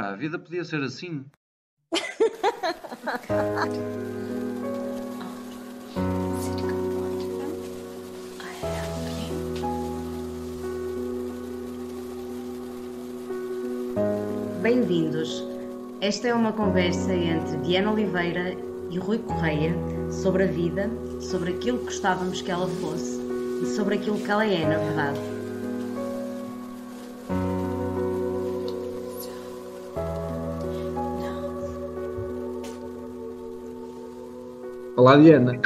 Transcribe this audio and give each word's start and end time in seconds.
Pá, 0.00 0.12
a 0.12 0.16
vida 0.16 0.38
podia 0.38 0.64
ser 0.64 0.82
assim. 0.82 1.26
Bem-vindos. 14.62 15.44
Esta 16.00 16.28
é 16.28 16.34
uma 16.34 16.54
conversa 16.54 17.12
entre 17.12 17.58
Diana 17.58 17.92
Oliveira 17.92 18.56
e 18.90 18.98
Rui 18.98 19.18
Correia 19.18 19.74
sobre 20.10 20.44
a 20.44 20.46
vida, 20.46 20.88
sobre 21.20 21.52
aquilo 21.52 21.78
que 21.80 21.84
gostávamos 21.84 22.40
que 22.40 22.50
ela 22.50 22.68
fosse 22.80 23.20
e 23.62 23.66
sobre 23.66 23.96
aquilo 23.96 24.18
que 24.18 24.30
ela 24.30 24.46
é, 24.46 24.66
na 24.66 24.78
verdade. 24.78 25.39
Olá, 35.10 35.18
Diana. 35.20 35.60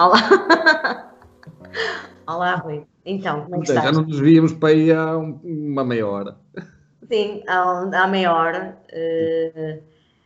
Olá! 0.00 1.12
Olá, 2.26 2.54
Rui. 2.56 2.82
Então, 3.06 3.42
como 3.42 3.54
é 3.54 3.60
que 3.60 3.66
Já 3.68 3.74
estás? 3.76 3.96
não 3.96 4.02
nos 4.02 4.18
víamos 4.18 4.52
para 4.54 4.70
aí 4.70 4.90
há 4.90 5.16
um- 5.16 5.38
uma 5.44 5.84
meia 5.84 6.04
hora. 6.08 6.34
Sim, 7.08 7.44
há, 7.46 8.02
há 8.02 8.08
meia 8.08 8.32
hora. 8.34 8.76
eh, 8.90 9.78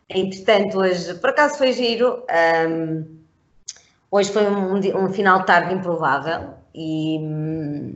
entretanto, 0.09 0.79
hoje, 0.79 1.13
por 1.19 1.29
acaso 1.29 1.59
foi 1.59 1.73
giro. 1.73 2.23
ahm, 2.27 3.03
hoje 4.09 4.31
foi 4.31 4.47
um, 4.49 4.77
um 4.97 5.13
final 5.13 5.41
de 5.41 5.45
tarde 5.45 5.75
improvável 5.75 6.49
e, 6.73 7.19
hum, 7.21 7.93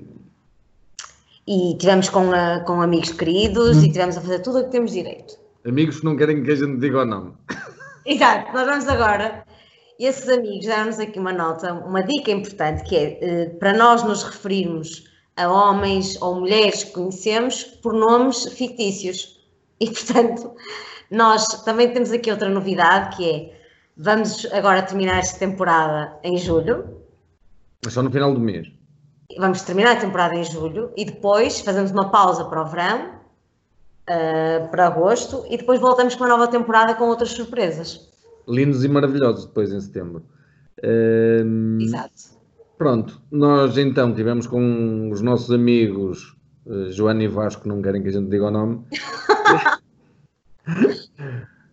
e 1.47 1.75
tivemos 1.79 2.09
com, 2.09 2.31
a- 2.31 2.59
com 2.59 2.79
amigos 2.79 3.11
queridos 3.11 3.81
e 3.81 3.91
tivemos 3.91 4.17
a 4.17 4.21
fazer 4.21 4.37
tudo 4.43 4.59
o 4.59 4.63
que 4.65 4.69
temos 4.69 4.91
direito. 4.91 5.33
Amigos 5.65 5.99
que 6.01 6.05
não 6.05 6.15
querem 6.15 6.43
que 6.43 6.51
a 6.51 6.55
gente 6.55 6.77
diga 6.77 7.01
o 7.01 7.05
nome. 7.05 7.33
Exato, 8.05 8.53
nós 8.53 8.67
vamos 8.67 8.87
agora. 8.87 9.51
E 9.99 10.05
esses 10.05 10.27
amigos 10.27 10.65
deram-nos 10.65 10.99
aqui 10.99 11.19
uma 11.19 11.31
nota, 11.33 11.73
uma 11.73 12.01
dica 12.03 12.31
importante, 12.31 12.83
que 12.83 12.95
é 12.95 13.19
eh, 13.21 13.49
para 13.59 13.73
nós 13.73 14.03
nos 14.03 14.23
referirmos 14.23 15.03
a 15.35 15.47
homens 15.47 16.19
ou 16.21 16.35
mulheres 16.35 16.83
que 16.83 16.91
conhecemos 16.91 17.63
por 17.63 17.93
nomes 17.93 18.45
fictícios. 18.53 19.39
E, 19.79 19.89
portanto, 19.89 20.55
nós 21.11 21.45
também 21.63 21.91
temos 21.93 22.11
aqui 22.11 22.31
outra 22.31 22.49
novidade, 22.49 23.15
que 23.17 23.29
é, 23.29 23.61
vamos 23.97 24.45
agora 24.51 24.81
terminar 24.83 25.19
esta 25.19 25.39
temporada 25.39 26.17
em 26.23 26.37
julho, 26.37 27.01
Mas 27.83 27.93
só 27.93 28.01
no 28.01 28.11
final 28.11 28.33
do 28.33 28.39
mês. 28.39 28.67
vamos 29.37 29.61
terminar 29.63 29.97
a 29.97 29.99
temporada 29.99 30.35
em 30.35 30.43
julho 30.43 30.91
e 30.95 31.05
depois 31.05 31.59
fazemos 31.61 31.91
uma 31.91 32.09
pausa 32.11 32.45
para 32.45 32.61
o 32.61 32.65
verão, 32.65 33.19
eh, 34.07 34.59
para 34.71 34.87
agosto, 34.87 35.45
e 35.49 35.57
depois 35.57 35.79
voltamos 35.79 36.15
com 36.15 36.23
uma 36.23 36.29
nova 36.29 36.47
temporada 36.47 36.95
com 36.95 37.05
outras 37.05 37.31
surpresas. 37.31 38.12
Lindos 38.47 38.83
e 38.83 38.89
maravilhosos 38.89 39.45
depois 39.45 39.71
em 39.71 39.79
setembro. 39.79 40.23
Ahm, 40.83 41.79
Exato. 41.79 42.37
pronto, 42.77 43.21
nós 43.31 43.77
então 43.77 44.13
tivemos 44.13 44.47
com 44.47 45.09
os 45.11 45.21
nossos 45.21 45.51
amigos 45.51 46.35
eh, 46.65 46.91
Joana 46.91 47.23
e 47.23 47.27
Vasco, 47.27 47.67
não 47.67 47.81
querem 47.81 48.01
que 48.01 48.09
a 48.09 48.11
gente 48.11 48.29
diga 48.29 48.47
o 48.47 48.51
nome, 48.51 48.83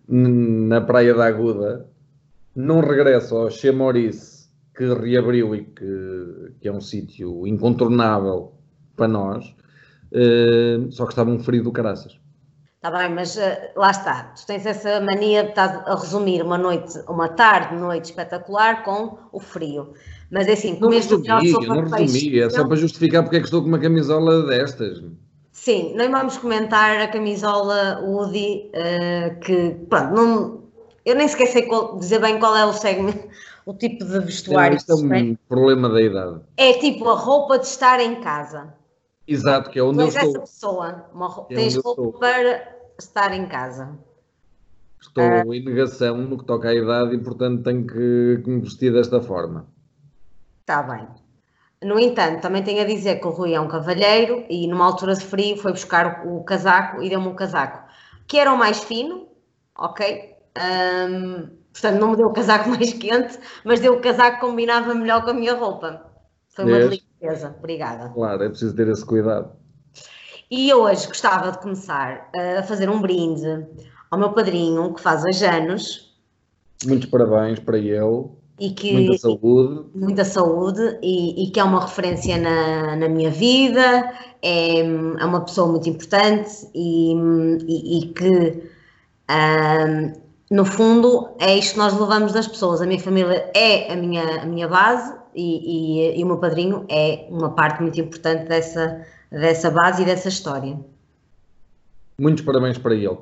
na 0.09 0.81
Praia 0.81 1.15
da 1.15 1.27
Aguda, 1.27 1.89
num 2.55 2.81
regresso 2.81 3.37
ao 3.37 3.51
Chamorice, 3.51 4.49
que 4.77 4.85
reabriu 4.93 5.55
e 5.55 5.65
que, 5.65 6.53
que 6.61 6.69
é 6.69 6.73
um 6.73 6.81
sítio 6.81 7.47
incontornável 7.47 8.53
para 8.97 9.09
nós, 9.09 9.55
eh, 10.13 10.81
só 10.91 11.05
que 11.07 11.13
estava 11.13 11.31
um 11.31 11.39
frio 11.39 11.63
do 11.63 11.73
caraças. 11.73 12.20
Está 12.83 12.91
bem, 12.99 13.11
mas 13.15 13.37
eh, 13.37 13.73
lá 13.77 13.91
está. 13.91 14.33
Tu 14.35 14.47
tens 14.47 14.65
essa 14.65 15.03
mania 15.03 15.43
de 15.43 15.51
estar 15.51 15.85
a 15.87 15.95
resumir 15.95 16.41
uma 16.43 16.57
noite, 16.57 16.99
uma 17.07 17.29
tarde, 17.29 17.77
noite 17.77 18.07
espetacular 18.07 18.83
com 18.85 19.19
o 19.31 19.39
frio. 19.39 19.93
Mas 20.31 20.49
é 20.49 20.53
assim, 20.53 20.73
Não 20.73 20.89
comeste 20.89 21.13
o 21.13 21.19
melhor 21.19 21.43
resumi, 21.43 21.53
sopa 21.67 21.75
não 21.75 21.83
resumi, 21.91 22.41
é 22.41 22.49
só 22.49 22.59
Não- 22.63 22.69
para 22.69 22.77
justificar 22.79 23.23
porque 23.23 23.37
é 23.37 23.41
que 23.41 23.45
estou 23.45 23.61
com 23.61 23.69
uma 23.69 23.79
camisola 23.79 24.47
destas. 24.47 25.03
Sim, 25.53 25.93
nem 25.95 26.11
vamos 26.11 26.39
comentar 26.39 27.03
a 27.03 27.09
camisola 27.09 28.01
Woody, 28.03 28.71
eh, 28.73 29.37
que, 29.43 29.77
pronto, 29.91 30.15
não, 30.15 30.63
eu 31.05 31.15
nem 31.17 31.29
sequer 31.29 31.49
sei 31.49 31.63
qual- 31.67 31.99
dizer 31.99 32.19
bem 32.19 32.39
qual 32.39 32.57
é 32.57 32.65
o 32.65 32.73
segmento, 32.73 33.29
o 33.67 33.75
tipo 33.75 34.07
de 34.07 34.21
vestuário. 34.21 34.79
Isto 34.79 34.93
é 34.93 34.95
um 34.95 35.37
problema 35.47 35.87
da 35.91 36.01
idade. 36.01 36.41
É 36.57 36.73
tipo 36.79 37.07
a 37.11 37.15
roupa 37.15 37.59
de 37.59 37.67
estar 37.67 38.01
em 38.01 38.23
casa. 38.23 38.73
Exato, 39.31 39.71
que 39.71 39.79
é 39.79 39.83
onde 39.83 39.99
Tu 39.99 40.01
eu 40.01 40.07
és 40.07 40.17
essa 40.17 40.27
estou. 40.27 40.41
pessoa, 40.43 41.07
uma 41.15 41.47
É 41.49 41.55
tens 41.55 41.77
roupa 41.77 41.91
estou. 42.03 42.13
para 42.19 42.77
estar 42.99 43.33
em 43.33 43.47
casa. 43.49 43.99
Estou 45.01 45.23
Ah. 45.25 45.57
em 45.57 45.65
negação 45.65 46.19
no 46.19 46.39
que 46.39 46.45
toca 46.45 46.69
à 46.69 46.75
idade 46.75 47.15
e, 47.15 47.19
portanto, 47.23 47.63
tenho 47.63 47.87
que, 47.87 48.41
que 48.45 48.51
me 48.51 48.61
vestir 48.61 48.93
desta 48.93 49.21
forma. 49.23 49.67
Está 50.61 50.83
bem. 50.83 51.09
No 51.83 51.99
entanto, 51.99 52.43
também 52.43 52.63
tenho 52.63 52.83
a 52.83 52.85
dizer 52.85 53.21
que 53.21 53.27
o 53.27 53.31
Rui 53.31 53.55
é 53.55 53.61
um 53.61 53.69
cavalheiro 53.69 54.45
e 54.51 54.67
numa 54.67 54.85
altura 54.85 55.15
de 55.15 55.25
frio 55.25 55.57
foi 55.57 55.73
buscar 55.73 56.27
o, 56.27 56.45
casaco 56.45 57.03
e 57.03 57.09
deu-me 57.09 57.29
um 57.29 57.35
casaco 57.35 57.89
que 58.27 58.39
era 58.39 58.53
o 58.53 58.59
mais 58.59 58.85
fino, 58.85 59.29
ok? 59.77 60.37
Ahm, 60.57 61.49
portanto, 61.73 61.99
não 62.01 62.11
me 62.11 62.17
deu 62.17 62.29
o 62.29 62.33
casaco 62.33 62.69
mais 62.71 62.93
quente, 62.93 63.39
mas 63.65 63.81
deu 63.81 63.95
o 63.95 64.01
casaco 64.01 64.41
que 64.41 64.47
combinava 64.47 64.95
melhor 64.95 65.25
com 65.25 65.31
a 65.31 65.35
minha 65.35 65.55
roupa. 65.55 66.10
Foi 66.63 66.73
uma 66.73 66.79
delicadeza, 66.79 67.55
obrigada. 67.59 68.09
Claro, 68.11 68.43
é 68.45 68.49
preciso 68.49 68.75
ter 68.75 68.89
esse 68.89 69.05
cuidado. 69.05 69.51
E 70.51 70.73
hoje 70.75 71.07
gostava 71.07 71.53
de 71.53 71.59
começar 71.59 72.29
eh, 72.35 72.59
a 72.59 72.63
fazer 72.63 72.91
um 72.91 73.01
brinde 73.01 73.67
ao 74.11 74.19
meu 74.19 74.33
padrinho, 74.33 74.93
que 74.95 75.01
faz 75.01 75.25
hoje 75.25 75.45
anos 75.47 76.11
Muitos 76.87 77.11
parabéns 77.11 77.59
para 77.61 77.79
ele, 77.79 78.25
e 78.59 78.71
que 78.71 78.93
muita 78.93 79.19
saúde. 79.19 79.85
muita 79.95 80.25
saúde 80.25 80.99
e, 81.03 81.45
e 81.45 81.51
que 81.51 81.61
é 81.61 81.65
uma 81.65 81.83
referência 81.83 82.37
na, 82.39 82.97
na 82.97 83.09
minha 83.09 83.31
vida, 83.31 84.13
é, 84.43 84.81
é 84.81 85.25
uma 85.25 85.43
pessoa 85.43 85.69
muito 85.69 85.89
importante 85.89 86.69
e, 86.75 87.15
e- 87.69 87.99
e 87.99 88.07
que, 88.13 88.63
ahm, 89.29 90.13
no 90.51 90.65
fundo, 90.65 91.29
é 91.39 91.57
isto 91.57 91.75
que 91.75 91.79
nós 91.79 91.93
levamos 91.99 92.33
das 92.33 92.49
pessoas. 92.49 92.81
A 92.81 92.87
minha 92.87 92.99
família 92.99 93.51
é 93.55 93.93
a 93.93 93.97
minha, 93.97 94.43
a 94.43 94.47
minha 94.47 94.67
base 94.67 95.20
e, 95.35 96.15
e- 96.17 96.21
e 96.21 96.25
o 96.25 96.27
meu 96.27 96.39
padrinho 96.39 96.85
é 96.89 97.27
uma 97.31 97.51
parte 97.51 97.83
muito 97.83 98.01
importante 98.01 98.49
dessa, 98.49 99.05
dessa 99.31 99.71
base 99.71 100.03
e 100.03 100.05
dessa 100.05 100.29
história. 100.29 100.79
Muitos 102.19 102.45
parabéns 102.45 102.79
para 102.79 102.95
ele. 102.95 103.17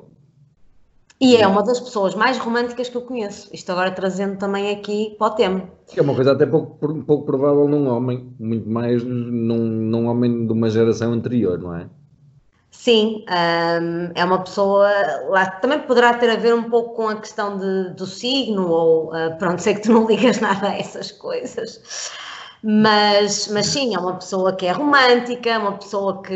E 1.21 1.35
é 1.35 1.45
uma 1.45 1.61
das 1.61 1.79
pessoas 1.81 2.15
mais 2.15 2.37
românticas 2.37 2.87
que 2.87 2.95
eu 2.95 3.01
conheço. 3.01 3.49
Isto 3.53 3.71
agora 3.73 3.91
trazendo 3.91 4.37
também 4.37 4.71
aqui 4.71 5.15
para 5.17 5.27
o 5.27 5.35
tema. 5.35 5.63
É 5.95 6.01
uma 6.01 6.15
coisa 6.15 6.31
até 6.31 6.45
pouco, 6.45 6.77
pouco 7.03 7.25
provável 7.25 7.67
num 7.67 7.89
homem, 7.89 8.33
muito 8.39 8.69
mais 8.69 9.03
num, 9.03 9.57
num 9.57 10.05
homem 10.07 10.47
de 10.47 10.53
uma 10.53 10.69
geração 10.69 11.11
anterior, 11.11 11.59
não 11.59 11.75
é? 11.75 11.89
Sim, 12.81 13.25
hum, 13.81 14.11
é 14.15 14.23
uma 14.23 14.41
pessoa. 14.43 14.87
Lá, 15.29 15.45
também 15.59 15.79
poderá 15.81 16.13
ter 16.13 16.29
a 16.29 16.35
ver 16.37 16.53
um 16.53 16.69
pouco 16.69 16.95
com 16.95 17.09
a 17.09 17.15
questão 17.19 17.57
de- 17.57 17.89
do 17.93 18.05
signo, 18.05 18.69
ou 18.69 19.13
ah, 19.13 19.31
pronto, 19.37 19.61
sei 19.61 19.73
que 19.75 19.81
tu 19.81 19.91
não 19.91 20.07
ligas 20.07 20.39
nada 20.41 20.69
a 20.69 20.77
essas 20.77 21.11
coisas, 21.11 21.81
mas, 22.63 23.47
mas 23.49 23.65
sim, 23.67 23.95
é 23.95 23.99
uma 23.99 24.15
pessoa 24.15 24.55
que 24.55 24.65
é 24.65 24.71
romântica, 24.71 25.59
uma 25.59 25.73
pessoa 25.77 26.21
que, 26.21 26.33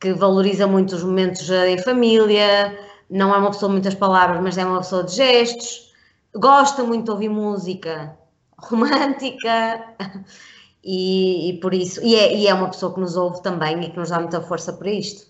que 0.00 0.12
valoriza 0.12 0.66
muito 0.66 0.94
os 0.94 1.02
momentos 1.02 1.50
ah, 1.50 1.68
em 1.68 1.78
família, 1.78 2.78
não 3.10 3.34
é 3.34 3.38
uma 3.38 3.50
pessoa 3.50 3.68
de 3.68 3.74
muitas 3.74 3.94
palavras, 3.94 4.40
mas 4.42 4.56
é 4.58 4.64
uma 4.64 4.78
pessoa 4.78 5.02
de 5.04 5.12
gestos, 5.14 5.92
gosta 6.34 6.84
muito 6.84 7.04
de 7.06 7.10
ouvir 7.10 7.28
música 7.28 8.16
romântica. 8.58 9.84
E, 10.84 11.50
e 11.50 11.60
por 11.60 11.74
isso, 11.74 12.00
e 12.04 12.14
é, 12.14 12.36
e 12.36 12.46
é 12.46 12.54
uma 12.54 12.68
pessoa 12.68 12.94
que 12.94 13.00
nos 13.00 13.16
ouve 13.16 13.42
também 13.42 13.82
e 13.84 13.90
que 13.90 13.98
nos 13.98 14.10
dá 14.10 14.20
muita 14.20 14.40
força 14.40 14.72
para 14.72 14.90
isto. 14.90 15.26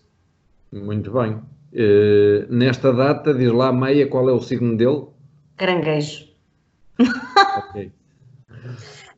Muito 0.73 1.11
bem. 1.11 1.40
Eh, 1.73 2.46
nesta 2.49 2.93
data, 2.93 3.34
diz 3.34 3.52
lá, 3.52 3.73
Meia, 3.73 4.06
qual 4.08 4.28
é 4.28 4.32
o 4.32 4.40
signo 4.40 4.76
dele? 4.76 5.06
Caranguejo. 5.56 6.28
Ok. 7.56 7.93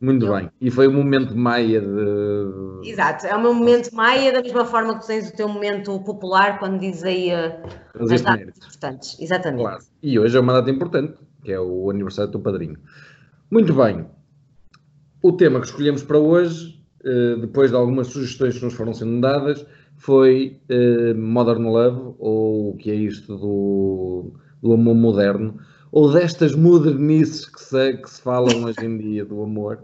Muito 0.00 0.32
bem. 0.32 0.50
E 0.60 0.70
foi 0.70 0.86
o 0.86 0.92
momento 0.92 1.36
Maia 1.36 1.80
de. 1.80 2.88
Exato, 2.88 3.26
é 3.26 3.36
o 3.36 3.40
meu 3.40 3.52
momento 3.52 3.94
maia, 3.94 4.32
da 4.32 4.40
mesma 4.40 4.64
forma 4.64 4.94
que 4.94 5.02
tu 5.02 5.06
tens 5.08 5.28
o 5.28 5.36
teu 5.36 5.46
momento 5.46 6.00
popular 6.00 6.58
quando 6.58 6.80
dizes 6.80 7.04
aí 7.04 7.30
uh, 7.30 8.02
As 8.02 8.10
as 8.10 8.22
datas 8.22 8.56
importantes. 8.56 9.20
Exatamente. 9.20 9.60
Claro. 9.60 9.82
E 10.02 10.18
hoje 10.18 10.36
é 10.36 10.40
uma 10.40 10.54
data 10.54 10.70
importante, 10.70 11.14
que 11.44 11.52
é 11.52 11.60
o 11.60 11.90
aniversário 11.90 12.30
do 12.30 12.32
teu 12.32 12.40
padrinho. 12.40 12.78
Muito 13.50 13.74
bem. 13.74 14.06
O 15.22 15.32
tema 15.32 15.60
que 15.60 15.66
escolhemos 15.66 16.02
para 16.02 16.18
hoje, 16.18 16.80
eh, 17.04 17.36
depois 17.38 17.70
de 17.70 17.76
algumas 17.76 18.06
sugestões 18.06 18.56
que 18.56 18.64
nos 18.64 18.72
foram 18.72 18.94
sendo 18.94 19.20
dadas, 19.20 19.66
foi 19.98 20.58
eh, 20.70 21.12
Modern 21.12 21.62
Love, 21.62 22.14
ou 22.18 22.70
o 22.70 22.76
que 22.78 22.90
é 22.90 22.94
isto 22.94 23.36
do, 23.36 24.32
do 24.62 24.72
amor 24.72 24.94
moderno, 24.94 25.58
ou 25.92 26.10
destas 26.10 26.54
modernices 26.54 27.44
que 27.44 27.60
se, 27.60 27.92
que 27.98 28.08
se 28.08 28.22
falam 28.22 28.64
hoje 28.64 28.82
em 28.82 28.96
dia 28.96 29.22
do 29.26 29.42
amor, 29.42 29.80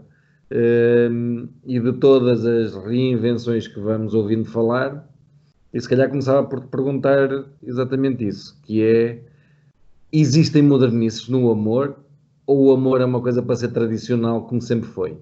eh, 0.49 1.09
e 1.67 1.79
de 1.79 1.93
todas 1.93 2.43
as 2.43 2.73
reinvenções 2.83 3.67
que 3.67 3.79
vamos 3.79 4.15
ouvindo 4.15 4.45
falar. 4.45 5.07
E 5.71 5.79
se 5.79 5.87
calhar 5.87 6.09
começava 6.09 6.47
por 6.47 6.61
te 6.61 6.67
perguntar 6.67 7.29
exatamente 7.61 8.27
isso, 8.27 8.59
que 8.63 8.81
é, 8.81 9.21
existem 10.11 10.63
modernices 10.63 11.27
no 11.29 11.51
amor 11.51 11.95
ou 12.47 12.67
o 12.67 12.71
amor 12.71 13.01
é 13.01 13.05
uma 13.05 13.21
coisa 13.21 13.43
para 13.43 13.55
ser 13.57 13.67
tradicional 13.67 14.43
como 14.43 14.61
sempre 14.61 14.89
foi? 14.89 15.19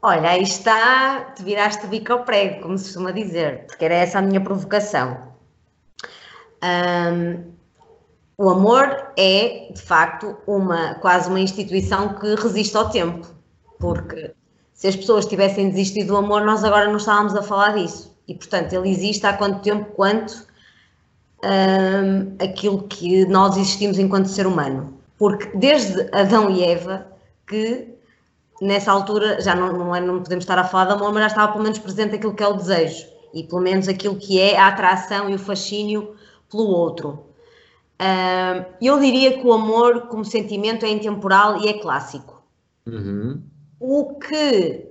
Olha, 0.00 0.30
aí 0.30 0.42
está, 0.42 1.32
te 1.36 1.42
viraste 1.42 1.86
bico 1.86 2.12
ao 2.12 2.24
prego, 2.24 2.62
como 2.62 2.78
se 2.78 2.84
costuma 2.84 3.10
dizer, 3.10 3.66
porque 3.66 3.84
era 3.84 3.94
essa 3.94 4.18
a 4.18 4.22
minha 4.22 4.40
provocação. 4.40 5.28
Um, 6.64 7.52
o 8.36 8.48
amor 8.48 9.12
é, 9.16 9.70
de 9.72 9.82
facto, 9.82 10.36
uma 10.46 10.94
quase 10.94 11.28
uma 11.28 11.40
instituição 11.40 12.14
que 12.14 12.34
resiste 12.36 12.76
ao 12.76 12.88
tempo, 12.88 13.26
porque 13.78 14.32
se 14.72 14.86
as 14.86 14.96
pessoas 14.96 15.26
tivessem 15.26 15.70
desistido 15.70 16.08
do 16.08 16.16
amor, 16.16 16.44
nós 16.44 16.62
agora 16.62 16.86
não 16.86 16.98
estávamos 16.98 17.34
a 17.34 17.42
falar 17.42 17.74
disso. 17.74 18.16
E, 18.28 18.34
portanto, 18.34 18.72
ele 18.72 18.88
existe 18.88 19.26
há 19.26 19.32
quanto 19.32 19.60
tempo 19.60 19.86
quanto 19.92 20.46
um, 21.44 22.36
aquilo 22.44 22.84
que 22.84 23.26
nós 23.26 23.56
existimos 23.56 23.98
enquanto 23.98 24.26
ser 24.26 24.46
humano. 24.46 24.97
Porque 25.18 25.56
desde 25.56 26.08
Adão 26.12 26.48
e 26.50 26.62
Eva, 26.62 27.06
que 27.46 27.94
nessa 28.60 28.92
altura 28.92 29.40
já 29.40 29.54
não, 29.54 29.72
não, 29.72 29.94
é, 29.94 30.00
não 30.00 30.22
podemos 30.22 30.44
estar 30.44 30.58
a 30.58 30.64
falar 30.64 30.86
de 30.86 30.92
amor, 30.92 31.12
mas 31.12 31.22
já 31.22 31.26
estava 31.28 31.52
pelo 31.52 31.64
menos 31.64 31.78
presente 31.78 32.14
aquilo 32.14 32.34
que 32.34 32.42
é 32.42 32.48
o 32.48 32.54
desejo 32.54 33.06
e 33.32 33.42
pelo 33.44 33.60
menos 33.60 33.88
aquilo 33.88 34.16
que 34.16 34.40
é 34.40 34.56
a 34.56 34.68
atração 34.68 35.28
e 35.28 35.34
o 35.34 35.38
fascínio 35.38 36.14
pelo 36.50 36.66
outro. 36.66 37.26
Eu 38.80 38.98
diria 39.00 39.38
que 39.38 39.46
o 39.46 39.52
amor, 39.52 40.02
como 40.02 40.24
sentimento, 40.24 40.84
é 40.84 40.88
intemporal 40.88 41.60
e 41.60 41.68
é 41.68 41.74
clássico. 41.74 42.42
Uhum. 42.86 43.42
O 43.80 44.14
que 44.18 44.86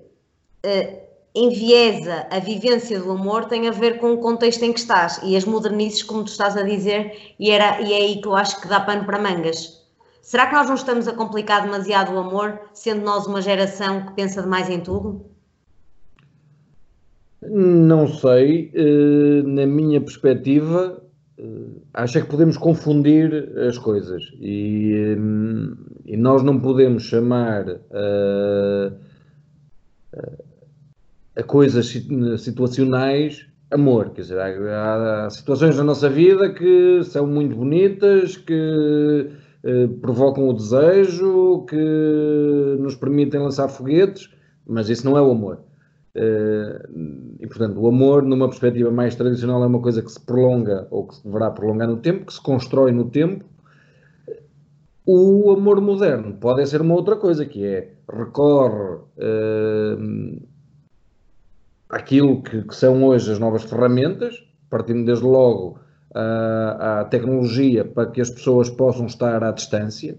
uh, 0.65 0.99
enviesa 1.33 2.27
a 2.29 2.39
vivência 2.39 2.99
do 2.99 3.11
amor 3.11 3.45
tem 3.45 3.67
a 3.67 3.71
ver 3.71 3.99
com 3.99 4.13
o 4.13 4.17
contexto 4.17 4.63
em 4.63 4.73
que 4.73 4.79
estás 4.79 5.19
e 5.23 5.35
as 5.35 5.45
modernices, 5.45 6.03
como 6.03 6.23
tu 6.23 6.31
estás 6.31 6.55
a 6.57 6.63
dizer, 6.63 7.35
e, 7.39 7.49
era, 7.49 7.81
e 7.81 7.93
é 7.93 7.97
aí 7.97 8.21
que 8.21 8.27
eu 8.27 8.35
acho 8.35 8.61
que 8.61 8.67
dá 8.67 8.79
pano 8.79 9.05
para 9.05 9.19
mangas. 9.19 9.76
Será 10.27 10.45
que 10.47 10.55
nós 10.55 10.67
não 10.67 10.75
estamos 10.75 11.07
a 11.07 11.13
complicar 11.13 11.61
demasiado 11.61 12.13
o 12.13 12.17
amor, 12.17 12.59
sendo 12.73 13.01
nós 13.01 13.25
uma 13.27 13.41
geração 13.41 14.07
que 14.07 14.11
pensa 14.11 14.41
demais 14.41 14.69
em 14.69 14.81
tudo? 14.81 15.25
Não 17.41 18.09
sei. 18.09 18.69
Uh, 18.75 19.47
na 19.47 19.65
minha 19.65 20.01
perspectiva, 20.01 21.01
uh, 21.39 21.81
acho 21.93 22.17
é 22.17 22.21
que 22.21 22.27
podemos 22.27 22.57
confundir 22.57 23.57
as 23.57 23.77
coisas 23.77 24.21
e, 24.41 25.15
um, 25.17 25.77
e 26.05 26.17
nós 26.17 26.43
não 26.43 26.59
podemos 26.59 27.03
chamar 27.03 27.69
uh, 27.69 28.93
a 31.37 31.43
coisas 31.43 31.87
situacionais 32.39 33.47
amor. 33.71 34.09
Quer 34.09 34.23
dizer, 34.23 34.39
há, 34.39 35.25
há, 35.25 35.29
situações 35.29 35.77
na 35.77 35.85
nossa 35.85 36.09
vida 36.09 36.53
que 36.53 37.01
são 37.05 37.25
muito 37.25 37.55
bonitas, 37.55 38.35
que 38.35 39.31
provocam 40.01 40.47
o 40.47 40.53
desejo, 40.53 41.65
que 41.67 42.77
nos 42.79 42.95
permitem 42.95 43.39
lançar 43.39 43.67
foguetes, 43.67 44.29
mas 44.65 44.89
isso 44.89 45.05
não 45.05 45.17
é 45.17 45.21
o 45.21 45.31
amor. 45.31 45.59
Uh, 46.17 47.37
e, 47.39 47.45
portanto, 47.45 47.79
o 47.79 47.87
amor, 47.87 48.23
numa 48.23 48.47
perspectiva 48.47 48.89
mais 48.89 49.13
tradicional, 49.15 49.63
é 49.63 49.67
uma 49.67 49.79
coisa 49.79 50.01
que 50.01 50.11
se 50.11 50.19
prolonga 50.19 50.87
ou 50.89 51.07
que 51.07 51.15
se 51.15 51.23
deverá 51.23 51.51
prolongar 51.51 51.87
no 51.87 51.97
tempo, 51.97 52.25
que 52.25 52.33
se 52.33 52.41
constrói 52.41 52.91
no 52.91 53.09
tempo. 53.09 53.45
O 55.05 55.51
amor 55.51 55.79
moderno 55.79 56.33
pode 56.33 56.65
ser 56.65 56.81
uma 56.81 56.95
outra 56.95 57.15
coisa, 57.15 57.45
que 57.45 57.63
é 57.63 57.93
recorre 58.11 58.95
uh, 59.19 60.41
àquilo 61.87 62.41
que, 62.41 62.63
que, 62.63 62.75
são 62.75 63.03
hoje 63.03 63.31
as 63.31 63.37
novas 63.37 63.63
ferramentas, 63.63 64.43
partindo 64.71 65.05
desde 65.05 65.23
logo 65.23 65.79
à 66.19 67.07
tecnologia 67.09 67.85
para 67.85 68.09
que 68.09 68.21
as 68.21 68.29
pessoas 68.29 68.69
possam 68.69 69.05
estar 69.05 69.43
à 69.43 69.51
distância. 69.51 70.17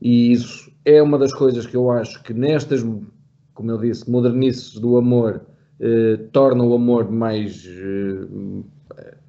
E 0.00 0.32
isso 0.32 0.70
é 0.84 1.02
uma 1.02 1.18
das 1.18 1.34
coisas 1.34 1.66
que 1.66 1.76
eu 1.76 1.90
acho 1.90 2.22
que 2.22 2.32
nestas 2.32 2.82
como 3.58 3.72
eu 3.72 3.78
disse, 3.78 4.08
modernices 4.08 4.74
do 4.74 4.96
amor 4.96 5.40
eh, 5.80 6.16
torna 6.30 6.62
o 6.62 6.74
amor 6.74 7.10
mais 7.10 7.66
eh, 7.66 8.26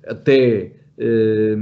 até 0.05 0.71
eh, 0.99 1.57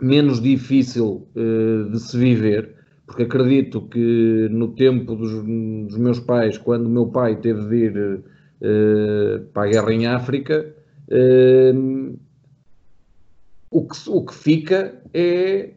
menos 0.00 0.40
difícil 0.40 1.26
eh, 1.34 1.90
de 1.90 1.98
se 1.98 2.16
viver, 2.16 2.76
porque 3.04 3.24
acredito 3.24 3.82
que 3.88 4.48
no 4.48 4.68
tempo 4.76 5.16
dos, 5.16 5.32
dos, 5.32 5.98
meus 5.98 6.20
pais, 6.20 6.56
quando 6.56 6.86
o 6.86 6.90
meu 6.90 7.06
pai 7.06 7.34
teve 7.34 7.68
de 7.68 7.76
ir 7.76 8.20
eh, 8.60 9.40
para 9.52 9.64
a 9.64 9.72
guerra 9.72 9.92
em 9.92 10.06
África, 10.06 10.72
eh, 11.10 11.74
o 13.74 13.82
que, 13.82 13.96
o 14.08 14.24
que 14.24 14.32
fica 14.32 15.02
é 15.12 15.72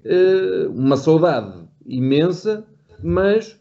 uma 0.70 0.96
saudade 0.96 1.64
imensa, 1.84 2.64
mas 3.04 3.60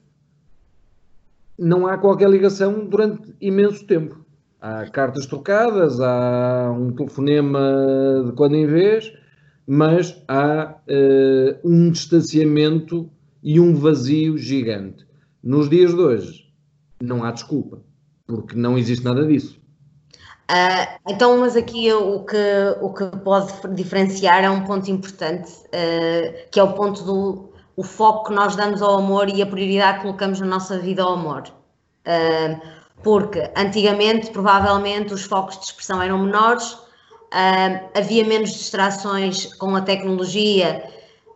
não 1.58 1.86
há 1.86 1.96
qualquer 1.96 2.28
ligação 2.28 2.84
durante 2.84 3.34
imenso 3.40 3.86
tempo. 3.86 4.26
Há 4.60 4.84
cartas 4.90 5.24
trocadas, 5.24 6.00
há 6.00 6.70
um 6.70 6.92
telefonema 6.92 8.24
de 8.26 8.32
quando 8.32 8.56
em 8.56 8.66
vez, 8.66 9.10
mas 9.66 10.22
há 10.28 10.76
uh, 10.86 11.58
um 11.68 11.90
distanciamento 11.90 13.08
e 13.42 13.58
um 13.58 13.74
vazio 13.74 14.36
gigante. 14.36 15.06
Nos 15.42 15.70
dias 15.70 15.94
de 15.94 16.00
hoje, 16.00 16.52
não 17.00 17.24
há 17.24 17.30
desculpa, 17.30 17.80
porque 18.26 18.54
não 18.54 18.76
existe 18.76 19.02
nada 19.02 19.26
disso. 19.26 19.58
Uh, 20.48 21.00
então, 21.08 21.38
mas 21.38 21.56
aqui 21.56 21.92
o 21.92 22.24
que, 22.24 22.36
o 22.80 22.94
que 22.94 23.04
pode 23.24 23.52
diferenciar 23.74 24.44
é 24.44 24.50
um 24.50 24.62
ponto 24.62 24.88
importante, 24.88 25.50
uh, 25.50 26.50
que 26.52 26.60
é 26.60 26.62
o 26.62 26.72
ponto 26.72 27.02
do, 27.02 27.52
o 27.74 27.82
foco 27.82 28.28
que 28.28 28.32
nós 28.32 28.54
damos 28.54 28.80
ao 28.80 28.98
amor 28.98 29.28
e 29.28 29.42
a 29.42 29.46
prioridade 29.46 29.98
que 29.98 30.02
colocamos 30.04 30.38
na 30.38 30.46
nossa 30.46 30.78
vida 30.78 31.02
ao 31.02 31.14
amor. 31.14 31.48
Uh, 32.06 32.60
porque 33.02 33.50
antigamente, 33.56 34.30
provavelmente, 34.30 35.12
os 35.12 35.24
focos 35.24 35.58
de 35.58 35.64
expressão 35.64 36.00
eram 36.00 36.18
menores, 36.18 36.78
havia 37.94 38.24
menos 38.24 38.52
distrações 38.52 39.52
com 39.56 39.76
a 39.76 39.80
tecnologia, 39.82 40.88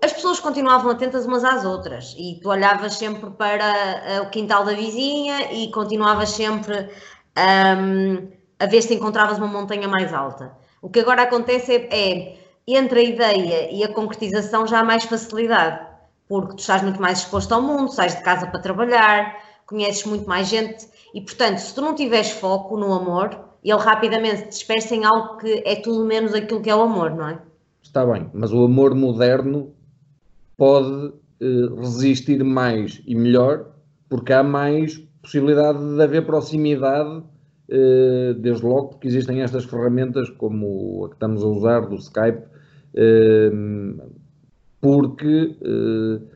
as 0.03 0.13
pessoas 0.13 0.41
continuavam 0.41 0.91
atentas 0.91 1.27
umas 1.27 1.45
às 1.45 1.65
outras 1.65 2.15
e 2.19 2.41
tu 2.41 2.49
olhavas 2.49 2.95
sempre 2.95 3.31
para 3.31 4.23
o 4.23 4.31
quintal 4.31 4.65
da 4.65 4.73
vizinha 4.73 5.53
e 5.53 5.71
continuavas 5.71 6.31
sempre 6.31 6.89
um, 7.37 8.40
a 8.61 8.67
ver 8.67 8.83
se 8.83 8.95
encontravas 8.95 9.39
uma 9.39 9.49
montanha 9.49 9.89
mais 9.89 10.13
alta. 10.13 10.53
O 10.81 10.89
que 10.89 11.01
agora 11.01 11.23
acontece 11.23 11.75
é, 11.75 11.89
é 11.91 12.37
entre 12.67 13.01
a 13.01 13.03
ideia 13.03 13.73
e 13.73 13.83
a 13.83 13.93
concretização 13.93 14.67
já 14.67 14.81
há 14.81 14.85
mais 14.85 15.05
facilidade 15.05 15.91
porque 16.31 16.55
tu 16.55 16.61
estás 16.61 16.81
muito 16.81 17.03
mais 17.03 17.19
exposto 17.19 17.51
ao 17.53 17.61
mundo, 17.61 17.93
sais 17.93 18.15
de 18.15 18.23
casa 18.23 18.47
para 18.47 18.61
trabalhar, 18.61 19.37
conheces 19.67 20.05
muito 20.07 20.29
mais 20.29 20.47
gente 20.47 20.87
e, 21.13 21.21
portanto, 21.21 21.59
se 21.59 21.75
tu 21.75 21.81
não 21.81 21.93
tiveres 21.93 22.31
foco 22.31 22.77
no 22.77 22.93
amor, 22.95 23.37
ele 23.65 23.81
rapidamente 23.81 24.43
te 24.43 24.49
dispersa 24.51 24.95
em 24.95 25.05
algo 25.05 25.39
que 25.39 25.61
é 25.67 25.75
tudo 25.75 26.05
menos 26.05 26.33
aquilo 26.33 26.61
que 26.61 26.71
é 26.71 26.75
o 26.75 26.83
amor, 26.83 27.11
não 27.11 27.29
é? 27.29 27.39
Está 27.83 28.07
bem, 28.07 28.31
mas 28.33 28.53
o 28.53 28.63
amor 28.63 28.95
moderno 28.95 29.75
pode 30.57 31.15
eh, 31.41 31.81
resistir 31.81 32.45
mais 32.45 33.03
e 33.05 33.17
melhor 33.17 33.67
porque 34.09 34.33
há 34.33 34.45
mais 34.45 34.99
possibilidade 35.21 35.81
de 35.81 36.01
haver 36.01 36.25
proximidade, 36.25 37.25
desde 38.41 38.65
logo 38.65 38.89
porque 38.89 39.09
existem 39.09 39.43
estas 39.43 39.65
ferramentas 39.65 40.29
como 40.31 41.05
a 41.05 41.09
que 41.09 41.15
estamos 41.15 41.43
a 41.43 41.47
usar 41.47 41.81
do 41.81 41.97
Skype, 41.97 42.43
eh, 42.95 43.51
porque 44.81 45.57
uh, 45.63 46.27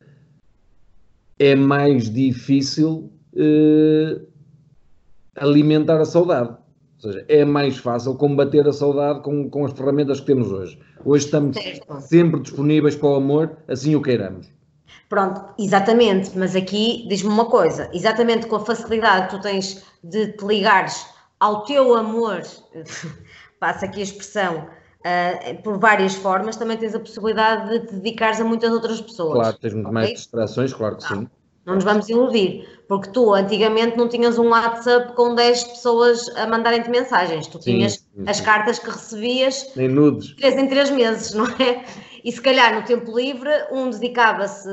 é 1.37 1.55
mais 1.55 2.09
difícil 2.09 3.11
alimentar 5.35 5.99
a 5.99 6.05
saudade. 6.05 6.55
Ou 7.03 7.11
seja, 7.11 7.25
é 7.27 7.43
mais 7.43 7.77
fácil 7.77 8.15
combater 8.15 8.65
a 8.65 8.71
saudade 8.71 9.21
com, 9.21 9.49
com 9.49 9.65
as 9.65 9.73
ferramentas 9.73 10.21
que 10.21 10.27
temos 10.27 10.49
hoje. 10.49 10.79
Hoje 11.03 11.25
estamos 11.25 11.57
certo. 11.57 11.99
sempre 11.99 12.39
disponíveis 12.39 12.95
para 12.95 13.09
o 13.09 13.15
amor, 13.15 13.57
assim 13.67 13.93
o 13.95 14.01
queiramos. 14.01 14.47
Pronto, 15.09 15.43
exatamente, 15.59 16.31
mas 16.37 16.55
aqui 16.55 17.05
diz-me 17.09 17.29
uma 17.29 17.45
coisa, 17.45 17.89
exatamente 17.93 18.47
com 18.47 18.55
a 18.55 18.65
facilidade 18.65 19.27
que 19.27 19.35
tu 19.35 19.41
tens 19.41 19.83
de 20.03 20.29
te 20.29 20.45
ligares 20.45 21.05
ao 21.39 21.63
teu 21.63 21.95
amor, 21.95 22.41
passa 23.59 23.85
aqui 23.85 23.99
a 23.99 24.03
expressão, 24.03 24.67
Uh, 25.05 25.61
por 25.61 25.77
várias 25.77 26.15
formas, 26.15 26.55
também 26.55 26.77
tens 26.77 26.95
a 26.95 26.99
possibilidade 26.99 27.69
de 27.69 27.85
te 27.85 27.93
dedicares 27.93 28.41
a 28.41 28.43
muitas 28.43 28.73
outras 28.73 28.99
pessoas. 28.99 29.33
Claro, 29.33 29.57
tens 29.59 29.73
muito 29.75 29.85
okay? 29.85 29.93
mais 29.93 30.09
distrações, 30.09 30.73
claro 30.73 30.97
que 30.97 31.03
não, 31.03 31.21
sim. 31.21 31.29
Não 31.63 31.75
nos 31.75 31.83
vamos 31.83 32.09
iludir, 32.09 32.67
porque 32.87 33.11
tu 33.11 33.31
antigamente 33.31 33.97
não 33.97 34.09
tinhas 34.09 34.39
um 34.39 34.49
WhatsApp 34.49 35.13
com 35.13 35.35
10 35.35 35.63
pessoas 35.63 36.27
a 36.35 36.47
mandarem-te 36.47 36.89
mensagens, 36.89 37.45
tu 37.45 37.59
tinhas 37.59 37.93
sim, 37.93 37.99
sim. 38.15 38.23
as 38.27 38.41
cartas 38.41 38.79
que 38.79 38.89
recebias 38.89 39.77
em 39.77 39.87
nudes. 39.87 40.35
3 40.37 40.57
em 40.57 40.67
3 40.67 40.89
meses, 40.89 41.33
não 41.35 41.45
é? 41.45 41.85
E 42.23 42.31
se 42.31 42.41
calhar 42.41 42.73
no 42.73 42.83
tempo 42.83 43.15
livre, 43.15 43.51
um 43.71 43.91
dedicava-se, 43.91 44.67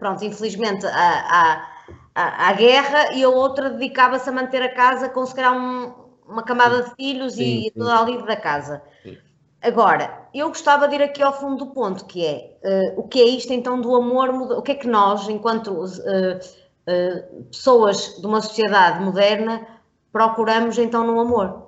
pronto, 0.00 0.24
infelizmente, 0.24 0.84
à, 0.84 0.90
à, 0.90 1.68
à, 2.12 2.48
à 2.48 2.52
guerra 2.54 3.12
e 3.14 3.22
a 3.22 3.28
outra 3.28 3.70
dedicava-se 3.70 4.28
a 4.28 4.32
manter 4.32 4.62
a 4.62 4.74
casa 4.74 5.08
com 5.08 5.24
se 5.24 5.32
calhar 5.32 5.56
um, 5.56 6.05
uma 6.28 6.42
camada 6.42 6.82
de 6.82 6.94
filhos 6.94 7.34
sim, 7.34 7.66
e 7.66 7.70
toda 7.70 7.98
a 7.98 8.04
livre 8.04 8.26
da 8.26 8.36
casa. 8.36 8.82
Sim. 9.02 9.16
Agora, 9.62 10.28
eu 10.34 10.48
gostava 10.48 10.86
de 10.86 10.94
ir 10.94 11.02
aqui 11.02 11.22
ao 11.22 11.32
fundo 11.32 11.64
do 11.64 11.70
ponto, 11.72 12.04
que 12.04 12.24
é 12.24 12.56
uh, 12.96 13.00
o 13.00 13.08
que 13.08 13.20
é 13.20 13.24
isto 13.24 13.52
então 13.52 13.80
do 13.80 13.94
amor, 13.94 14.28
o 14.30 14.62
que 14.62 14.72
é 14.72 14.74
que 14.74 14.86
nós, 14.86 15.28
enquanto 15.28 15.68
uh, 15.68 15.84
uh, 15.84 17.44
pessoas 17.50 18.16
de 18.20 18.26
uma 18.26 18.40
sociedade 18.40 19.02
moderna, 19.02 19.66
procuramos 20.12 20.78
então 20.78 21.06
no 21.06 21.18
amor? 21.18 21.66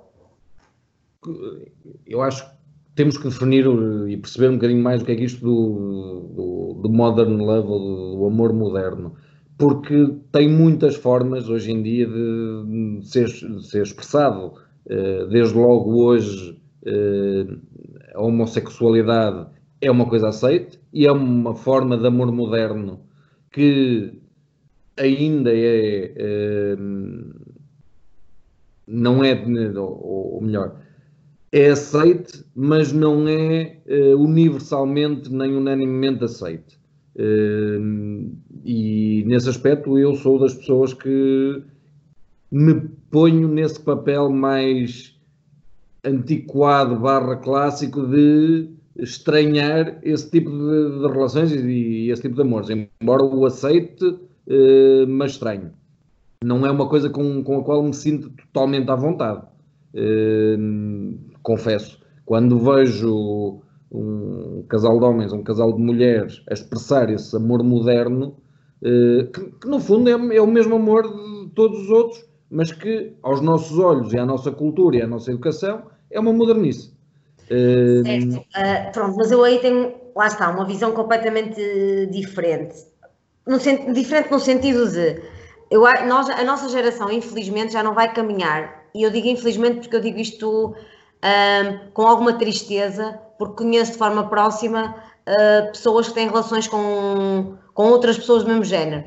Eu 2.06 2.22
acho 2.22 2.48
que 2.48 2.56
temos 2.94 3.16
que 3.16 3.24
definir 3.24 3.66
e 4.08 4.16
perceber 4.16 4.48
um 4.48 4.54
bocadinho 4.54 4.82
mais 4.82 5.02
o 5.02 5.04
que 5.04 5.12
é 5.12 5.16
que 5.16 5.24
isto 5.24 5.40
do, 5.40 6.20
do, 6.34 6.80
do 6.82 6.88
modern 6.90 7.36
love, 7.36 7.66
do 7.66 8.26
amor 8.26 8.52
moderno 8.52 9.16
porque 9.58 10.14
tem 10.32 10.48
muitas 10.48 10.94
formas 10.96 11.48
hoje 11.48 11.72
em 11.72 11.82
dia 11.82 12.06
de 12.06 13.00
ser, 13.02 13.28
ser 13.28 13.82
expressado. 13.82 14.54
Desde 15.30 15.54
logo 15.54 16.02
hoje 16.02 16.58
a 18.14 18.22
homossexualidade 18.22 19.48
é 19.80 19.90
uma 19.90 20.06
coisa 20.06 20.28
aceite 20.28 20.78
e 20.92 21.06
é 21.06 21.12
uma 21.12 21.54
forma 21.54 21.98
de 21.98 22.06
amor 22.06 22.32
moderno 22.32 23.00
que 23.50 24.18
ainda 24.96 25.52
é, 25.52 26.12
é 26.16 26.76
não 28.86 29.22
é, 29.22 29.34
ou 29.76 30.40
melhor, 30.40 30.80
é 31.52 31.70
aceite, 31.70 32.44
mas 32.54 32.92
não 32.92 33.28
é 33.28 33.78
eh, 33.86 34.14
universalmente 34.14 35.32
nem 35.32 35.54
unanimemente 35.54 36.24
aceite. 36.24 36.78
E 38.64 39.24
nesse 39.26 39.48
aspecto 39.48 39.98
eu 39.98 40.14
sou 40.14 40.38
das 40.38 40.54
pessoas 40.54 40.94
que 40.94 41.62
me 42.50 42.74
ponho 43.10 43.48
nesse 43.48 43.80
papel 43.80 44.30
mais 44.30 45.14
antiquado 46.04 46.96
barra 46.96 47.36
clássico 47.36 48.06
de 48.06 48.68
estranhar 48.96 49.98
esse 50.02 50.30
tipo 50.30 50.50
de, 50.50 50.98
de 51.00 51.12
relações 51.12 51.52
e, 51.52 51.58
e, 51.58 52.10
esse 52.10 52.22
tipo 52.22 52.34
de 52.34 52.42
amores, 52.42 52.68
embora 53.00 53.22
o 53.22 53.46
aceite, 53.46 54.18
eh, 54.46 55.06
mas 55.06 55.32
estranho. 55.32 55.70
Não 56.42 56.64
é 56.66 56.70
uma 56.70 56.88
coisa 56.88 57.10
com, 57.10 57.42
com 57.42 57.58
a 57.58 57.64
qual 57.64 57.82
me 57.82 57.94
sinto 57.94 58.30
totalmente 58.30 58.90
à 58.90 58.96
vontade. 58.96 59.42
Eh, 59.94 60.56
confesso. 61.42 62.00
Quando 62.24 62.58
vejo 62.58 63.60
um 63.90 64.62
casal 64.68 64.98
de 64.98 65.04
homens, 65.04 65.32
um 65.32 65.42
casal 65.42 65.72
de 65.72 65.80
mulheres 65.80 66.42
a 66.50 66.54
expressar 66.54 67.10
esse 67.10 67.34
amor 67.36 67.62
moderno, 67.62 68.36
que, 68.80 69.52
que, 69.60 69.68
no 69.68 69.80
fundo 69.80 70.08
é, 70.08 70.36
é 70.36 70.40
o 70.40 70.46
mesmo 70.46 70.76
amor 70.76 71.02
de 71.02 71.50
todos 71.50 71.80
os 71.80 71.90
outros, 71.90 72.24
mas 72.50 72.72
que 72.72 73.12
aos 73.22 73.40
nossos 73.40 73.78
olhos 73.78 74.12
e 74.12 74.18
à 74.18 74.24
nossa 74.24 74.50
cultura 74.50 74.96
e 74.96 75.02
à 75.02 75.06
nossa 75.06 75.30
educação 75.30 75.82
é 76.10 76.18
uma 76.18 76.32
modernice. 76.32 76.92
Certo, 77.48 78.36
uh, 78.36 78.92
pronto, 78.92 79.16
mas 79.16 79.30
eu 79.30 79.42
aí 79.42 79.58
tenho, 79.58 79.94
lá 80.14 80.26
está, 80.26 80.50
uma 80.50 80.66
visão 80.66 80.92
completamente 80.92 82.06
diferente. 82.10 82.76
No, 83.46 83.58
diferente 83.58 84.30
no 84.30 84.38
sentido 84.38 84.86
de, 84.90 85.22
eu, 85.70 85.82
nós, 86.06 86.28
a 86.28 86.44
nossa 86.44 86.68
geração, 86.68 87.10
infelizmente, 87.10 87.72
já 87.72 87.82
não 87.82 87.94
vai 87.94 88.12
caminhar, 88.12 88.84
e 88.94 89.02
eu 89.02 89.10
digo 89.10 89.28
infelizmente 89.28 89.80
porque 89.80 89.96
eu 89.96 90.00
digo 90.00 90.18
isto 90.18 90.68
uh, 90.68 91.90
com 91.94 92.02
alguma 92.02 92.34
tristeza, 92.34 93.18
porque 93.38 93.64
conheço 93.64 93.92
de 93.92 93.98
forma 93.98 94.28
próxima 94.28 94.94
uh, 95.26 95.72
pessoas 95.72 96.08
que 96.08 96.14
têm 96.14 96.28
relações 96.28 96.68
com, 96.68 97.56
com 97.78 97.90
outras 97.90 98.18
pessoas 98.18 98.42
do 98.42 98.48
mesmo 98.48 98.64
género. 98.64 99.04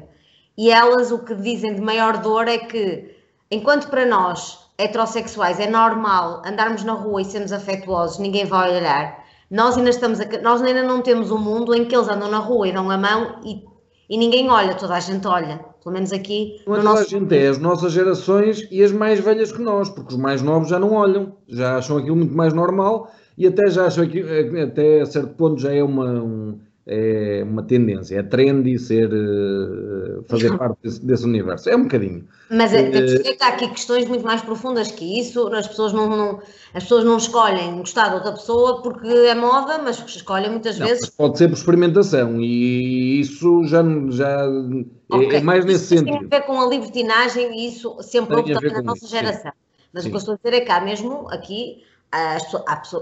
E 0.58 0.72
elas 0.72 1.12
o 1.12 1.20
que 1.20 1.36
dizem 1.36 1.76
de 1.76 1.82
maior 1.82 2.20
dor 2.20 2.48
é 2.48 2.58
que, 2.58 3.14
enquanto 3.52 3.90
para 3.90 4.06
nós 4.06 4.60
heterossexuais 4.78 5.60
é 5.60 5.70
normal 5.70 6.42
andarmos 6.46 6.82
na 6.86 6.94
rua 6.94 7.22
e 7.22 7.26
sermos 7.26 7.52
afetuosos, 7.52 8.20
ninguém 8.20 8.46
vai 8.46 8.78
olhar. 8.78 9.26
Nós 9.50 9.78
ainda 9.78 9.90
estamos 9.90 10.22
a, 10.22 10.26
nós 10.42 10.62
ainda 10.62 10.84
não 10.84 11.02
temos 11.02 11.32
um 11.32 11.38
mundo 11.38 11.76
em 11.76 11.84
que 11.84 11.94
eles 11.94 12.08
andam 12.08 12.32
na 12.32 12.38
rua 12.38 12.66
e 12.66 12.72
dão 12.72 12.90
a 12.90 12.98
mão 12.98 13.42
e, 13.44 13.62
e 14.10 14.18
ninguém 14.18 14.50
olha, 14.50 14.74
toda 14.74 14.96
a 14.96 15.02
gente 15.02 15.28
olha. 15.28 15.60
Pelo 15.84 15.94
menos 15.94 16.14
aqui. 16.14 16.62
Não 16.66 16.78
é 16.78 16.82
toda 16.82 17.00
a 17.02 17.04
gente, 17.04 17.38
é 17.38 17.48
as 17.48 17.60
nossas 17.60 17.92
gerações 17.92 18.66
e 18.72 18.82
as 18.82 18.94
mais 18.94 19.20
velhas 19.20 19.52
que 19.52 19.62
nós, 19.62 19.90
porque 19.90 20.14
os 20.14 20.18
mais 20.18 20.42
novos 20.42 20.70
já 20.70 20.80
não 20.80 20.94
olham, 20.94 21.34
já 21.46 21.76
acham 21.76 21.98
aquilo 21.98 22.16
muito 22.16 22.34
mais 22.34 22.54
normal 22.54 23.12
e 23.38 23.46
até 23.46 23.70
já 23.70 23.88
acham 23.88 24.08
que 24.08 24.22
até 24.62 25.02
a 25.02 25.06
certo 25.06 25.36
ponto 25.36 25.60
já 25.60 25.74
é 25.74 25.84
uma. 25.84 26.06
Um, 26.06 26.71
é 26.92 27.42
uma 27.44 27.64
tendência, 27.64 28.20
é 28.20 28.24
trendy 28.24 28.78
ser, 28.78 29.10
uh, 29.14 30.24
fazer 30.28 30.58
parte 30.58 30.78
desse, 30.84 31.06
desse, 31.06 31.24
universo. 31.24 31.70
É 31.70 31.76
um 31.76 31.84
bocadinho. 31.84 32.28
Mas 32.50 32.74
é, 32.74 32.82
uh, 32.82 33.38
há 33.40 33.48
aqui 33.48 33.70
questões 33.70 34.06
muito 34.10 34.26
mais 34.26 34.42
profundas 34.42 34.92
que 34.92 35.20
isso. 35.20 35.48
As 35.54 35.68
pessoas 35.68 35.94
não, 35.94 36.10
não, 36.10 36.42
as 36.74 36.84
pessoas 36.84 37.06
não 37.06 37.16
escolhem 37.16 37.78
gostar 37.78 38.10
de 38.10 38.16
outra 38.16 38.34
pessoa 38.34 38.82
porque 38.82 39.08
é 39.08 39.34
moda, 39.34 39.78
mas 39.78 40.00
escolhem 40.06 40.50
muitas 40.50 40.78
não, 40.78 40.86
vezes. 40.86 41.10
Pode 41.12 41.38
ser 41.38 41.48
por 41.48 41.56
experimentação 41.56 42.42
e 42.42 43.22
isso 43.22 43.64
já, 43.64 43.82
já 44.10 44.42
é, 44.42 45.16
okay. 45.16 45.38
é, 45.38 45.42
mais 45.42 45.64
nesse 45.64 45.96
isso 45.96 46.06
sentido. 46.06 46.28
Tem 46.28 46.40
a 46.40 46.42
ver 46.42 46.46
com 46.46 46.60
a 46.60 46.68
libertinagem 46.68 47.58
e 47.58 47.68
isso 47.70 47.96
sempre 48.02 48.36
houve 48.36 48.54
também 48.54 48.74
na 48.74 48.82
nossa 48.82 49.08
geração. 49.08 49.52
Sim. 49.52 49.88
Mas 49.94 50.04
sim. 50.04 50.10
o 50.10 50.12
que 50.12 50.18
eu 50.18 50.20
estou 50.20 50.34
a 50.34 50.38
dizer 50.38 50.58
é 50.58 50.66
que 50.66 50.72
há 50.72 50.82
mesmo 50.82 51.30
aqui, 51.30 51.84
as, 52.12 52.44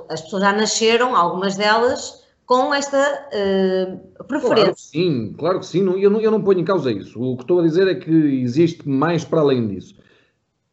as 0.09 0.21
pessoas 0.21 0.43
já 0.43 0.53
nasceram, 0.53 1.15
algumas 1.15 1.55
delas 1.55 2.18
com 2.49 2.73
esta 2.73 2.97
uh, 2.97 4.23
preferência. 4.23 4.63
Claro 4.63 4.73
que 4.73 4.81
sim, 4.81 5.33
claro 5.37 5.59
que 5.59 5.65
sim. 5.67 5.79
Eu 6.01 6.09
não, 6.09 6.19
eu 6.19 6.31
não 6.31 6.41
ponho 6.41 6.61
em 6.61 6.65
causa 6.65 6.91
isso. 6.91 7.21
O 7.21 7.37
que 7.37 7.43
estou 7.43 7.59
a 7.59 7.63
dizer 7.63 7.87
é 7.87 7.93
que 7.93 8.11
existe 8.11 8.89
mais 8.89 9.23
para 9.23 9.41
além 9.41 9.67
disso. 9.67 9.95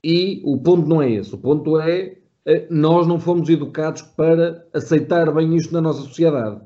E 0.03 0.41
o 0.43 0.57
ponto 0.57 0.89
não 0.89 1.03
é 1.03 1.11
esse. 1.11 1.35
O 1.35 1.39
ponto 1.39 1.79
é 1.79 2.17
eh, 2.47 2.67
nós 2.71 3.07
não 3.07 3.21
fomos 3.21 3.51
educados 3.51 4.01
para 4.01 4.67
aceitar 4.73 5.31
bem 5.35 5.55
isto 5.55 5.75
na 5.75 5.83
nossa 5.83 6.01
sociedade. 6.01 6.63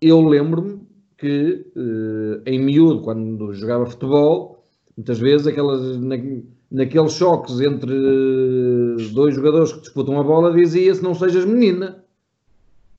Eu 0.00 0.26
lembro-me 0.26 0.80
que 1.18 1.66
uh, 1.76 2.40
em 2.46 2.58
miúdo, 2.58 3.02
quando 3.02 3.52
jogava 3.52 3.84
futebol, 3.84 4.64
muitas 4.96 5.18
vezes 5.18 5.46
aquelas, 5.46 5.98
na, 5.98 6.16
naqueles 6.70 7.12
choques 7.12 7.60
entre 7.60 7.92
dois 9.12 9.34
jogadores 9.34 9.74
que 9.74 9.80
disputam 9.80 10.18
a 10.18 10.24
bola, 10.24 10.50
dizia-se 10.50 11.02
não 11.02 11.14
sejas 11.14 11.44
menina. 11.44 12.02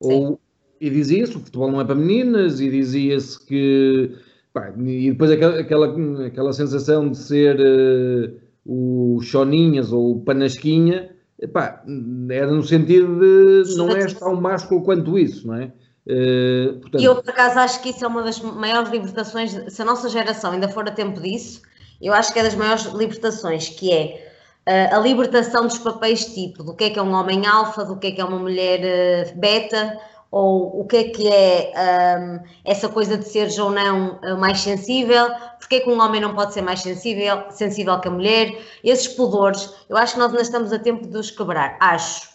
Sim. 0.03 0.13
Ou 0.13 0.39
e 0.79 0.89
dizia-se 0.89 1.31
que 1.31 1.37
o 1.37 1.41
futebol 1.41 1.71
não 1.71 1.81
é 1.81 1.85
para 1.85 1.95
meninas, 1.95 2.59
e 2.59 2.69
dizia-se 2.69 3.45
que. 3.45 4.11
Pá, 4.53 4.73
e 4.77 5.11
depois 5.11 5.31
aquela, 5.31 5.59
aquela, 5.59 6.25
aquela 6.25 6.53
sensação 6.53 7.09
de 7.09 7.17
ser 7.17 7.59
uh, 7.59 8.33
o 8.65 9.19
Choninhas 9.21 9.91
ou 9.91 10.13
o 10.13 10.21
Panasquinha, 10.21 11.09
pá, 11.53 11.83
era 12.29 12.51
no 12.51 12.63
sentido 12.63 13.19
de 13.19 13.75
não 13.77 13.89
és 13.91 14.13
tão 14.13 14.35
másculo 14.35 14.83
quanto 14.83 15.17
isso, 15.17 15.47
não 15.47 15.55
é? 15.55 15.71
Uh, 16.07 16.79
portanto... 16.79 17.01
E 17.01 17.05
eu, 17.05 17.15
por 17.15 17.29
acaso, 17.29 17.59
acho 17.59 17.81
que 17.83 17.89
isso 17.89 18.03
é 18.03 18.07
uma 18.07 18.23
das 18.23 18.39
maiores 18.39 18.89
libertações. 18.89 19.51
Se 19.67 19.81
a 19.81 19.85
nossa 19.85 20.09
geração 20.09 20.51
ainda 20.51 20.69
for 20.69 20.87
a 20.87 20.91
tempo 20.91 21.21
disso, 21.21 21.61
eu 22.01 22.13
acho 22.13 22.33
que 22.33 22.39
é 22.39 22.43
das 22.43 22.55
maiores 22.55 22.85
libertações, 22.93 23.69
que 23.69 23.91
é 23.91 24.31
uh, 24.67 24.95
a 24.95 24.99
libertação 24.99 25.67
dos 25.67 25.77
papéis 25.77 26.25
tipo, 26.33 26.63
do 26.63 26.73
que 26.73 26.85
é 26.85 26.89
que 26.89 26.97
é 26.97 27.01
um 27.01 27.13
homem 27.13 27.45
alfa, 27.45 27.85
do 27.85 27.97
que 27.97 28.07
é 28.07 28.11
que 28.11 28.21
é 28.21 28.25
uma 28.25 28.39
mulher 28.39 29.33
beta, 29.35 29.99
ou 30.37 30.81
o 30.81 30.85
que 30.85 30.97
é 30.97 31.03
que 31.05 31.27
é 31.27 31.73
um, 32.19 32.39
essa 32.63 32.87
coisa 32.87 33.17
de 33.17 33.27
seres 33.27 33.57
ou 33.57 33.71
não 33.71 34.19
uh, 34.19 34.37
mais 34.37 34.59
sensível, 34.59 35.29
porque 35.57 35.77
é 35.77 35.79
que 35.79 35.89
um 35.89 35.99
homem 35.99 36.21
não 36.21 36.35
pode 36.35 36.53
ser 36.53 36.61
mais 36.61 36.81
sensível, 36.81 37.49
sensível 37.49 37.99
que 37.99 38.07
a 38.07 38.11
mulher, 38.11 38.55
esses 38.83 39.07
pudores, 39.07 39.73
eu 39.89 39.97
acho 39.97 40.13
que 40.13 40.19
nós 40.19 40.29
ainda 40.29 40.43
estamos 40.43 40.71
a 40.71 40.77
tempo 40.77 41.07
de 41.07 41.17
os 41.17 41.31
quebrar, 41.31 41.75
acho. 41.79 42.29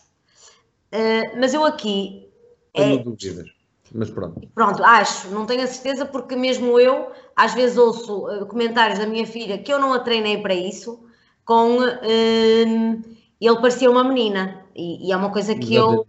Uh, 0.92 1.38
mas 1.38 1.54
eu 1.54 1.64
aqui... 1.64 2.28
Tenho 2.74 3.00
é, 3.00 3.02
dúvidas, 3.04 3.48
mas 3.94 4.10
pronto. 4.10 4.48
Pronto, 4.52 4.82
acho, 4.82 5.28
não 5.28 5.46
tenho 5.46 5.62
a 5.62 5.66
certeza 5.66 6.04
porque 6.04 6.34
mesmo 6.34 6.80
eu, 6.80 7.12
às 7.36 7.54
vezes 7.54 7.78
ouço 7.78 8.26
uh, 8.26 8.46
comentários 8.46 8.98
da 8.98 9.06
minha 9.06 9.26
filha 9.26 9.58
que 9.58 9.72
eu 9.72 9.78
não 9.78 9.92
a 9.92 10.00
treinei 10.00 10.38
para 10.38 10.54
isso, 10.54 11.04
com... 11.44 11.78
Hum, 11.78 13.02
ele 13.40 13.60
parecia 13.60 13.90
uma 13.90 14.04
menina, 14.04 14.64
e, 14.74 15.08
e 15.08 15.12
é 15.12 15.16
uma 15.16 15.30
coisa 15.30 15.52
que 15.54 15.74
eu 15.74 16.06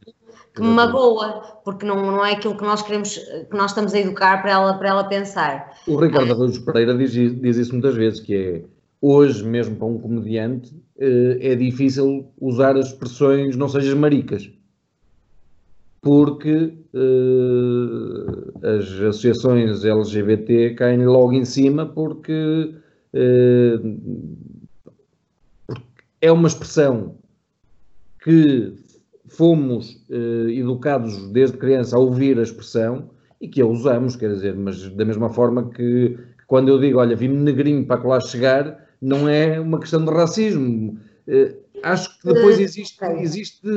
que 0.53 0.61
me 0.61 0.67
magoa, 0.67 1.59
porque 1.65 1.85
não, 1.85 2.11
não 2.11 2.25
é 2.25 2.33
aquilo 2.33 2.55
que 2.55 2.63
nós 2.63 2.81
queremos, 2.81 3.17
que 3.17 3.57
nós 3.57 3.71
estamos 3.71 3.93
a 3.93 3.99
educar 3.99 4.41
para 4.41 4.51
ela, 4.51 4.73
para 4.75 4.89
ela 4.89 5.03
pensar. 5.03 5.75
O 5.87 5.95
Ricardo 5.97 6.31
Araújo 6.31 6.63
Pereira 6.63 6.95
diz, 6.95 7.11
diz 7.11 7.57
isso 7.57 7.71
muitas 7.71 7.95
vezes, 7.95 8.19
que 8.19 8.35
é 8.35 8.63
hoje 9.01 9.43
mesmo 9.43 9.75
para 9.75 9.87
um 9.87 9.97
comediante 9.97 10.73
eh, 10.97 11.37
é 11.41 11.55
difícil 11.55 12.31
usar 12.39 12.77
as 12.77 12.87
expressões 12.87 13.55
não 13.55 13.67
sejas 13.67 13.93
maricas. 13.95 14.49
Porque 16.01 16.73
uh, 16.93 18.67
as 18.67 18.91
associações 18.91 19.85
LGBT 19.85 20.75
caem 20.75 21.05
logo 21.05 21.31
em 21.31 21.45
cima 21.45 21.85
porque, 21.85 22.75
porque 25.65 26.03
é 26.19 26.29
uma 26.29 26.49
expressão 26.49 27.15
que 28.21 28.73
fomos 29.35 30.03
eh, 30.09 30.51
educados 30.53 31.27
desde 31.31 31.57
criança 31.57 31.95
a 31.95 31.99
ouvir 31.99 32.39
a 32.39 32.43
expressão 32.43 33.09
e 33.41 33.47
que 33.47 33.61
a 33.61 33.65
usamos, 33.65 34.15
quer 34.15 34.29
dizer, 34.31 34.55
mas 34.55 34.89
da 34.89 35.03
mesma 35.03 35.29
forma 35.29 35.69
que, 35.69 36.17
quando 36.47 36.69
eu 36.69 36.79
digo, 36.79 36.99
olha, 36.99 37.15
vi-me 37.15 37.37
negrinho 37.37 37.85
para 37.85 38.07
lá 38.07 38.19
chegar, 38.19 38.87
não 39.01 39.27
é 39.27 39.59
uma 39.59 39.79
questão 39.79 40.03
de 40.05 40.11
racismo. 40.11 40.97
Eh, 41.27 41.55
acho 41.83 42.19
que 42.19 42.33
depois 42.33 42.59
existe, 42.59 43.03
existe 43.19 43.67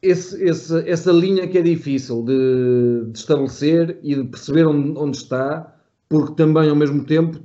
esse, 0.00 0.42
esse, 0.42 0.88
essa 0.88 1.12
linha 1.12 1.46
que 1.48 1.58
é 1.58 1.62
difícil 1.62 2.22
de, 2.22 3.10
de 3.10 3.18
estabelecer 3.18 3.98
e 4.02 4.14
de 4.14 4.24
perceber 4.24 4.66
onde, 4.66 4.98
onde, 4.98 5.16
está, 5.16 5.76
porque 6.08 6.34
também 6.34 6.68
ao 6.68 6.76
mesmo 6.76 7.04
tempo, 7.04 7.40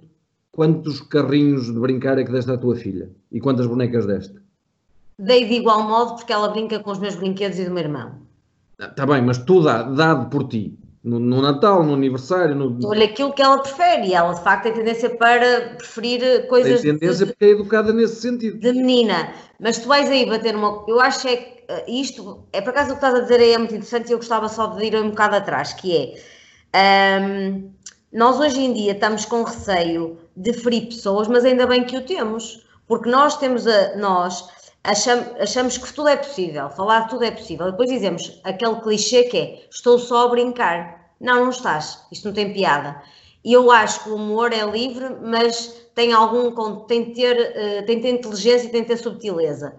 quantos 0.52 1.02
carrinhos 1.02 1.66
de 1.66 1.80
brincar 1.80 2.18
é 2.18 2.24
que 2.24 2.32
deste 2.32 2.52
à 2.52 2.58
tua 2.58 2.76
filha? 2.76 3.10
E 3.32 3.40
quantas 3.40 3.66
bonecas 3.66 4.06
deste? 4.06 4.39
Dei 5.20 5.46
de 5.46 5.56
igual 5.56 5.84
modo 5.84 6.16
porque 6.16 6.32
ela 6.32 6.48
brinca 6.48 6.80
com 6.80 6.92
os 6.92 6.98
meus 6.98 7.16
brinquedos 7.16 7.60
e 7.60 7.66
do 7.66 7.72
meu 7.72 7.84
irmão. 7.84 8.14
Está 8.80 9.06
bem, 9.06 9.22
mas 9.22 9.38
tu 9.40 9.62
dá, 9.62 9.84
dado 9.84 10.30
por 10.30 10.48
ti. 10.48 10.80
No, 11.04 11.20
no, 11.20 11.42
Natal, 11.42 11.84
no 11.84 11.94
aniversário. 11.94 12.56
No... 12.56 12.88
Olha 12.88 13.04
aquilo 13.04 13.34
que 13.34 13.42
ela 13.42 13.58
prefere 13.60 14.08
e 14.08 14.14
ela 14.14 14.34
de 14.34 14.42
facto 14.42 14.64
tem 14.64 14.74
tendência 14.74 15.10
para 15.10 15.76
preferir 15.76 16.48
coisas. 16.48 16.82
Tem 16.82 16.94
tendência 16.94 17.26
de, 17.26 17.34
porque 17.34 17.46
é 17.46 17.50
educada 17.50 17.92
nesse 17.92 18.22
sentido. 18.22 18.60
De 18.60 18.72
menina. 18.72 19.34
Mas 19.60 19.80
tu 19.80 19.90
vais 19.90 20.10
aí 20.10 20.26
bater 20.26 20.56
uma. 20.56 20.86
Eu 20.88 21.02
acho 21.02 21.28
é 21.28 21.36
que 21.36 21.64
eh, 21.68 21.86
isto, 21.88 22.46
é 22.54 22.62
por 22.62 22.70
acaso 22.70 22.92
o 22.92 22.92
que 22.94 23.06
estás 23.06 23.16
a 23.16 23.20
dizer 23.20 23.42
aí 23.42 23.52
é 23.52 23.58
muito 23.58 23.76
interessante 23.76 24.10
e 24.10 24.14
eu 24.14 24.18
gostava 24.18 24.48
só 24.48 24.68
de 24.68 24.86
ir 24.86 24.96
um 24.96 25.10
bocado 25.10 25.36
atrás, 25.36 25.74
que 25.74 26.16
é. 26.74 27.60
Nós 28.12 28.40
hoje 28.40 28.62
em 28.62 28.74
dia 28.74 28.94
estamos 28.94 29.26
com 29.26 29.44
receio 29.44 30.18
de 30.36 30.54
ferir 30.54 30.88
pessoas, 30.88 31.28
mas 31.28 31.46
ainda 31.46 31.68
bem 31.68 31.84
que 31.84 31.98
o 31.98 32.02
temos, 32.02 32.66
porque 32.88 33.10
nós 33.10 33.38
temos 33.38 33.68
a, 33.68 33.96
nós 33.98 34.48
achamos, 34.90 35.78
que 35.78 35.94
tudo 35.94 36.10
é 36.10 36.18
possível, 36.18 36.70
falar 36.70 37.08
tudo 37.08 37.24
é 37.24 37.32
possível. 37.32 37.72
Depois 37.72 37.90
dizemos 37.90 38.40
aquele 38.44 38.76
clichê 38.82 39.24
que 39.24 39.38
é 39.38 39.68
estou 39.70 40.00
só 40.00 40.26
a 40.26 40.30
brincar. 40.30 41.12
Não, 41.20 41.44
não 41.44 41.50
estás, 41.50 42.06
isto 42.12 42.28
não 42.28 42.34
tem 42.34 42.54
piada. 42.54 43.02
E 43.44 43.54
eu 43.54 43.72
acho 43.72 44.04
que 44.04 44.10
o 44.10 44.16
humor 44.16 44.52
é 44.54 44.66
livre, 44.66 45.16
mas 45.22 45.90
tem 45.96 46.14
algum 46.14 46.52
tem 46.86 47.06
de 47.06 47.12
ter, 47.12 47.36
uh, 47.36 47.86
tem 47.86 48.02
ter 48.02 48.10
inteligência 48.10 48.68
e 48.68 48.72
tem 48.72 48.82
de 48.82 48.88
ter 48.88 48.98
subtileza 48.98 49.76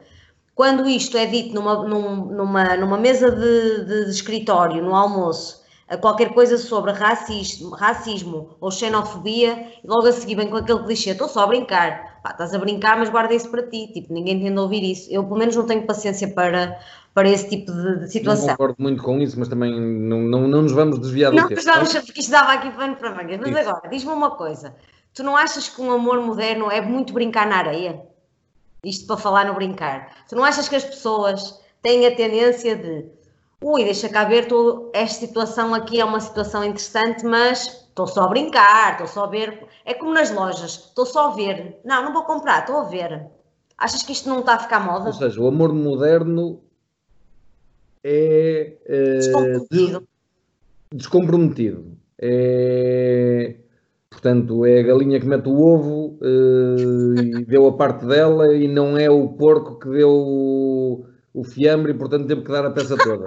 quando 0.60 0.86
isto 0.86 1.16
é 1.16 1.24
dito 1.24 1.54
numa, 1.54 1.88
numa, 1.88 2.76
numa 2.76 2.98
mesa 2.98 3.30
de, 3.30 3.86
de, 3.86 4.04
de 4.04 4.10
escritório, 4.10 4.82
no 4.82 4.94
almoço, 4.94 5.64
qualquer 6.02 6.34
coisa 6.34 6.58
sobre 6.58 6.92
racismo, 6.92 7.70
racismo 7.70 8.56
ou 8.60 8.70
xenofobia, 8.70 9.72
e 9.82 9.86
logo 9.86 10.06
a 10.06 10.12
seguir 10.12 10.34
vem 10.34 10.50
com 10.50 10.58
aquele 10.58 10.84
clichê, 10.84 11.12
estou 11.12 11.28
só 11.28 11.44
a 11.44 11.46
brincar. 11.46 12.09
Pá, 12.22 12.30
estás 12.30 12.54
a 12.54 12.58
brincar, 12.58 12.98
mas 12.98 13.08
guarda 13.08 13.34
isso 13.34 13.50
para 13.50 13.62
ti. 13.62 13.90
Tipo, 13.92 14.12
ninguém 14.12 14.38
tem 14.40 14.52
de 14.52 14.58
ouvir 14.58 14.82
isso. 14.82 15.10
Eu, 15.10 15.24
pelo 15.24 15.38
menos, 15.38 15.56
não 15.56 15.66
tenho 15.66 15.86
paciência 15.86 16.28
para, 16.28 16.78
para 17.14 17.28
esse 17.28 17.48
tipo 17.48 17.72
de, 17.72 18.00
de 18.00 18.12
situação. 18.12 18.48
Não 18.48 18.56
concordo 18.56 18.76
muito 18.78 19.02
com 19.02 19.18
isso, 19.20 19.38
mas 19.38 19.48
também 19.48 19.78
não, 19.80 20.20
não, 20.20 20.48
não 20.48 20.62
nos 20.62 20.72
vamos 20.72 20.98
desviar 20.98 21.30
do 21.30 21.36
não, 21.36 21.48
tempo. 21.48 21.62
Não, 21.64 21.74
vamos, 21.74 21.92
porque 21.92 22.20
isto 22.20 22.30
dava 22.30 22.52
aqui 22.52 22.70
pano 22.70 22.96
para 22.96 23.14
mangas. 23.14 23.38
Mas 23.38 23.50
isso. 23.50 23.58
agora, 23.58 23.88
diz-me 23.88 24.12
uma 24.12 24.30
coisa. 24.32 24.74
Tu 25.14 25.22
não 25.22 25.36
achas 25.36 25.68
que 25.68 25.80
um 25.80 25.90
amor 25.90 26.20
moderno 26.20 26.70
é 26.70 26.80
muito 26.80 27.12
brincar 27.12 27.46
na 27.46 27.56
areia? 27.56 28.02
Isto 28.84 29.06
para 29.06 29.16
falar 29.16 29.46
no 29.46 29.54
brincar. 29.54 30.24
Tu 30.28 30.36
não 30.36 30.44
achas 30.44 30.68
que 30.68 30.76
as 30.76 30.84
pessoas 30.84 31.60
têm 31.82 32.06
a 32.06 32.14
tendência 32.14 32.76
de 32.76 33.06
ui, 33.62 33.84
deixa 33.84 34.08
cá 34.08 34.24
ver, 34.24 34.46
tô, 34.46 34.90
esta 34.94 35.26
situação 35.26 35.74
aqui 35.74 36.00
é 36.00 36.04
uma 36.04 36.20
situação 36.20 36.64
interessante, 36.64 37.24
mas 37.24 37.79
estou 37.90 38.06
só 38.06 38.22
a 38.24 38.28
brincar, 38.28 38.92
estou 38.92 39.06
só 39.06 39.24
a 39.24 39.28
ver. 39.28 39.66
É 39.84 39.92
como 39.94 40.14
nas 40.14 40.30
lojas, 40.32 40.86
estou 40.88 41.04
só 41.04 41.30
a 41.30 41.34
ver. 41.34 41.78
Não, 41.84 42.04
não 42.04 42.12
vou 42.12 42.24
comprar, 42.24 42.60
estou 42.60 42.78
a 42.78 42.84
ver. 42.84 43.26
Achas 43.76 44.02
que 44.02 44.12
isto 44.12 44.28
não 44.28 44.40
está 44.40 44.54
a 44.54 44.58
ficar 44.58 44.80
moda? 44.80 45.06
Ou 45.06 45.12
seja, 45.12 45.40
o 45.40 45.46
amor 45.46 45.72
moderno 45.72 46.62
é, 48.02 48.76
é 48.86 49.14
descomprometido. 49.16 50.08
descomprometido. 50.92 51.98
É 52.18 53.56
Portanto, 54.10 54.66
é 54.66 54.80
a 54.80 54.82
galinha 54.82 55.20
que 55.20 55.26
mete 55.26 55.48
o 55.48 55.60
ovo 55.60 56.18
uh, 56.20 57.14
e 57.22 57.44
deu 57.44 57.68
a 57.68 57.76
parte 57.76 58.04
dela 58.04 58.52
e 58.52 58.66
não 58.66 58.98
é 58.98 59.08
o 59.08 59.28
porco 59.28 59.78
que 59.78 59.88
deu 59.88 60.10
o, 60.10 61.06
o 61.32 61.44
fiambre 61.44 61.92
e, 61.92 61.94
portanto, 61.94 62.26
teve 62.26 62.42
que 62.42 62.50
dar 62.50 62.66
a 62.66 62.72
peça 62.72 62.96
toda. 62.98 63.26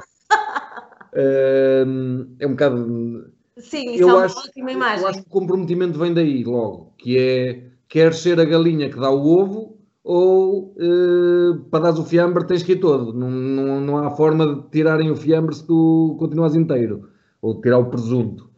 Uh, 1.14 2.28
é 2.38 2.46
um 2.46 2.52
bocado. 2.52 3.33
Sim, 3.58 3.92
isso 3.92 4.04
eu 4.04 4.10
é 4.10 4.14
uma 4.14 4.26
acho, 4.26 4.40
ótima 4.40 4.72
imagem. 4.72 5.04
Eu 5.04 5.08
acho 5.10 5.22
que 5.22 5.28
o 5.28 5.32
comprometimento 5.32 6.00
vem 6.00 6.14
daí 6.14 6.44
logo, 6.44 6.94
que 6.98 7.18
é 7.18 7.74
quer 7.88 8.14
ser 8.14 8.40
a 8.40 8.46
galinha 8.46 8.90
que 8.90 9.00
dá 9.00 9.12
o 9.12 9.24
ovo 9.24 9.78
ou 10.04 10.74
uh, 10.76 11.60
para 11.70 11.92
dar 11.92 12.00
o 12.00 12.04
fiambre 12.04 12.46
tens 12.46 12.64
que 12.64 12.74
ir 12.74 12.80
todo. 12.80 13.14
Não, 13.14 13.30
não, 13.30 13.82
não 13.82 13.98
há 13.98 14.12
forma 14.12 14.56
de 14.56 14.70
tirarem 14.70 15.12
o 15.12 15.16
fiambre 15.16 15.56
se 15.56 15.66
tu 15.66 16.16
continuas 16.20 16.56
inteiro. 16.56 17.10
Ou 17.42 17.62
tirar 17.62 17.78
o 17.78 17.86
presunto. 17.86 18.50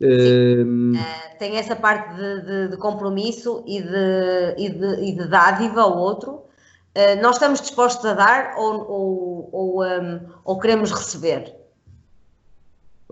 Uh, 0.00 0.92
tem 1.38 1.56
essa 1.56 1.74
parte 1.74 2.14
de, 2.14 2.42
de, 2.42 2.68
de 2.68 2.76
compromisso 2.76 3.64
e 3.66 3.82
de, 3.82 4.54
e, 4.58 4.70
de, 4.70 5.08
e 5.08 5.16
de 5.16 5.26
dádiva 5.26 5.82
ao 5.82 5.98
outro. 5.98 6.42
Uh, 6.96 7.20
nós 7.20 7.36
estamos 7.36 7.60
dispostos 7.60 8.04
a 8.04 8.14
dar 8.14 8.54
ou, 8.56 8.90
ou, 8.90 9.48
ou, 9.52 9.84
um, 9.84 10.20
ou 10.44 10.58
queremos 10.58 10.92
receber? 10.92 11.54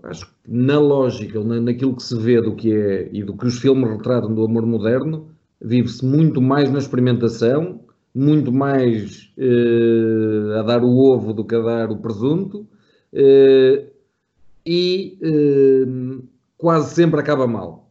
Acho 0.02 0.26
que 0.26 0.35
na 0.46 0.78
lógica, 0.78 1.42
na, 1.42 1.60
naquilo 1.60 1.96
que 1.96 2.02
se 2.02 2.16
vê 2.16 2.40
do 2.40 2.54
que 2.54 2.72
é 2.72 3.08
e 3.12 3.22
do 3.22 3.36
que 3.36 3.46
os 3.46 3.58
filmes 3.58 3.90
retratam 3.90 4.34
do 4.34 4.44
amor 4.44 4.64
moderno, 4.66 5.28
vive-se 5.60 6.04
muito 6.04 6.40
mais 6.40 6.70
na 6.70 6.78
experimentação, 6.78 7.80
muito 8.14 8.52
mais 8.52 9.30
uh, 9.36 10.58
a 10.58 10.62
dar 10.62 10.82
o 10.82 10.96
ovo 10.96 11.32
do 11.32 11.44
que 11.44 11.54
a 11.54 11.60
dar 11.60 11.90
o 11.90 11.98
presunto. 11.98 12.66
Uh, 13.12 13.86
e 14.68 15.18
quase 16.58 16.94
sempre 16.94 17.20
acaba 17.20 17.46
mal. 17.46 17.88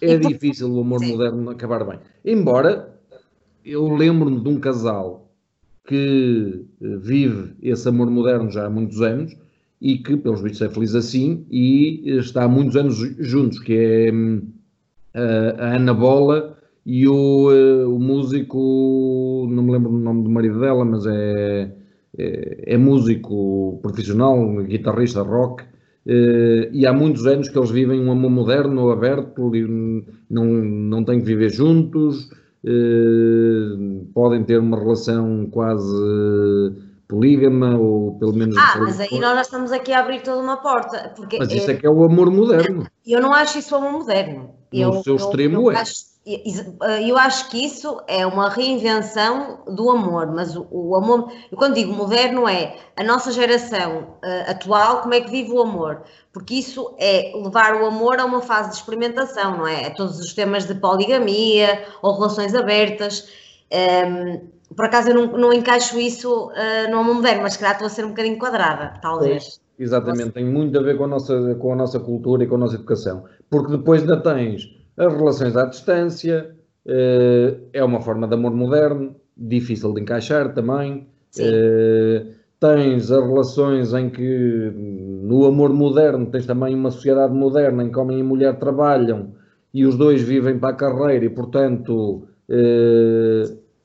É 0.00 0.16
difícil 0.16 0.72
o 0.72 0.80
amor 0.80 1.00
Sim. 1.00 1.12
moderno 1.12 1.50
acabar 1.50 1.84
bem. 1.84 1.98
Embora 2.24 2.94
eu 3.64 3.88
lembro-me 3.94 4.40
de 4.40 4.48
um 4.48 4.60
casal 4.60 5.32
que 5.86 6.66
eh, 6.80 6.96
vive 6.96 7.54
esse 7.62 7.88
amor 7.88 8.10
moderno 8.10 8.50
já 8.50 8.66
há 8.66 8.70
muitos 8.70 9.00
anos 9.00 9.36
e 9.84 9.98
que, 9.98 10.16
pelos 10.16 10.40
vistos, 10.40 10.62
é 10.62 10.68
feliz 10.70 10.94
assim 10.94 11.44
e 11.50 12.16
está 12.16 12.44
há 12.44 12.48
muitos 12.48 12.74
anos 12.74 12.96
juntos, 13.18 13.58
que 13.58 13.74
é 13.74 14.10
hum, 14.10 14.40
a 15.12 15.76
Ana 15.76 15.92
Bola 15.92 16.56
e 16.86 17.06
o, 17.06 17.52
eh, 17.52 17.84
o 17.84 17.98
músico, 17.98 19.46
não 19.50 19.62
me 19.62 19.72
lembro 19.72 19.90
do 19.90 19.98
nome 19.98 20.24
do 20.24 20.30
marido 20.30 20.58
dela, 20.58 20.86
mas 20.86 21.04
é, 21.04 21.70
é, 22.16 22.74
é 22.74 22.78
músico 22.78 23.78
profissional, 23.82 24.64
guitarrista 24.64 25.22
rock, 25.22 25.62
Uh, 26.06 26.68
e 26.70 26.86
há 26.86 26.92
muitos 26.92 27.26
anos 27.26 27.48
que 27.48 27.56
eles 27.56 27.70
vivem 27.70 27.98
um 27.98 28.12
amor 28.12 28.30
moderno, 28.30 28.90
aberto, 28.90 29.50
não, 30.28 30.44
não 30.44 31.02
têm 31.02 31.18
que 31.18 31.24
viver 31.24 31.48
juntos, 31.48 32.28
podem 34.12 34.44
ter 34.44 34.60
uma 34.60 34.78
relação 34.78 35.46
quase 35.50 36.74
polígama, 37.08 37.78
ou 37.78 38.18
pelo 38.18 38.32
menos. 38.32 38.56
Ah, 38.56 38.78
mas 38.78 39.00
aí 39.00 39.18
nós 39.18 39.40
estamos 39.40 39.72
aqui 39.72 39.92
a 39.92 40.00
abrir 40.00 40.22
toda 40.22 40.40
uma 40.40 40.56
porta. 40.56 41.12
Porque 41.16 41.38
mas 41.38 41.50
isso 41.50 41.70
é, 41.70 41.74
que 41.74 41.86
é 41.86 41.90
o 41.90 42.04
amor 42.04 42.30
moderno. 42.30 42.86
Eu 43.06 43.20
não 43.20 43.32
acho 43.32 43.58
isso 43.58 43.74
amor 43.74 43.92
moderno. 43.92 44.54
No 44.72 44.80
eu, 44.80 45.02
seu 45.02 45.16
extremo 45.16 45.70
eu, 45.70 45.72
é. 45.72 45.80
Acho, 45.80 45.94
eh, 46.26 47.08
eu 47.08 47.16
acho 47.16 47.48
que 47.50 47.64
isso 47.64 48.00
é 48.08 48.26
uma 48.26 48.48
reinvenção 48.48 49.62
do 49.68 49.90
amor, 49.90 50.32
mas 50.32 50.56
o, 50.56 50.66
o 50.70 50.96
amor, 50.96 51.30
eu 51.52 51.56
quando 51.56 51.74
digo 51.74 51.92
moderno 51.92 52.48
é 52.48 52.76
a 52.96 53.04
nossa 53.04 53.30
geração 53.30 54.16
uh, 54.24 54.50
atual, 54.50 55.02
como 55.02 55.14
é 55.14 55.20
que 55.20 55.30
vive 55.30 55.52
o 55.52 55.60
amor? 55.60 56.02
Porque 56.32 56.54
isso 56.54 56.94
é 56.98 57.32
levar 57.36 57.80
o 57.80 57.86
amor 57.86 58.18
a 58.18 58.24
uma 58.24 58.40
fase 58.40 58.70
de 58.70 58.76
experimentação, 58.76 59.58
não 59.58 59.66
é? 59.66 59.84
é 59.84 59.90
todos 59.90 60.18
os 60.18 60.32
temas 60.32 60.66
de 60.66 60.74
poligamia 60.74 61.84
ou 62.02 62.14
relações 62.14 62.54
abertas. 62.54 63.28
Um, 63.70 63.76
ehm, 63.76 64.53
por 64.74 64.84
acaso 64.86 65.10
eu 65.10 65.14
não, 65.14 65.38
não 65.38 65.52
encaixo 65.52 65.98
isso 65.98 66.48
uh, 66.48 66.90
no 66.90 66.98
amor 66.98 67.16
moderno, 67.16 67.42
mas 67.42 67.56
calhar 67.56 67.74
estou 67.74 67.86
a 67.86 67.90
ser 67.90 68.04
um 68.04 68.10
bocadinho 68.10 68.38
quadrada, 68.38 68.94
talvez. 69.00 69.44
Pois, 69.44 69.60
exatamente, 69.78 70.30
tem 70.30 70.44
muito 70.44 70.78
a 70.78 70.82
ver 70.82 70.96
com 70.96 71.04
a, 71.04 71.08
nossa, 71.08 71.54
com 71.56 71.72
a 71.72 71.76
nossa 71.76 72.00
cultura 72.00 72.44
e 72.44 72.46
com 72.46 72.54
a 72.56 72.58
nossa 72.58 72.76
educação. 72.76 73.24
Porque 73.50 73.72
depois 73.72 74.02
ainda 74.02 74.20
tens 74.20 74.68
as 74.96 75.12
relações 75.12 75.56
à 75.56 75.66
distância 75.66 76.54
uh, 76.86 77.60
é 77.72 77.84
uma 77.84 78.00
forma 78.00 78.26
de 78.26 78.34
amor 78.34 78.52
moderno, 78.52 79.14
difícil 79.36 79.92
de 79.92 80.00
encaixar 80.00 80.54
também. 80.54 81.08
Uh, 81.38 82.32
tens 82.60 83.10
as 83.10 83.22
relações 83.26 83.92
em 83.92 84.08
que 84.08 84.72
no 84.74 85.44
amor 85.44 85.72
moderno 85.72 86.26
tens 86.26 86.46
também 86.46 86.74
uma 86.74 86.90
sociedade 86.90 87.34
moderna 87.34 87.82
em 87.82 87.90
que 87.90 87.98
homem 87.98 88.20
e 88.20 88.22
mulher 88.22 88.58
trabalham 88.58 89.34
e 89.72 89.84
os 89.84 89.96
dois 89.96 90.22
vivem 90.22 90.58
para 90.58 90.70
a 90.70 90.76
carreira 90.76 91.24
e, 91.24 91.28
portanto, 91.28 92.28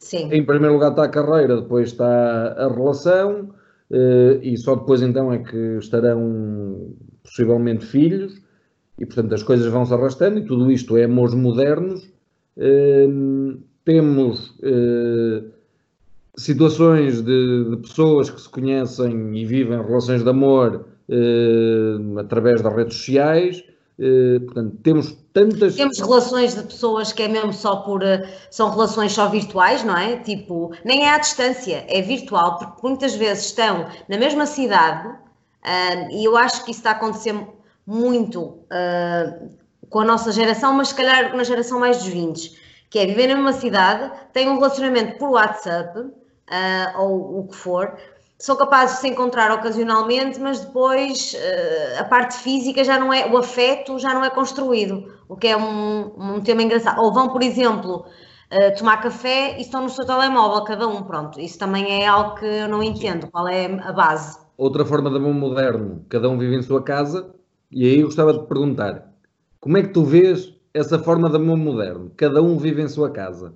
uh, 0.02 0.34
em 0.34 0.46
primeiro 0.46 0.74
lugar 0.74 0.92
está 0.92 1.04
a 1.04 1.10
carreira, 1.10 1.62
depois 1.62 1.90
está 1.90 2.54
a 2.54 2.68
relação 2.68 3.50
e 4.44 4.56
só 4.56 4.76
depois 4.76 5.02
então 5.02 5.34
é 5.34 5.40
que 5.40 5.78
estarão 5.80 6.94
possivelmente 7.24 7.84
filhos 7.84 8.40
e, 9.00 9.06
portanto, 9.06 9.34
as 9.34 9.42
coisas 9.42 9.72
vão 9.72 9.86
se 9.86 9.94
arrastando 9.94 10.40
e 10.40 10.46
tudo 10.46 10.70
isto 10.72 10.98
é 10.98 11.06
amores 11.06 11.34
modernos. 11.34 12.04
Uh, 12.58 13.58
temos 13.86 14.50
uh, 14.60 15.50
situações 16.36 17.22
de, 17.22 17.70
de, 17.70 17.78
pessoas 17.78 18.30
que 18.30 18.42
se 18.42 18.50
conhecem 18.50 19.38
e 19.38 19.46
vivem 19.46 19.82
relações 19.82 20.22
de 20.22 20.30
amor 20.30 20.86
uh, 21.08 22.20
através 22.20 22.62
das 22.62 22.76
redes 22.76 22.98
sociais. 22.98 23.64
Uh, 24.00 24.40
portanto, 24.46 24.78
temos 24.82 25.18
tantas. 25.34 25.76
Temos 25.76 26.00
relações 26.00 26.56
de 26.56 26.64
pessoas 26.64 27.12
que 27.12 27.22
é 27.22 27.28
mesmo 27.28 27.52
só 27.52 27.78
por. 27.78 28.02
Uh, 28.02 28.26
são 28.50 28.70
relações 28.70 29.12
só 29.12 29.28
virtuais, 29.28 29.84
não 29.84 29.98
é? 29.98 30.16
Tipo, 30.16 30.72
nem 30.86 31.04
é 31.04 31.10
à 31.10 31.18
distância, 31.18 31.84
é 31.86 32.02
virtual, 32.02 32.58
porque 32.58 32.88
muitas 32.88 33.14
vezes 33.16 33.48
estão 33.48 33.90
na 34.08 34.18
mesma 34.18 34.46
cidade 34.46 35.06
uh, 35.10 36.12
e 36.12 36.24
eu 36.24 36.38
acho 36.38 36.64
que 36.64 36.72
isso 36.72 36.80
está 36.80 36.92
a 36.92 36.94
acontecer 36.94 37.36
muito 37.86 38.60
com 39.90 40.00
a 40.00 40.06
nossa 40.06 40.32
geração, 40.32 40.74
mas 40.74 40.90
se 40.90 40.96
calhar 40.96 41.36
na 41.36 41.44
geração 41.44 41.80
mais 41.80 41.98
dos 41.98 42.08
20, 42.08 42.56
que 42.90 43.00
é 43.00 43.06
viver 43.08 43.36
numa 43.36 43.52
cidade, 43.52 44.12
têm 44.32 44.48
um 44.48 44.56
relacionamento 44.56 45.18
por 45.18 45.32
WhatsApp 45.32 46.12
ou 46.96 47.40
o 47.40 47.48
que 47.48 47.56
for, 47.56 47.98
são 48.40 48.56
capazes 48.56 48.96
de 48.96 49.02
se 49.02 49.08
encontrar 49.10 49.52
ocasionalmente, 49.52 50.40
mas 50.40 50.62
depois 50.62 51.34
uh, 51.34 52.00
a 52.00 52.06
parte 52.06 52.36
física 52.36 52.86
já 52.86 52.98
não 52.98 53.12
é, 53.12 53.30
o 53.30 53.38
afeto 53.38 54.00
já 54.00 54.14
não 54.14 54.24
é 54.24 54.30
construído, 54.30 55.14
o 55.28 55.36
que 55.36 55.48
é 55.48 55.58
um, 55.58 56.14
um 56.18 56.42
tema 56.42 56.64
engraçado. 56.64 57.02
Ou 57.02 57.14
vão, 57.14 57.28
por 57.28 57.44
exemplo, 57.44 58.06
uh, 58.06 58.78
tomar 58.78 59.02
café 59.02 59.58
e 59.58 59.62
estão 59.62 59.84
no 59.84 59.90
seu 59.90 60.06
telemóvel, 60.06 60.64
cada 60.64 60.88
um, 60.88 61.04
pronto. 61.04 61.38
Isso 61.38 61.60
também 61.60 62.02
é 62.02 62.08
algo 62.08 62.36
que 62.36 62.46
eu 62.46 62.70
não 62.70 62.82
entendo, 62.82 63.28
qual 63.28 63.46
é 63.46 63.66
a 63.66 63.92
base. 63.92 64.40
Outra 64.58 64.86
forma 64.86 65.10
de 65.10 65.18
amor 65.18 65.34
moderno, 65.34 66.06
cada 66.08 66.30
um 66.30 66.38
vive 66.38 66.56
em 66.56 66.62
sua 66.62 66.82
casa, 66.82 67.36
e 67.70 67.86
aí 67.86 68.00
eu 68.00 68.06
gostava 68.08 68.32
de 68.32 68.48
perguntar, 68.48 69.12
como 69.60 69.78
é 69.78 69.84
que 69.84 69.90
tu 69.90 70.06
vês 70.06 70.54
essa 70.74 70.98
forma 70.98 71.30
de 71.30 71.36
amor 71.36 71.58
moderno? 71.58 72.10
Cada 72.16 72.42
um 72.42 72.58
vive 72.58 72.82
em 72.82 72.88
sua 72.88 73.12
casa. 73.12 73.54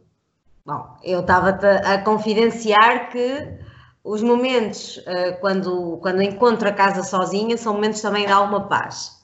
Bom, 0.66 0.86
eu 1.04 1.22
estava 1.22 1.50
a 1.50 1.98
confidenciar 2.00 3.10
que 3.10 3.63
os 4.04 4.22
momentos 4.22 4.98
uh, 4.98 5.40
quando, 5.40 5.98
quando 6.02 6.22
encontro 6.22 6.68
a 6.68 6.74
casa 6.74 7.04
sozinha 7.04 7.58
são 7.58 7.74
momentos 7.74 8.02
também 8.02 8.26
de 8.26 8.32
alguma 8.32 8.68
paz. 8.68 9.24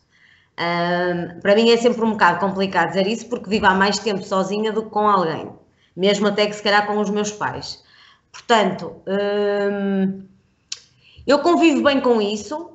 Uh, 0.54 1.40
para 1.42 1.56
mim 1.56 1.70
é 1.70 1.78
sempre 1.78 2.04
um 2.04 2.12
bocado 2.12 2.40
complicado 2.40 2.90
dizer 2.90 3.08
isso 3.08 3.28
porque 3.28 3.50
vivo 3.50 3.66
há 3.66 3.74
mais 3.74 4.00
tempo 4.00 4.24
sozinha 4.24 4.72
do 4.72 4.84
que 4.84 4.90
com 4.90 5.08
alguém, 5.08 5.52
mesmo 5.96 6.28
até 6.28 6.46
que 6.48 6.54
se 6.54 6.64
calhar 6.64 6.88
com 6.88 6.98
os 6.98 7.10
meus 7.10 7.32
pais. 7.32 7.84
Portanto, 8.32 8.96
uh, 9.06 10.24
eu 11.28 11.40
convivo 11.40 11.84
bem 11.84 12.00
com 12.00 12.22
isso, 12.22 12.72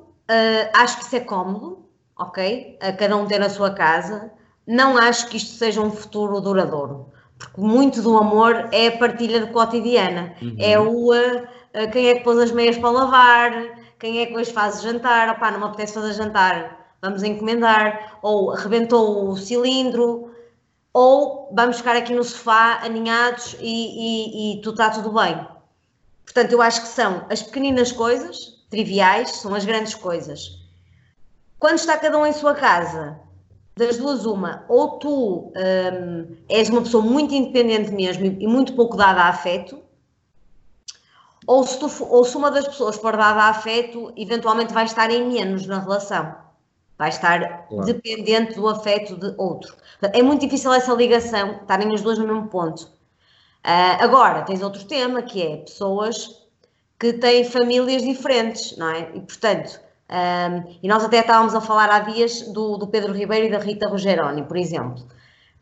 acho 0.73 0.97
que 0.97 1.03
isso 1.03 1.15
é 1.15 1.19
cómodo, 1.19 1.85
ok? 2.17 2.77
A 2.81 2.93
cada 2.93 3.17
um 3.17 3.25
ter 3.25 3.41
a 3.41 3.49
sua 3.49 3.71
casa. 3.71 4.31
Não 4.65 4.97
acho 4.97 5.27
que 5.29 5.37
isto 5.37 5.51
seja 5.57 5.81
um 5.81 5.91
futuro 5.91 6.39
duradouro, 6.39 7.11
porque 7.37 7.61
muito 7.61 8.01
do 8.01 8.17
amor 8.17 8.69
é 8.71 8.87
a 8.87 8.97
partilha 8.97 9.45
de 9.45 9.51
cotidiana, 9.51 10.33
uhum. 10.41 10.55
é 10.57 10.79
o 10.79 11.11
ah, 11.11 11.43
quem 11.91 12.09
é 12.09 12.15
que 12.15 12.23
pôs 12.23 12.37
as 12.39 12.51
meias 12.51 12.77
para 12.77 12.89
lavar, 12.89 13.51
quem 13.99 14.19
é 14.19 14.25
que 14.25 14.35
hoje 14.35 14.51
faz 14.51 14.81
jantar, 14.81 15.29
opá, 15.29 15.51
não 15.51 15.59
me 15.59 15.65
apetece 15.65 15.93
fazer 15.93 16.13
jantar, 16.13 16.95
vamos 17.01 17.23
encomendar, 17.23 18.17
ou 18.21 18.51
arrebentou 18.51 19.29
o 19.29 19.37
cilindro, 19.37 20.31
ou 20.93 21.49
vamos 21.53 21.77
ficar 21.77 21.95
aqui 21.95 22.13
no 22.13 22.23
sofá 22.23 22.79
aninhados 22.83 23.55
e, 23.59 24.53
e, 24.53 24.53
e 24.53 24.61
tudo 24.61 24.81
está 24.81 24.89
tudo 24.89 25.11
bem. 25.11 25.45
Portanto, 26.23 26.51
eu 26.51 26.61
acho 26.61 26.81
que 26.81 26.87
são 26.87 27.25
as 27.29 27.43
pequeninas 27.43 27.91
coisas, 27.91 28.63
triviais, 28.69 29.31
são 29.37 29.53
as 29.53 29.65
grandes 29.65 29.93
coisas. 29.93 30.59
Quando 31.59 31.75
está 31.75 31.97
cada 31.97 32.17
um 32.17 32.25
em 32.25 32.33
sua 32.33 32.53
casa, 32.53 33.19
das 33.77 33.97
duas 33.97 34.25
uma, 34.25 34.63
ou 34.69 34.99
tu 34.99 35.51
hum, 35.55 36.35
és 36.47 36.69
uma 36.69 36.81
pessoa 36.81 37.03
muito 37.03 37.33
independente 37.33 37.91
mesmo 37.91 38.25
e 38.25 38.47
muito 38.47 38.73
pouco 38.73 38.95
dada 38.95 39.21
a 39.21 39.29
afeto, 39.29 39.81
ou 41.47 41.63
se, 41.63 41.79
tu, 41.79 41.89
ou 42.09 42.23
se 42.23 42.35
uma 42.35 42.49
das 42.49 42.67
pessoas 42.67 42.95
for 42.95 43.15
dada 43.15 43.41
a 43.41 43.49
afeto, 43.49 44.11
eventualmente 44.17 44.73
vai 44.73 44.85
estar 44.85 45.09
em 45.11 45.27
menos 45.27 45.65
na 45.67 45.79
relação. 45.79 46.35
Vai 46.97 47.09
estar 47.09 47.67
claro. 47.67 47.85
dependente 47.85 48.55
do 48.55 48.67
afeto 48.67 49.15
de 49.15 49.33
outro. 49.37 49.75
É 50.01 50.21
muito 50.21 50.41
difícil 50.41 50.73
essa 50.73 50.93
ligação, 50.93 51.57
estarem 51.61 51.93
as 51.93 52.01
duas 52.01 52.17
no 52.17 52.25
mesmo 52.25 52.47
ponto. 52.47 52.83
Uh, 52.83 53.97
agora, 53.99 54.43
tens 54.43 54.61
outro 54.61 54.85
tema, 54.85 55.21
que 55.21 55.41
é 55.41 55.57
pessoas 55.57 56.45
que 56.97 57.13
têm 57.13 57.43
famílias 57.43 58.01
diferentes, 58.01 58.77
não 58.77 58.89
é? 58.89 59.11
E, 59.13 59.19
portanto, 59.19 59.79
um, 60.09 60.13
ah, 60.13 60.63
e 60.81 60.87
nós 60.87 61.03
até 61.03 61.19
estávamos 61.19 61.53
a 61.53 61.59
falar 61.59 61.89
há 61.89 61.99
dias 61.99 62.41
do, 62.53 62.77
do 62.77 62.87
Pedro 62.87 63.11
Ribeiro 63.11 63.47
e 63.47 63.51
da 63.51 63.57
Rita 63.57 63.89
Rogeroni, 63.89 64.43
por 64.43 64.55
exemplo, 64.55 65.03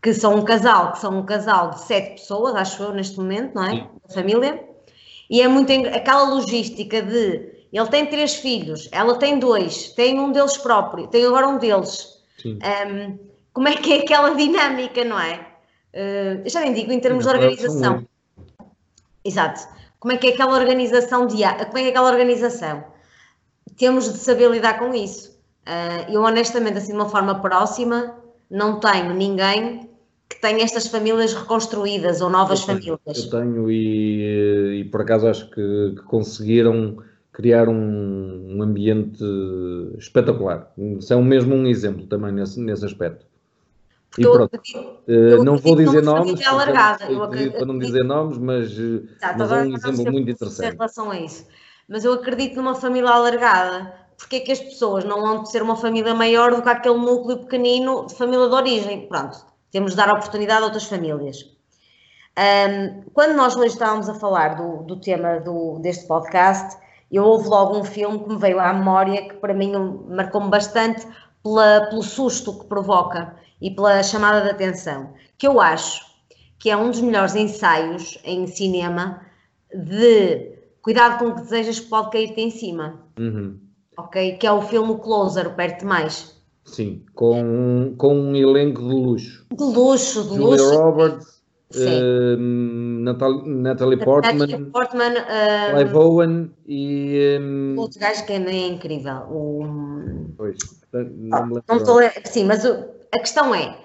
que 0.01 0.13
são 0.13 0.35
um 0.35 0.43
casal, 0.43 0.91
que 0.91 0.99
são 0.99 1.17
um 1.17 1.25
casal 1.25 1.71
de 1.71 1.79
sete 1.81 2.11
pessoas, 2.21 2.53
acho 2.55 2.83
eu, 2.83 2.93
neste 2.93 3.17
momento, 3.17 3.55
não 3.55 3.63
é? 3.63 3.87
Da 4.07 4.13
família 4.13 4.72
e 5.33 5.41
é 5.41 5.47
muito 5.47 5.71
aquela 5.87 6.29
logística 6.29 7.01
de 7.01 7.51
ele 7.73 7.87
tem 7.87 8.05
três 8.05 8.35
filhos, 8.35 8.87
ela 8.91 9.17
tem 9.17 9.39
dois, 9.39 9.87
tem 9.93 10.19
um 10.19 10.31
deles 10.31 10.57
próprio, 10.57 11.07
tem 11.07 11.25
agora 11.25 11.47
um 11.47 11.57
deles. 11.57 12.21
Um, 12.45 13.17
como 13.51 13.67
é 13.67 13.75
que 13.75 13.93
é 13.93 14.01
aquela 14.01 14.35
dinâmica, 14.35 15.03
não 15.03 15.19
é? 15.19 15.39
Uh, 15.91 16.47
já 16.47 16.59
nem 16.59 16.71
digo 16.71 16.91
em 16.91 16.99
termos 16.99 17.23
de 17.25 17.31
organização. 17.31 18.05
Exato. 19.25 19.67
Como 19.99 20.13
é 20.13 20.17
que 20.17 20.27
é 20.27 20.33
aquela 20.33 20.53
organização 20.53 21.25
diária? 21.25 21.65
Como 21.65 21.79
é 21.79 21.81
que 21.81 21.87
é 21.87 21.89
aquela 21.89 22.11
organização? 22.11 22.83
Temos 23.75 24.13
de 24.13 24.19
saber 24.19 24.51
lidar 24.51 24.77
com 24.77 24.93
isso. 24.93 25.31
Uh, 25.67 26.11
eu 26.11 26.21
honestamente, 26.21 26.77
assim 26.77 26.91
de 26.91 26.97
uma 26.99 27.09
forma 27.09 27.41
próxima, 27.41 28.15
não 28.51 28.79
tenho 28.79 29.15
ninguém 29.15 29.89
que 30.33 30.41
tem 30.41 30.61
estas 30.61 30.87
famílias 30.87 31.33
reconstruídas 31.33 32.21
ou 32.21 32.29
novas 32.29 32.61
eu 32.61 32.65
famílias. 32.65 32.99
eu 33.05 33.29
tenho 33.29 33.69
e, 33.69 34.81
e, 34.81 34.83
por 34.85 35.01
acaso 35.01 35.27
acho 35.27 35.49
que, 35.51 35.93
que 35.95 36.01
conseguiram 36.03 36.97
criar 37.31 37.69
um, 37.69 38.55
um, 38.55 38.61
ambiente 38.61 39.23
espetacular. 39.97 40.71
É 41.09 41.15
um 41.15 41.23
mesmo 41.23 41.55
um 41.55 41.67
exemplo 41.67 42.05
também 42.07 42.31
nesse, 42.31 42.59
nesse 42.59 42.85
aspecto. 42.85 43.25
Porque 44.09 44.21
e 44.21 44.31
pronto, 44.31 44.55
uh, 45.07 45.43
não 45.43 45.57
vou 45.57 45.75
dizer 45.75 46.03
nomes, 46.03 46.45
alargada. 46.45 47.05
Eu 47.05 47.23
acredito, 47.23 47.53
para 47.53 47.65
não 47.65 47.79
dizer 47.79 48.03
nomes, 48.03 48.37
mas, 48.37 48.71
Exato, 48.71 49.39
mas 49.39 49.51
é 49.51 49.55
um 49.63 49.75
exemplo 49.75 50.11
muito 50.11 50.29
interessante. 50.29 50.67
Em 50.67 50.71
relação 50.71 51.11
a 51.11 51.19
isso. 51.19 51.47
Mas 51.87 52.05
eu 52.05 52.13
acredito 52.13 52.55
numa 52.55 52.75
família 52.75 53.09
alargada. 53.09 54.01
Porque 54.15 54.35
é 54.35 54.39
que 54.41 54.51
as 54.51 54.59
pessoas 54.59 55.03
não 55.03 55.21
vão 55.21 55.45
ser 55.45 55.63
uma 55.63 55.75
família 55.75 56.13
maior 56.13 56.55
do 56.55 56.61
que 56.61 56.69
aquele 56.69 56.99
núcleo 56.99 57.39
pequenino 57.39 58.05
de 58.05 58.15
família 58.15 58.47
de 58.47 58.53
origem? 58.53 59.07
Pronto 59.07 59.52
temos 59.73 59.91
de 59.91 59.97
dar 59.97 60.09
oportunidade 60.09 60.61
a 60.61 60.65
outras 60.65 60.85
famílias. 60.85 61.43
Um, 62.37 63.03
quando 63.13 63.35
nós 63.35 63.55
hoje 63.55 63.73
estávamos 63.73 64.07
a 64.07 64.13
falar 64.13 64.55
do, 64.55 64.83
do 64.83 64.95
tema 65.01 65.39
do, 65.39 65.79
deste 65.79 66.07
podcast, 66.07 66.77
eu 67.11 67.23
houve 67.23 67.47
logo 67.47 67.77
um 67.77 67.83
filme 67.83 68.19
que 68.19 68.29
me 68.29 68.37
veio 68.37 68.59
à 68.59 68.71
memória 68.71 69.27
que 69.27 69.35
para 69.35 69.53
mim 69.53 69.73
marcou-me 70.07 70.49
bastante 70.49 71.05
pela, 71.43 71.87
pelo 71.89 72.01
susto 72.01 72.59
que 72.59 72.65
provoca 72.65 73.35
e 73.59 73.69
pela 73.71 74.01
chamada 74.03 74.41
de 74.41 74.51
atenção, 74.51 75.13
que 75.37 75.47
eu 75.47 75.59
acho 75.59 76.05
que 76.59 76.69
é 76.69 76.77
um 76.77 76.89
dos 76.89 77.01
melhores 77.01 77.35
ensaios 77.35 78.17
em 78.23 78.47
cinema 78.47 79.21
de 79.73 80.53
cuidado 80.81 81.17
com 81.19 81.25
o 81.25 81.35
que 81.35 81.41
desejas 81.41 81.79
que 81.79 81.89
pode 81.89 82.11
cair-te 82.11 82.41
em 82.41 82.51
cima. 82.51 83.01
Uhum. 83.19 83.59
Ok? 83.97 84.37
Que 84.37 84.47
é 84.47 84.51
o 84.51 84.61
filme 84.61 84.97
Closer, 84.99 85.47
o 85.47 85.55
Perto 85.55 85.85
Mais. 85.85 86.32
Sim, 86.65 87.03
com, 87.13 87.93
com 87.97 88.15
um 88.15 88.35
elenco 88.35 88.81
de 88.81 88.87
luxo. 88.87 89.45
De 89.51 89.63
luxo, 89.63 90.23
de 90.23 90.35
Julia 90.35 90.63
luxo. 90.63 90.75
Roberts, 90.77 91.43
uh, 91.75 92.37
Natalie, 92.37 93.47
Natalie 93.47 93.97
Portman, 93.97 94.33
Natalie 94.33 94.65
Portman 94.71 95.13
uh, 95.13 95.75
Clive 95.75 95.95
Owen 95.95 96.51
e. 96.67 97.37
Um, 97.41 97.75
outro 97.77 97.99
gajo 97.99 98.25
que 98.25 98.33
é 98.33 98.67
incrível. 98.67 99.17
O... 99.29 99.65
Pois, 100.37 100.57
não 100.93 101.47
me 101.47 101.61
Não 101.67 101.77
estou 101.77 101.99
a... 101.99 102.09
Sim, 102.25 102.45
mas 102.45 102.63
o, 102.65 102.85
a 103.13 103.19
questão 103.19 103.53
é. 103.53 103.77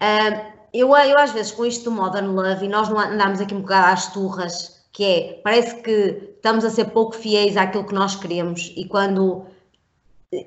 Uh, 0.00 0.56
eu, 0.72 0.88
eu 0.94 1.18
às 1.18 1.32
vezes 1.32 1.52
com 1.52 1.64
isto 1.64 1.84
do 1.84 1.90
Modern 1.90 2.28
Love 2.34 2.66
e 2.66 2.68
nós 2.68 2.88
não 2.88 2.98
andamos 2.98 3.40
aqui 3.40 3.54
um 3.54 3.60
bocado 3.60 3.94
às 3.94 4.12
turras, 4.12 4.84
que 4.92 5.04
é, 5.04 5.40
parece 5.42 5.82
que 5.82 6.34
estamos 6.36 6.64
a 6.64 6.70
ser 6.70 6.86
pouco 6.86 7.14
fiéis 7.14 7.56
àquilo 7.56 7.84
que 7.84 7.94
nós 7.94 8.14
queremos 8.14 8.72
e 8.76 8.84
quando 8.86 9.46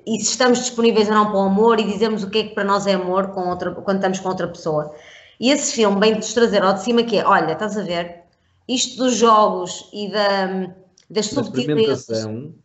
e 0.06 0.20
se 0.20 0.32
estamos 0.32 0.60
disponíveis 0.60 1.08
ou 1.08 1.14
não 1.14 1.26
para 1.28 1.38
o 1.38 1.44
amor 1.44 1.80
e 1.80 1.84
dizemos 1.84 2.24
o 2.24 2.30
que 2.30 2.40
é 2.40 2.44
que 2.44 2.56
para 2.56 2.64
nós 2.64 2.86
é 2.88 2.94
amor 2.94 3.28
com 3.28 3.50
outra, 3.50 3.72
quando 3.72 3.98
estamos 3.98 4.20
com 4.20 4.30
outra 4.30 4.48
pessoa. 4.48 4.94
E 5.40 5.52
esse 5.52 5.74
filme 5.74 6.00
vem-nos 6.00 6.34
trazer 6.34 6.64
ao 6.64 6.74
de 6.74 6.84
cima 6.84 7.04
que 7.04 7.18
é, 7.18 7.26
olha, 7.26 7.54
estás 7.54 7.78
a 7.78 7.84
ver, 7.84 8.24
isto 8.68 8.98
dos 8.98 9.16
jogos 9.16 9.90
e 9.94 10.12
da, 10.12 10.74
das 11.10 11.28
subtilezas, 11.28 12.08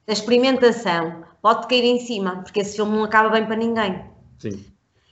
da 0.06 0.12
experimentação, 0.12 1.24
pode 1.40 1.66
cair 1.66 1.84
em 1.84 2.00
cima, 2.00 2.42
porque 2.42 2.60
esse 2.60 2.76
filme 2.76 2.96
não 2.96 3.04
acaba 3.04 3.28
bem 3.30 3.46
para 3.46 3.56
ninguém. 3.56 4.04
Sim. 4.38 4.64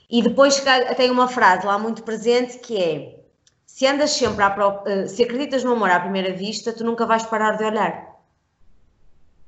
E 0.09 0.21
depois 0.21 0.61
tem 0.97 1.09
uma 1.09 1.27
frase 1.27 1.65
lá 1.65 1.79
muito 1.79 2.03
presente 2.03 2.59
que 2.59 2.77
é, 2.77 3.19
se 3.65 3.87
andas 3.87 4.11
sempre 4.11 4.43
à 4.43 4.55
eh, 4.85 5.07
se 5.07 5.23
acreditas 5.23 5.63
no 5.63 5.71
amor 5.71 5.89
à 5.89 5.99
primeira 5.99 6.31
vista, 6.33 6.71
tu 6.71 6.83
nunca 6.83 7.07
vais 7.07 7.23
parar 7.25 7.57
de 7.57 7.63
olhar. 7.63 8.13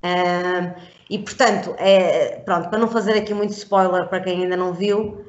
Uh, 0.04 0.74
e 1.10 1.20
portanto, 1.20 1.76
é, 1.78 2.40
pronto, 2.40 2.70
para 2.70 2.80
não 2.80 2.88
fazer 2.88 3.14
aqui 3.14 3.34
muito 3.34 3.52
spoiler 3.52 4.08
para 4.08 4.22
quem 4.22 4.44
ainda 4.44 4.58
não 4.58 4.74
viu, 4.74 5.26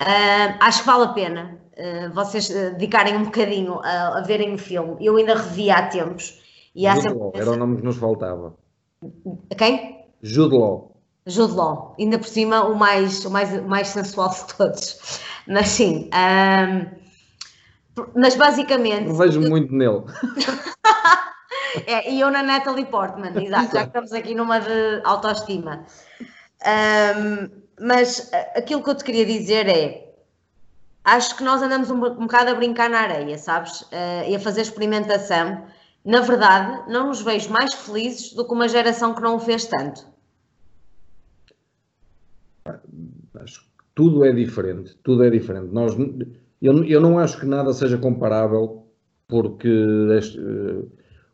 uh, 0.00 0.56
acho 0.60 0.80
que 0.80 0.86
vale 0.86 1.04
a 1.04 1.08
pena 1.08 1.58
uh, 1.76 2.12
vocês 2.12 2.48
dedicarem 2.48 3.16
um 3.16 3.24
bocadinho 3.24 3.80
a, 3.80 4.18
a, 4.18 4.20
verem 4.22 4.54
o 4.54 4.58
filme. 4.58 4.96
Eu 5.00 5.16
ainda 5.16 5.34
revi 5.34 5.70
há 5.70 5.86
tempos. 5.88 6.40
E 6.74 6.86
há 6.86 6.94
Jude 6.94 7.02
sempre... 7.02 7.18
Law, 7.18 7.32
era 7.34 7.50
o 7.50 7.56
nome 7.56 7.76
que 7.76 7.84
nos 7.84 7.96
faltava. 7.96 8.54
Quem? 9.56 10.04
Jude 10.22 10.56
Law. 10.56 10.90
Jude 11.26 11.54
Law, 11.54 11.94
ainda 11.98 12.18
por 12.18 12.28
cima 12.28 12.64
o 12.64 12.74
mais, 12.74 13.24
o 13.24 13.30
mais, 13.30 13.52
o 13.52 13.68
mais 13.68 13.88
sensual 13.88 14.30
de 14.30 14.54
todos. 14.54 15.20
Mas 15.46 15.68
sim, 15.68 16.08
um, 16.14 17.00
mas 18.14 18.36
basicamente. 18.36 19.08
Eu 19.08 19.14
vejo 19.14 19.40
muito 19.40 19.74
nele. 19.74 20.02
é, 21.86 22.10
e 22.10 22.20
eu 22.20 22.30
na 22.30 22.42
Natalie 22.42 22.86
Portman, 22.86 23.32
exato, 23.42 23.74
já 23.74 23.82
que 23.82 23.88
estamos 23.88 24.12
aqui 24.12 24.34
numa 24.34 24.60
de 24.60 25.00
autoestima. 25.04 25.84
Um, 26.66 27.48
mas 27.80 28.30
aquilo 28.54 28.82
que 28.82 28.90
eu 28.90 28.94
te 28.94 29.04
queria 29.04 29.24
dizer 29.24 29.68
é: 29.68 30.14
acho 31.04 31.36
que 31.36 31.42
nós 31.42 31.62
andamos 31.62 31.90
um, 31.90 31.96
um 31.96 32.26
bocado 32.26 32.50
a 32.50 32.54
brincar 32.54 32.90
na 32.90 33.00
areia, 33.00 33.38
sabes? 33.38 33.82
Uh, 33.82 34.28
e 34.28 34.34
a 34.34 34.40
fazer 34.40 34.62
experimentação. 34.62 35.64
Na 36.04 36.20
verdade, 36.20 36.90
não 36.90 37.08
nos 37.08 37.20
vejo 37.20 37.50
mais 37.50 37.74
felizes 37.74 38.32
do 38.32 38.46
que 38.46 38.52
uma 38.52 38.68
geração 38.68 39.14
que 39.14 39.20
não 39.20 39.36
o 39.36 39.40
fez 39.40 39.66
tanto. 39.66 40.06
Acho 43.34 43.60
que 43.60 43.66
tudo 43.94 44.24
é 44.24 44.32
diferente, 44.32 44.96
tudo 45.02 45.24
é 45.24 45.30
diferente. 45.30 45.72
Nós, 45.72 45.94
eu, 46.62 46.84
eu 46.84 47.00
não 47.00 47.18
acho 47.18 47.38
que 47.38 47.44
nada 47.44 47.72
seja 47.74 47.98
comparável 47.98 48.86
porque 49.28 49.68
este, 50.18 50.38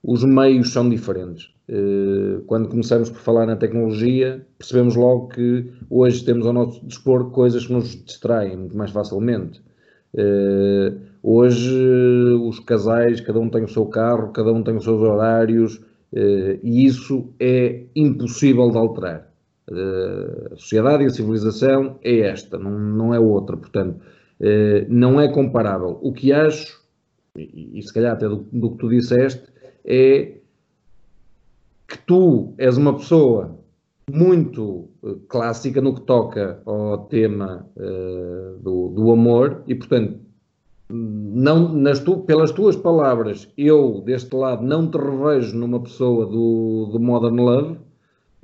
os 0.07 0.23
meios 0.23 0.73
são 0.73 0.89
diferentes. 0.89 1.53
Uh, 1.69 2.41
quando 2.47 2.69
começamos 2.69 3.11
por 3.11 3.19
falar 3.19 3.45
na 3.45 3.57
tecnologia, 3.57 4.47
percebemos 4.57 4.95
logo 4.95 5.27
que 5.31 5.69
hoje 5.91 6.25
temos 6.25 6.47
ao 6.47 6.53
nosso 6.53 6.87
dispor 6.87 7.33
coisas 7.33 7.67
que 7.67 7.73
nos 7.73 8.05
distraem 8.05 8.57
muito 8.57 8.77
mais 8.77 8.93
facilmente. 8.93 9.61
Uh, 10.15 10.97
hoje 11.21 11.77
os 12.41 12.61
casais, 12.61 13.21
cada 13.21 13.41
um 13.41 13.51
tem 13.51 13.65
o 13.65 13.69
seu 13.69 13.85
carro, 13.87 14.31
cada 14.31 14.53
um 14.53 14.63
tem 14.63 14.77
os 14.77 14.85
seus 14.85 15.01
horários, 15.01 15.81
e 16.63 16.87
isso 16.87 17.35
é 17.39 17.83
impossível 17.95 18.71
de 18.71 18.79
alterar. 18.79 19.29
A 19.71 20.57
sociedade 20.57 21.03
e 21.03 21.07
a 21.07 21.11
civilização 21.11 21.99
é 22.03 22.21
esta, 22.21 22.57
não, 22.57 23.13
é 23.13 23.19
outra. 23.19 23.57
Portanto, 23.57 24.01
não 24.89 25.21
é 25.21 25.31
comparável. 25.31 25.99
O 26.01 26.13
que 26.13 26.33
acho, 26.33 26.81
e, 27.37 27.79
e 27.79 27.83
se 27.83 27.93
calhar 27.93 28.13
até 28.15 28.27
do, 28.27 28.47
do, 28.51 28.71
que 28.71 28.79
tu 28.79 28.89
disseste, 28.89 29.47
é 29.87 30.39
que 31.89 31.99
tu 32.07 32.55
és 32.59 32.77
uma 32.77 32.95
pessoa 32.95 33.59
muito 34.11 34.89
uh, 35.03 35.17
clássica 35.29 35.81
no 35.81 35.95
que 35.95 36.03
toca 36.03 36.61
ao 36.67 36.99
tema 37.07 37.69
do, 38.61 38.89
do, 38.89 39.11
amor 39.11 39.63
e, 39.67 39.75
portanto, 39.75 40.19
não, 40.89 41.73
nas 41.73 42.01
tu, 42.01 42.19
pelas 42.19 42.53
tuas 42.53 42.77
palavras, 42.77 43.49
eu 43.57 44.01
deste 44.05 44.35
lado 44.35 44.65
não 44.65 44.89
te 44.91 44.97
revejo 44.97 45.57
numa 45.57 45.81
pessoa 45.81 46.27
do, 46.27 46.89
do 46.93 47.01
Modern 47.01 47.41
Love 47.41 47.79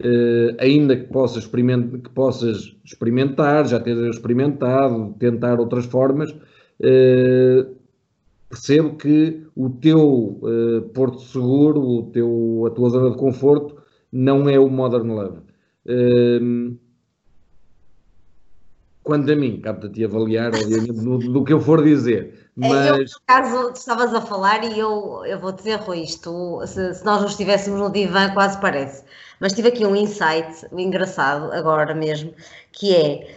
Uh, 0.01 0.57
ainda 0.59 0.97
que 0.97 1.05
possas, 1.05 1.47
que 1.47 2.11
possas 2.13 2.75
experimentar, 2.85 3.69
já 3.69 3.79
ter 3.79 3.97
experimentado, 4.09 5.15
tentar 5.17 5.61
outras 5.61 5.85
formas, 5.85 6.31
uh, 6.33 7.77
percebo 8.53 8.97
que 8.97 9.47
o 9.57 9.71
teu 9.71 10.39
uh, 10.43 10.83
porto 10.93 11.21
seguro, 11.21 11.81
o 11.81 12.03
teu, 12.11 12.65
a 12.67 12.71
tua 12.71 12.91
zona 12.91 13.11
de 13.11 13.17
conforto, 13.17 13.83
não 14.13 14.47
é 14.47 14.59
o 14.59 14.69
Modern 14.69 15.11
Love. 15.11 15.39
quanto 19.03 19.33
a 19.33 19.35
mim, 19.35 19.59
capta-te 19.59 20.05
avaliar, 20.05 20.55
obviamente, 20.55 20.93
do, 20.93 21.19
do, 21.19 21.45
que 21.45 21.53
eu 21.55 21.61
for 21.61 21.83
dizer. 21.83 22.51
Mas... 22.55 22.89
Eu, 22.89 22.97
por 22.97 23.23
acaso, 23.27 23.71
estavas 23.71 24.15
a 24.15 24.21
falar 24.21 24.63
e 24.65 24.79
eu, 24.79 25.25
eu 25.25 25.41
vou 25.41 25.53
dizer, 25.53 25.77
Rui, 25.77 26.03
isto, 26.03 26.61
se, 26.67 26.95
se 26.95 27.05
nós 27.07 27.23
não 27.23 27.29
estivéssemos 27.29 27.81
no 27.81 27.91
divã, 27.91 28.35
quase 28.35 28.61
parece. 28.61 29.03
Mas 29.41 29.55
tive 29.55 29.69
aqui 29.69 29.87
um 29.87 29.97
insight 29.97 30.67
engraçado 30.73 31.51
agora 31.53 31.95
mesmo, 31.95 32.35
que 32.71 32.95
é, 32.95 33.35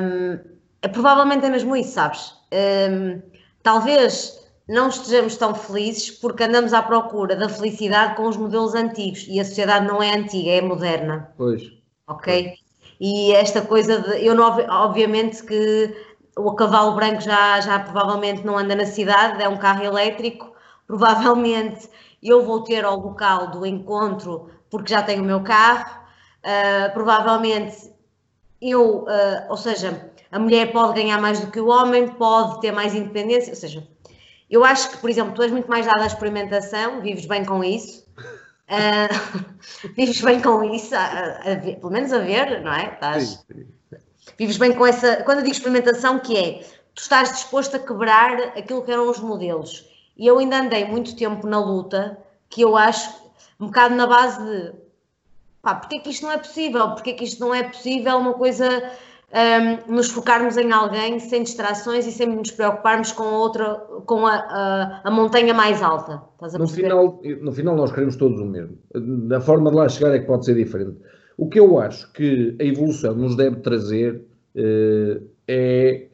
um, 0.00 0.38
é 0.80 0.88
provavelmente 0.88 1.44
é 1.44 1.50
mesmo 1.50 1.74
isso, 1.76 1.90
sabes? 1.90 2.34
Um, 2.52 3.35
talvez 3.66 4.46
não 4.68 4.88
estejamos 4.88 5.36
tão 5.36 5.52
felizes 5.52 6.08
porque 6.08 6.44
andamos 6.44 6.72
à 6.72 6.80
procura 6.80 7.34
da 7.34 7.48
felicidade 7.48 8.14
com 8.14 8.28
os 8.28 8.36
modelos 8.36 8.76
antigos 8.76 9.26
e 9.28 9.40
a 9.40 9.44
sociedade 9.44 9.88
não 9.88 10.00
é 10.00 10.14
antiga, 10.14 10.52
é 10.52 10.60
moderna. 10.60 11.34
Pois. 11.36 11.64
Ok? 12.06 12.54
E 13.00 13.32
esta 13.32 13.60
coisa 13.62 13.98
de. 14.00 14.24
Eu, 14.24 14.36
não, 14.36 14.56
obviamente, 14.70 15.42
que 15.42 15.92
o 16.36 16.54
cavalo 16.54 16.94
branco 16.94 17.20
já, 17.22 17.60
já 17.60 17.80
provavelmente 17.80 18.46
não 18.46 18.56
anda 18.56 18.76
na 18.76 18.86
cidade, 18.86 19.42
é 19.42 19.48
um 19.48 19.58
carro 19.58 19.82
elétrico. 19.82 20.54
Provavelmente 20.86 21.88
eu 22.22 22.44
vou 22.44 22.62
ter 22.62 22.84
ao 22.84 23.00
local 23.00 23.50
do 23.50 23.66
encontro 23.66 24.48
porque 24.70 24.92
já 24.92 25.02
tenho 25.02 25.24
o 25.24 25.26
meu 25.26 25.42
carro, 25.42 26.02
uh, 26.44 26.92
provavelmente 26.92 27.92
eu, 28.60 29.04
uh, 29.04 29.46
ou 29.48 29.56
seja, 29.56 30.10
a 30.30 30.38
mulher 30.38 30.72
pode 30.72 30.94
ganhar 30.94 31.20
mais 31.20 31.40
do 31.40 31.50
que 31.50 31.60
o 31.60 31.68
homem, 31.68 32.08
pode 32.08 32.60
ter 32.60 32.72
mais 32.72 32.94
independência, 32.94 33.50
ou 33.50 33.56
seja, 33.56 33.86
eu 34.48 34.64
acho 34.64 34.90
que, 34.90 34.98
por 34.98 35.10
exemplo, 35.10 35.34
tu 35.34 35.42
és 35.42 35.50
muito 35.50 35.68
mais 35.68 35.86
dada 35.86 36.02
à 36.02 36.06
experimentação, 36.06 37.00
vives 37.00 37.26
bem 37.26 37.44
com 37.44 37.62
isso, 37.62 38.06
uh, 38.70 39.46
vives 39.96 40.20
bem 40.20 40.40
com 40.40 40.62
isso, 40.64 40.94
a, 40.94 41.00
a, 41.00 41.52
a 41.52 41.56
pelo 41.56 41.90
menos 41.90 42.12
a 42.12 42.18
ver, 42.18 42.62
não 42.62 42.72
é? 42.72 42.92
Estás, 42.92 43.44
vives 44.38 44.56
bem 44.56 44.72
com 44.72 44.86
essa, 44.86 45.22
quando 45.24 45.38
eu 45.38 45.44
digo 45.44 45.56
experimentação, 45.56 46.18
que 46.18 46.36
é, 46.36 46.52
tu 46.94 47.02
estás 47.02 47.32
disposto 47.32 47.76
a 47.76 47.78
quebrar 47.78 48.40
aquilo 48.56 48.82
que 48.82 48.92
eram 48.92 49.10
os 49.10 49.18
modelos, 49.18 49.88
e 50.16 50.26
eu 50.26 50.38
ainda 50.38 50.60
andei 50.60 50.84
muito 50.84 51.14
tempo 51.14 51.46
na 51.46 51.60
luta, 51.60 52.18
que 52.48 52.62
eu 52.62 52.76
acho 52.76 53.26
um 53.60 53.66
bocado 53.66 53.94
na 53.94 54.06
base 54.06 54.42
de 54.42 54.85
pá, 55.66 55.74
porque 55.74 55.96
é 55.96 55.98
que 55.98 56.10
isto 56.10 56.22
não 56.22 56.32
é 56.32 56.38
possível? 56.38 56.90
Porque 56.90 57.10
é 57.10 57.12
que 57.12 57.24
isto 57.24 57.40
não 57.40 57.52
é 57.52 57.64
possível 57.64 58.16
uma 58.18 58.34
coisa 58.34 58.68
um, 59.88 59.94
nos 59.94 60.08
focarmos 60.10 60.56
em 60.56 60.70
alguém 60.70 61.18
sem 61.18 61.42
distrações 61.42 62.06
e 62.06 62.12
sem 62.12 62.28
nos 62.28 62.52
preocuparmos 62.52 63.10
com 63.10 63.24
outra, 63.24 63.74
com 64.06 64.24
a, 64.24 64.34
a, 64.34 65.00
a 65.02 65.10
montanha 65.10 65.52
mais 65.52 65.82
alta. 65.82 66.22
no, 66.56 66.68
final, 66.68 67.20
no 67.40 67.50
final 67.50 67.74
nós 67.74 67.90
queremos 67.90 68.14
todos 68.14 68.40
o 68.40 68.46
mesmo. 68.46 68.78
A 69.34 69.40
forma 69.40 69.70
de 69.70 69.76
lá 69.76 69.88
chegar 69.88 70.14
é 70.14 70.20
que 70.20 70.26
pode 70.26 70.44
ser 70.44 70.54
diferente. 70.54 70.98
O 71.36 71.48
que 71.48 71.58
eu 71.58 71.80
acho 71.80 72.12
que 72.12 72.56
a 72.60 72.64
evolução 72.64 73.16
nos 73.16 73.36
deve 73.36 73.56
trazer 73.56 74.24
uh, 74.54 75.26
é 75.48 76.06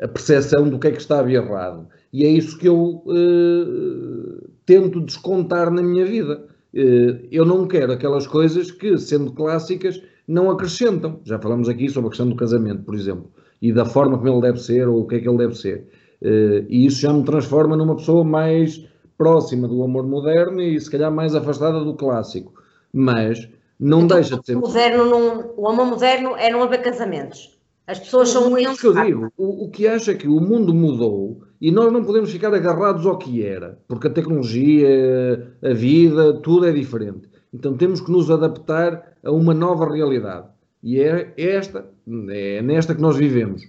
a, 0.00 0.06
a, 0.06 0.08
percepção 0.08 0.68
do 0.68 0.78
que 0.78 0.88
é 0.88 0.92
que 0.92 1.00
está 1.00 1.22
a 1.22 1.30
errado. 1.30 1.86
E 2.10 2.24
é 2.24 2.28
isso 2.28 2.58
que 2.58 2.68
eu 2.68 3.02
uh, 3.04 4.48
tento 4.64 4.98
descontar 5.02 5.70
na 5.70 5.82
minha 5.82 6.06
vida. 6.06 6.51
Eh, 6.74 7.28
eu 7.30 7.44
não 7.44 7.66
quero 7.66 7.92
aquelas 7.92 8.26
coisas 8.26 8.70
que, 8.70 8.96
sendo 8.98 9.32
clássicas, 9.32 10.02
não 10.26 10.50
acrescentam. 10.50 11.20
Já 11.24 11.38
falamos 11.38 11.68
aqui 11.68 11.88
sobre 11.88 12.08
a 12.08 12.10
questão 12.10 12.28
do 12.28 12.36
casamento, 12.36 12.82
por 12.82 12.94
exemplo, 12.94 13.30
e 13.60 13.72
da 13.72 13.84
forma 13.84 14.16
como 14.16 14.28
ele 14.28 14.40
deve 14.40 14.58
ser 14.58 14.88
ou 14.88 15.00
o 15.00 15.06
que 15.06 15.16
é 15.16 15.20
que 15.20 15.28
ele 15.28 15.38
deve 15.38 15.54
ser. 15.54 15.86
Eh, 16.22 16.64
e 16.68 16.86
isso 16.86 17.00
já 17.00 17.12
me 17.12 17.24
transforma 17.24 17.76
numa 17.76 17.96
pessoa 17.96 18.24
mais 18.24 18.86
próxima 19.18 19.68
do 19.68 19.82
amor 19.82 20.06
moderno 20.06 20.60
e 20.60 20.80
se 20.80 20.90
calhar 20.90 21.12
mais 21.12 21.34
afastada 21.34 21.84
do 21.84 21.94
clássico. 21.94 22.52
Mas 22.92 23.48
não 23.78 24.02
então, 24.02 24.16
deixa 24.16 24.38
de 24.38 24.46
ser. 24.46 24.56
Moderno 24.56 25.04
não, 25.06 25.54
o 25.56 25.68
amor 25.68 25.86
moderno 25.86 26.36
é 26.36 26.50
não 26.50 26.62
haver 26.62 26.82
casamentos. 26.82 27.58
As 27.92 27.98
pessoas 27.98 28.30
são 28.30 28.48
muito. 28.48 28.66
É 28.66 28.72
isso 28.72 28.80
que 28.80 28.86
eu 28.86 29.04
digo. 29.04 29.32
O, 29.36 29.66
o 29.66 29.70
que 29.70 29.86
acha 29.86 30.14
que 30.14 30.26
o 30.26 30.40
mundo 30.40 30.72
mudou 30.72 31.42
e 31.60 31.70
nós 31.70 31.92
não 31.92 32.02
podemos 32.02 32.32
ficar 32.32 32.54
agarrados 32.54 33.04
ao 33.04 33.18
que 33.18 33.44
era, 33.44 33.78
porque 33.86 34.06
a 34.06 34.10
tecnologia, 34.10 35.54
a 35.62 35.74
vida, 35.74 36.32
tudo 36.40 36.66
é 36.66 36.72
diferente. 36.72 37.28
Então 37.52 37.76
temos 37.76 38.00
que 38.00 38.10
nos 38.10 38.30
adaptar 38.30 39.18
a 39.22 39.30
uma 39.30 39.52
nova 39.52 39.92
realidade. 39.92 40.46
E 40.82 41.00
é 41.00 41.34
esta, 41.36 41.84
é 42.30 42.62
nesta 42.62 42.94
que 42.94 43.02
nós 43.02 43.14
vivemos. 43.14 43.62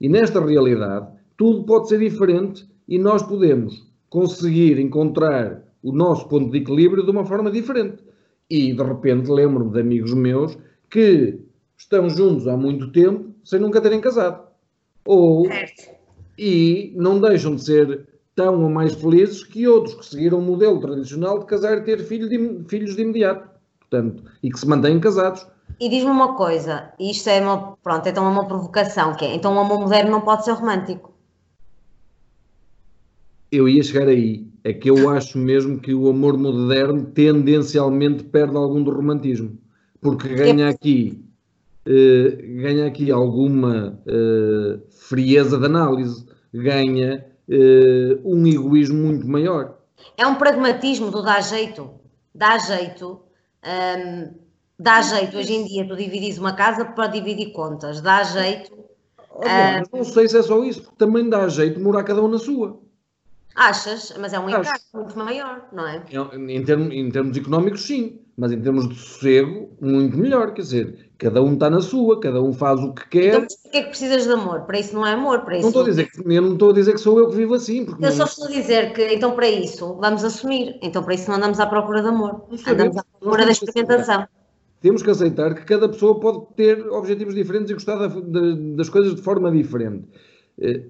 E 0.00 0.08
nesta 0.08 0.40
realidade, 0.40 1.08
tudo 1.36 1.64
pode 1.64 1.88
ser 1.88 1.98
diferente 1.98 2.64
e 2.86 2.96
nós 2.96 3.24
podemos 3.24 3.90
conseguir 4.08 4.78
encontrar 4.78 5.64
o 5.82 5.90
nosso 5.90 6.28
ponto 6.28 6.52
de 6.52 6.58
equilíbrio 6.58 7.04
de 7.04 7.10
uma 7.10 7.24
forma 7.24 7.50
diferente. 7.50 8.04
E 8.48 8.72
de 8.72 8.82
repente 8.84 9.28
lembro-me 9.28 9.72
de 9.72 9.80
amigos 9.80 10.14
meus 10.14 10.56
que 10.88 11.40
estão 11.76 12.08
juntos 12.08 12.46
há 12.46 12.56
muito 12.56 12.92
tempo 12.92 13.33
sem 13.44 13.60
nunca 13.60 13.80
terem 13.80 14.00
casado. 14.00 14.48
Ou 15.04 15.46
certo 15.46 15.94
e 16.38 16.92
não 16.96 17.20
deixam 17.20 17.54
de 17.54 17.64
ser 17.64 18.08
tão 18.34 18.62
ou 18.62 18.68
mais 18.68 18.94
felizes 18.94 19.44
que 19.44 19.66
outros 19.68 19.94
que 19.94 20.06
seguiram 20.06 20.38
o 20.38 20.42
modelo 20.42 20.80
tradicional 20.80 21.38
de 21.38 21.46
casar 21.46 21.78
e 21.78 21.82
ter 21.82 22.04
filho 22.04 22.28
de, 22.28 22.64
filhos 22.68 22.96
de 22.96 23.02
imediato, 23.02 23.48
portanto, 23.78 24.24
e 24.42 24.50
que 24.50 24.58
se 24.58 24.66
mantêm 24.66 24.98
casados. 24.98 25.46
E 25.80 25.88
diz-me 25.88 26.10
uma 26.10 26.34
coisa, 26.34 26.92
isto 26.98 27.28
é 27.28 27.40
uma, 27.40 27.76
pronto, 27.76 28.08
então 28.08 28.26
é 28.26 28.28
uma 28.28 28.46
provocação, 28.46 29.14
que 29.14 29.24
é, 29.24 29.34
então 29.34 29.54
o 29.54 29.58
amor 29.58 29.80
moderno 29.80 30.10
não 30.10 30.20
pode 30.20 30.44
ser 30.44 30.52
romântico. 30.52 31.12
Eu 33.50 33.68
ia 33.68 33.82
chegar 33.82 34.08
aí, 34.08 34.48
é 34.64 34.72
que 34.72 34.90
eu 34.90 35.08
acho 35.10 35.38
mesmo 35.38 35.78
que 35.78 35.94
o 35.94 36.08
amor 36.08 36.36
moderno 36.36 37.04
tendencialmente 37.06 38.24
perde 38.24 38.56
algum 38.56 38.82
do 38.82 38.90
romantismo, 38.90 39.56
porque 40.00 40.28
ganha 40.28 40.68
aqui, 40.68 41.23
eh, 41.86 42.36
ganha 42.62 42.86
aqui 42.86 43.10
alguma 43.10 44.00
eh, 44.06 44.78
frieza 44.90 45.58
de 45.58 45.66
análise, 45.66 46.26
ganha 46.52 47.26
uh, 47.48 48.20
um 48.24 48.46
egoísmo 48.46 48.96
muito 48.96 49.26
maior. 49.26 49.78
É 50.16 50.26
um 50.26 50.36
pragmatismo 50.36 51.10
do 51.10 51.22
dá 51.22 51.40
jeito. 51.40 51.90
Dá 52.32 52.58
jeito. 52.58 53.20
Um, 53.64 54.44
Dá 54.78 55.00
jeito 55.00 55.36
hoje 55.36 55.54
em 55.54 55.64
dia 55.66 55.86
tu 55.86 55.94
dividis 55.94 56.36
uma 56.36 56.52
casa 56.52 56.84
para 56.84 57.06
dividir 57.06 57.52
contas, 57.52 58.00
dá 58.00 58.24
jeito. 58.24 58.72
Olha, 59.30 59.78
mas 59.78 59.88
não 59.90 60.04
sei 60.04 60.28
se 60.28 60.36
é 60.36 60.42
só 60.42 60.62
isso, 60.64 60.82
porque 60.82 60.96
também 60.96 61.28
dá 61.28 61.46
jeito 61.48 61.80
morar 61.80 62.02
cada 62.02 62.22
um 62.22 62.28
na 62.28 62.38
sua. 62.38 62.80
Achas? 63.54 64.12
Mas 64.18 64.32
é 64.32 64.38
um 64.38 64.48
encargo 64.48 64.68
muito 64.92 65.16
maior, 65.16 65.68
não 65.72 65.86
é? 65.86 66.02
Em, 66.10 66.56
em 66.56 66.64
termos, 66.64 66.92
em 66.92 67.08
termos 67.08 67.36
económicos, 67.36 67.82
sim, 67.82 68.18
mas 68.36 68.50
em 68.50 68.60
termos 68.60 68.88
de 68.88 68.96
sossego, 68.96 69.70
muito 69.80 70.16
melhor. 70.18 70.52
Quer 70.52 70.62
dizer, 70.62 71.03
cada 71.18 71.42
um 71.42 71.54
está 71.54 71.70
na 71.70 71.80
sua, 71.80 72.18
cada 72.20 72.42
um 72.42 72.52
faz 72.52 72.80
o 72.80 72.92
que 72.92 73.08
quer. 73.08 73.34
Então, 73.36 73.46
porquê 73.62 73.78
é 73.78 73.82
que 73.82 73.88
precisas 73.88 74.24
de 74.24 74.32
amor? 74.32 74.62
Para 74.62 74.78
isso 74.80 74.94
não 74.94 75.06
é 75.06 75.12
amor, 75.12 75.40
para 75.44 75.54
isso. 75.54 75.62
não 75.62 75.68
estou 75.68 75.82
a 75.82 75.86
dizer 75.86 76.10
que, 76.10 76.20
eu 76.20 76.42
não 76.42 76.52
estou 76.54 76.70
a 76.70 76.72
dizer 76.72 76.92
que 76.92 76.98
sou 77.00 77.18
eu 77.18 77.28
que 77.30 77.36
vivo 77.36 77.54
assim, 77.54 77.86
Eu 77.86 77.96
não- 77.98 78.10
só 78.12 78.24
estou 78.24 78.46
a 78.46 78.50
dizer 78.50 78.92
que, 78.92 79.14
então, 79.14 79.32
para 79.34 79.48
isso, 79.48 79.94
vamos 80.00 80.24
assumir. 80.24 80.78
Então, 80.82 81.02
para 81.02 81.14
isso, 81.14 81.28
não 81.30 81.36
andamos 81.36 81.60
à 81.60 81.66
procura 81.66 82.02
de 82.02 82.08
amor. 82.08 82.44
Sabemos. 82.56 82.68
Andamos 82.68 82.96
à 82.98 83.04
procura 83.20 83.44
da 83.46 83.52
experimentação. 83.52 84.26
temos 84.80 85.02
que 85.02 85.10
aceitar 85.10 85.54
que 85.54 85.64
cada 85.64 85.88
pessoa 85.88 86.20
pode 86.20 86.44
ter 86.56 86.86
objetivos 86.88 87.34
diferentes 87.34 87.70
e 87.70 87.74
gostar 87.74 87.96
da- 87.96 88.08
da- 88.08 88.56
das 88.76 88.88
coisas 88.90 89.14
de 89.14 89.22
forma 89.22 89.50
diferente. 89.50 90.06
Eh, 90.60 90.82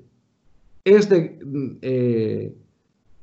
Esta 0.87 1.17
é, 1.17 1.35
é- 1.81 2.51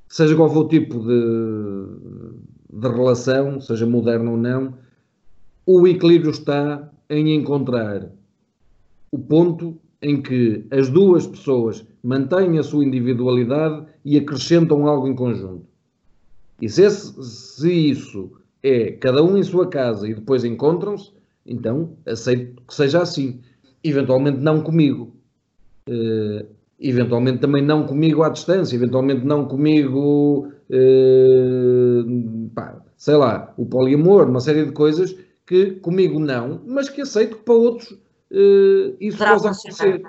seja 0.10 0.36
qual 0.36 0.50
for 0.50 0.66
o 0.66 0.68
tipo 0.68 0.98
de, 1.00 2.80
de 2.80 2.88
relação, 2.88 3.62
seja 3.62 3.86
moderna 3.86 4.32
ou 4.32 4.38
não, 4.38 4.74
o 5.65 5.88
equilíbrio 5.88 6.32
está 6.32 6.89
em 7.10 7.36
encontrar 7.36 8.10
o 9.12 9.19
ponto 9.19 9.78
em 10.02 10.21
que 10.21 10.65
as 10.71 10.89
duas 10.89 11.28
pessoas 11.28 11.86
mantêm 12.04 12.58
a 12.58 12.63
sua 12.63 12.84
individualidade 12.84 13.86
e 14.04 14.17
acrescentam 14.17 14.88
algo 14.88 15.08
em 15.08 15.15
conjunto. 15.15 15.65
E 16.62 16.69
se, 16.69 16.84
esse- 16.84 17.24
se 17.24 17.71
isso 17.71 18.32
é 18.63 18.91
cada 18.91 19.24
um 19.24 19.38
em 19.38 19.43
sua 19.43 19.67
casa 19.67 20.08
e 20.08 20.13
depois 20.13 20.43
encontram-se, 20.43 21.12
então 21.45 21.91
aceito 22.06 22.62
que 22.67 22.74
seja 22.74 23.02
assim. 23.02 23.39
Eventualmente 23.84 24.38
não 24.39 24.62
comigo. 24.62 25.12
Eh, 25.88 26.45
eventualmente 26.80 27.39
também 27.39 27.63
não 27.63 27.86
comigo 27.86 28.24
à 28.24 28.30
distância, 28.30 28.76
eventualmente 28.76 29.26
não 29.26 29.45
comigo, 29.45 30.52
eh, 30.69 32.04
pá, 32.56 32.82
sei 32.97 33.15
lá, 33.15 33.54
o 33.58 33.65
poliamor, 33.65 34.28
uma 34.30 34.39
série 34.39 34.65
de 34.65 34.71
coisas 34.71 35.15
que 35.52 35.72
comigo 35.82 36.18
não, 36.18 36.62
mas 36.66 36.88
que 36.88 37.02
aceito 37.02 37.36
que 37.36 37.44
para 37.44 37.54
outros 37.54 38.00
eh, 38.32 38.96
isso 39.02 39.18
possa 39.18 39.50
acontecer, 39.50 40.02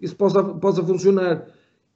isso 0.00 0.16
possa, 0.16 0.42
possa 0.42 0.82
funcionar. 0.82 1.46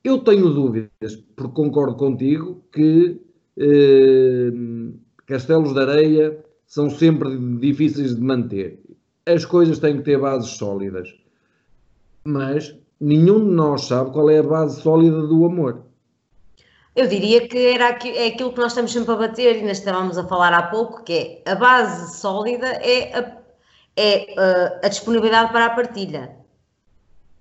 Eu 0.04 0.18
tenho 0.18 0.50
dúvidas, 0.50 1.16
porque 1.34 1.54
concordo 1.54 1.96
contigo 1.96 2.62
que 2.70 3.18
eh, 3.56 4.52
castelos 5.24 5.72
de 5.72 5.80
areia 5.80 6.44
são 6.66 6.90
sempre 6.90 7.38
difíceis 7.58 8.14
de 8.14 8.20
manter. 8.20 8.78
As 9.24 9.46
coisas 9.46 9.78
têm 9.78 9.96
que 9.96 10.02
ter 10.02 10.20
bases 10.20 10.50
sólidas. 10.50 11.08
Mas 12.22 12.76
nenhum 13.00 13.40
de 13.40 13.54
nós 13.54 13.86
sabe 13.86 14.10
qual 14.10 14.28
é 14.28 14.40
a 14.40 14.42
base 14.42 14.78
sólida 14.82 15.26
do 15.26 15.46
amor. 15.46 15.86
Eu 16.94 17.06
diria 17.06 17.46
que 17.46 17.66
era 17.68 17.90
é 17.90 18.26
aquilo 18.26 18.52
que 18.52 18.58
nós 18.58 18.72
estamos 18.72 18.92
sempre 18.92 19.12
a 19.12 19.16
bater, 19.16 19.56
e 19.56 19.62
nós 19.62 19.78
estávamos 19.78 20.18
a 20.18 20.26
falar 20.26 20.52
há 20.52 20.62
pouco, 20.64 21.04
que 21.04 21.42
é 21.44 21.50
a 21.50 21.54
base 21.54 22.18
sólida 22.18 22.66
é 22.66 23.16
a, 23.16 23.40
é, 23.96 24.34
uh, 24.36 24.86
a 24.86 24.88
disponibilidade 24.88 25.52
para 25.52 25.66
a 25.66 25.70
partilha. 25.70 26.36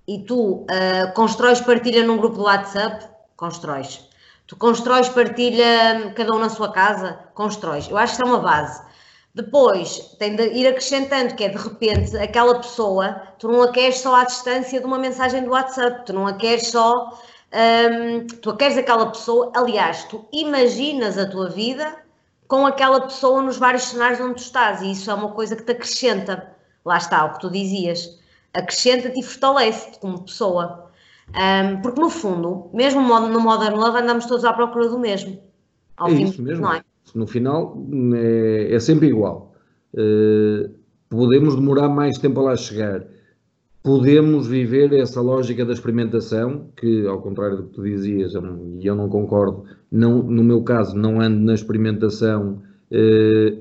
E 0.06 0.20
tu 0.20 0.62
uh, 0.62 1.12
constróis 1.14 1.60
partilha 1.60 2.04
num 2.04 2.16
grupo 2.16 2.36
do 2.36 2.44
WhatsApp? 2.44 3.08
Constróis. 3.36 4.08
Tu 4.46 4.56
constróis 4.56 5.08
partilha 5.08 6.12
cada 6.16 6.34
um 6.34 6.38
na 6.38 6.48
sua 6.48 6.72
casa? 6.72 7.18
Constróis. 7.34 7.88
Eu 7.88 7.96
acho 7.96 8.16
que 8.16 8.22
é 8.22 8.24
uma 8.24 8.40
base. 8.40 8.82
Depois, 9.32 10.16
tem 10.18 10.34
de 10.34 10.42
ir 10.48 10.66
acrescentando 10.66 11.36
que 11.36 11.44
é 11.44 11.48
de 11.48 11.56
repente 11.56 12.16
aquela 12.16 12.56
pessoa, 12.56 13.22
tu 13.38 13.46
não 13.46 13.62
a 13.62 13.70
queres 13.70 13.98
só 14.00 14.16
à 14.16 14.24
distância 14.24 14.80
de 14.80 14.86
uma 14.86 14.98
mensagem 14.98 15.44
do 15.44 15.50
WhatsApp, 15.50 16.04
tu 16.04 16.12
não 16.12 16.26
a 16.26 16.32
queres 16.32 16.66
só, 16.66 17.16
hum, 17.52 18.26
tu 18.40 18.56
queres 18.56 18.78
aquela 18.78 19.06
pessoa, 19.06 19.52
aliás, 19.54 20.04
tu 20.04 20.26
imaginas 20.32 21.18
a 21.18 21.28
tua 21.28 21.48
vida 21.48 21.96
com 22.48 22.66
aquela 22.66 23.00
pessoa 23.02 23.42
nos 23.42 23.58
vários 23.58 23.84
cenários 23.84 24.20
onde 24.20 24.34
tu 24.34 24.42
estás 24.42 24.82
e 24.82 24.90
isso 24.90 25.10
é 25.10 25.14
uma 25.14 25.30
coisa 25.30 25.54
que 25.56 25.62
te 25.62 25.72
acrescenta. 25.72 26.50
Lá 26.84 26.96
está, 26.96 27.24
o 27.24 27.34
que 27.34 27.40
tu 27.40 27.50
dizias. 27.50 28.18
Acrescenta-te 28.54 29.20
e 29.20 29.22
fortalece-te 29.22 29.98
como 30.00 30.24
pessoa. 30.24 30.90
Hum, 31.28 31.80
porque 31.82 32.00
no 32.00 32.10
fundo, 32.10 32.70
mesmo 32.72 33.00
no 33.00 33.40
Modern 33.40 33.76
Love, 33.76 33.98
andamos 33.98 34.26
todos 34.26 34.44
à 34.44 34.52
procura 34.52 34.88
do 34.88 34.98
mesmo. 34.98 35.40
Ao 35.96 36.08
é 36.08 36.16
fim, 36.16 36.24
isso 36.24 36.42
mesmo. 36.42 36.62
Não 36.62 36.74
é? 36.74 36.82
No 37.14 37.26
final 37.26 37.76
é, 38.14 38.74
é 38.74 38.80
sempre 38.80 39.08
igual. 39.08 39.50
Eh, 39.96 40.70
podemos 41.08 41.56
demorar 41.56 41.88
mais 41.88 42.18
tempo 42.18 42.40
a 42.40 42.44
lá 42.44 42.56
chegar. 42.56 43.04
Podemos 43.82 44.46
viver 44.46 44.92
essa 44.92 45.22
lógica 45.22 45.64
da 45.64 45.72
experimentação, 45.72 46.66
que 46.76 47.06
ao 47.06 47.22
contrário 47.22 47.56
do 47.56 47.62
que 47.64 47.72
tu 47.72 47.82
dizias, 47.82 48.34
e 48.34 48.86
eu 48.86 48.94
não 48.94 49.08
concordo, 49.08 49.64
não, 49.90 50.22
no 50.22 50.44
meu 50.44 50.62
caso 50.62 50.94
não 50.94 51.18
ando 51.18 51.40
na 51.40 51.54
experimentação, 51.54 52.60
eh, 52.90 53.56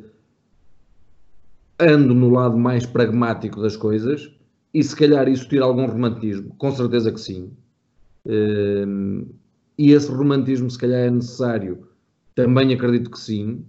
ando 1.79 2.13
no 2.13 2.29
lado 2.29 2.57
mais 2.57 2.85
pragmático 2.85 3.61
das 3.61 3.77
coisas, 3.77 4.29
e 4.73 4.83
se 4.83 4.93
calhar 4.93 5.29
isso 5.29 5.47
tira 5.47 5.63
algum 5.63 5.85
romantismo, 5.85 6.53
com 6.57 6.69
certeza 6.71 7.13
que 7.13 7.19
sim. 7.21 7.51
Eh, 8.27 8.85
e 9.77 9.91
esse 9.93 10.11
romantismo 10.11 10.69
se 10.69 10.77
calhar 10.77 10.99
é 11.01 11.09
necessário 11.11 11.87
também 12.35 12.73
acredito 12.73 13.09
que 13.11 13.19
sim, 13.19 13.63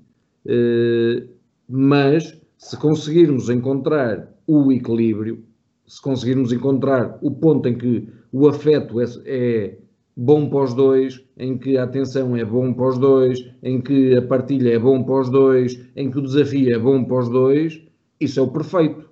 eh, 0.47 1.29
mas 1.69 2.37
se 2.59 2.77
conseguirmos 2.77 3.49
encontrar 3.51 4.29
o 4.47 4.73
equilíbrio, 4.73 5.45
se 5.91 6.01
conseguirmos 6.01 6.53
encontrar 6.53 7.19
o 7.21 7.33
ponto 7.33 7.69
em 7.69 7.77
que 7.77 8.09
o 8.33 8.49
afeto 8.49 9.01
é, 9.01 9.07
é 9.27 9.75
bom 10.17 10.49
para 10.49 10.63
os 10.63 10.73
dois, 10.73 11.21
em 11.37 11.59
que 11.59 11.77
a 11.77 11.83
atenção 11.83 12.37
é 12.37 12.45
bom 12.45 12.73
para 12.73 12.91
os 12.91 12.99
dois, 12.99 13.45
em 13.61 13.81
que 13.81 14.17
a 14.17 14.23
partilha 14.23 14.73
é 14.73 14.79
bom 14.79 15.03
para 15.03 15.21
os 15.21 15.29
dois, 15.29 15.81
em 15.97 16.09
que 16.09 16.19
o 16.19 16.23
desafio 16.23 16.73
é 16.73 16.79
bom 16.79 17.03
para 17.03 17.19
os 17.19 17.29
dois, 17.29 17.83
isso 18.21 18.39
é 18.39 18.43
o 18.45 18.47
perfeito. 18.47 19.11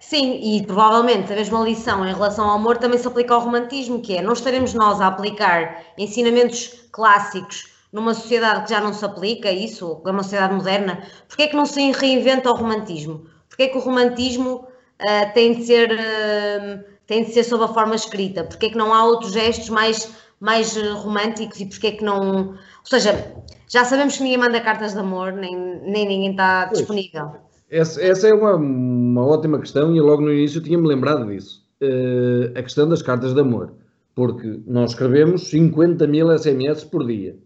Sim, 0.00 0.40
e 0.42 0.66
provavelmente 0.66 1.32
a 1.32 1.36
mesma 1.36 1.60
lição 1.60 2.04
em 2.04 2.12
relação 2.12 2.46
ao 2.48 2.56
amor 2.56 2.78
também 2.78 2.98
se 2.98 3.06
aplica 3.06 3.34
ao 3.34 3.40
romantismo, 3.40 4.00
que 4.00 4.16
é 4.16 4.22
não 4.22 4.32
estaremos 4.32 4.74
nós 4.74 5.00
a 5.00 5.06
aplicar 5.06 5.84
ensinamentos 5.96 6.88
clássicos 6.90 7.70
numa 7.92 8.12
sociedade 8.12 8.64
que 8.64 8.70
já 8.70 8.80
não 8.80 8.92
se 8.92 9.04
aplica 9.04 9.52
isso, 9.52 10.02
é 10.04 10.10
uma 10.10 10.24
sociedade 10.24 10.52
moderna, 10.52 11.00
porque 11.28 11.44
é 11.44 11.46
que 11.46 11.54
não 11.54 11.64
se 11.64 11.92
reinventa 11.92 12.50
o 12.50 12.56
romantismo? 12.56 13.24
Porque 13.48 13.62
é 13.62 13.68
que 13.68 13.78
o 13.78 13.80
romantismo 13.80 14.66
ah, 15.00 15.26
tem, 15.26 15.54
de 15.54 15.64
ser, 15.64 15.90
ah, 15.92 16.84
tem 17.06 17.24
de 17.24 17.32
ser 17.32 17.44
sob 17.44 17.64
a 17.64 17.68
forma 17.68 17.94
escrita? 17.94 18.44
Porque 18.44 18.66
é 18.66 18.70
que 18.70 18.78
não 18.78 18.92
há 18.92 19.04
outros 19.04 19.32
gestos 19.32 19.68
mais, 19.68 20.12
mais 20.40 20.76
ah, 20.76 20.94
românticos 20.94 21.60
e 21.60 21.66
porque 21.66 21.88
é 21.88 21.92
que 21.92 22.04
não... 22.04 22.48
Ou 22.50 22.56
seja, 22.84 23.34
já 23.68 23.84
sabemos 23.84 24.16
que 24.16 24.22
ninguém 24.22 24.38
manda 24.38 24.60
cartas 24.60 24.92
de 24.92 24.98
amor, 24.98 25.32
nem, 25.32 25.54
nem 25.82 26.06
ninguém 26.06 26.30
está 26.30 26.66
Pois. 26.66 26.78
disponível. 26.78 27.32
Essa, 27.68 28.00
essa 28.00 28.28
é 28.28 28.32
uma, 28.32 28.54
uma 28.54 29.26
ótima 29.26 29.58
questão 29.58 29.94
e 29.94 30.00
logo 30.00 30.22
no 30.22 30.32
início 30.32 30.60
tinha-me 30.60 30.86
lembrado 30.86 31.26
disso. 31.26 31.66
Eh, 31.80 32.52
a 32.54 32.62
questão 32.62 32.88
das 32.88 33.02
cartas 33.02 33.34
de 33.34 33.40
amor. 33.40 33.72
Porque 34.14 34.60
nós 34.66 34.92
escrevemos 34.92 35.48
50 35.48 36.06
mil 36.06 36.36
SMS 36.36 36.84
por 36.84 37.06
dia, 37.06 37.36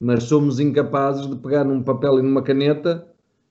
mas 0.00 0.24
somos 0.24 0.58
incapazes 0.58 1.28
de 1.28 1.36
pegar 1.36 1.62
num 1.62 1.82
papel 1.84 2.18
e 2.18 2.22
numa 2.22 2.42
caneta 2.42 3.06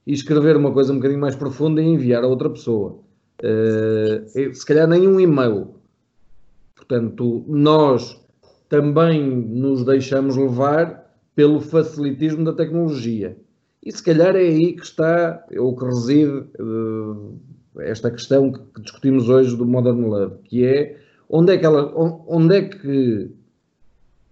e 0.05 0.11
escrever 0.11 0.57
uma 0.57 0.73
coisa 0.73 0.91
um 0.91 0.97
bocadinho 0.97 1.21
mais 1.21 1.37
profunda 1.37 1.81
e 1.81 1.85
enviar 1.85 2.23
a 2.23 2.27
outra 2.27 2.49
pessoa. 2.49 2.99
Eh, 3.41 4.53
se 4.53 4.65
calhar 4.65 4.87
nem 4.87 5.07
um 5.07 5.19
e-mail. 5.19 5.75
Portanto, 6.75 7.43
nós 7.47 8.19
também 8.67 9.23
nos 9.25 9.83
deixamos 9.85 10.35
levar 10.35 11.09
pelo 11.35 11.61
facilitismo 11.61 12.43
da 12.43 12.53
tecnologia. 12.53 13.37
E 13.83 13.91
se 13.91 14.03
calhar 14.03 14.35
é 14.35 14.39
aí 14.41 14.73
que 14.73 14.83
está, 14.83 15.45
é 15.51 15.59
o 15.59 15.75
que 15.75 15.85
reside 15.85 16.43
eh, 16.59 17.89
esta 17.91 18.11
questão 18.11 18.51
que, 18.51 18.81
discutimos 18.81 19.29
hoje 19.29 19.55
do 19.55 19.65
Modern 19.65 20.01
Love, 20.05 20.37
que 20.43 20.65
é 20.65 20.97
onde 21.29 21.53
é 21.53 21.57
que, 21.57 21.65
ela, 21.65 21.93
on- 21.97 22.23
onde 22.27 22.55
é 22.57 22.61
que 22.67 23.31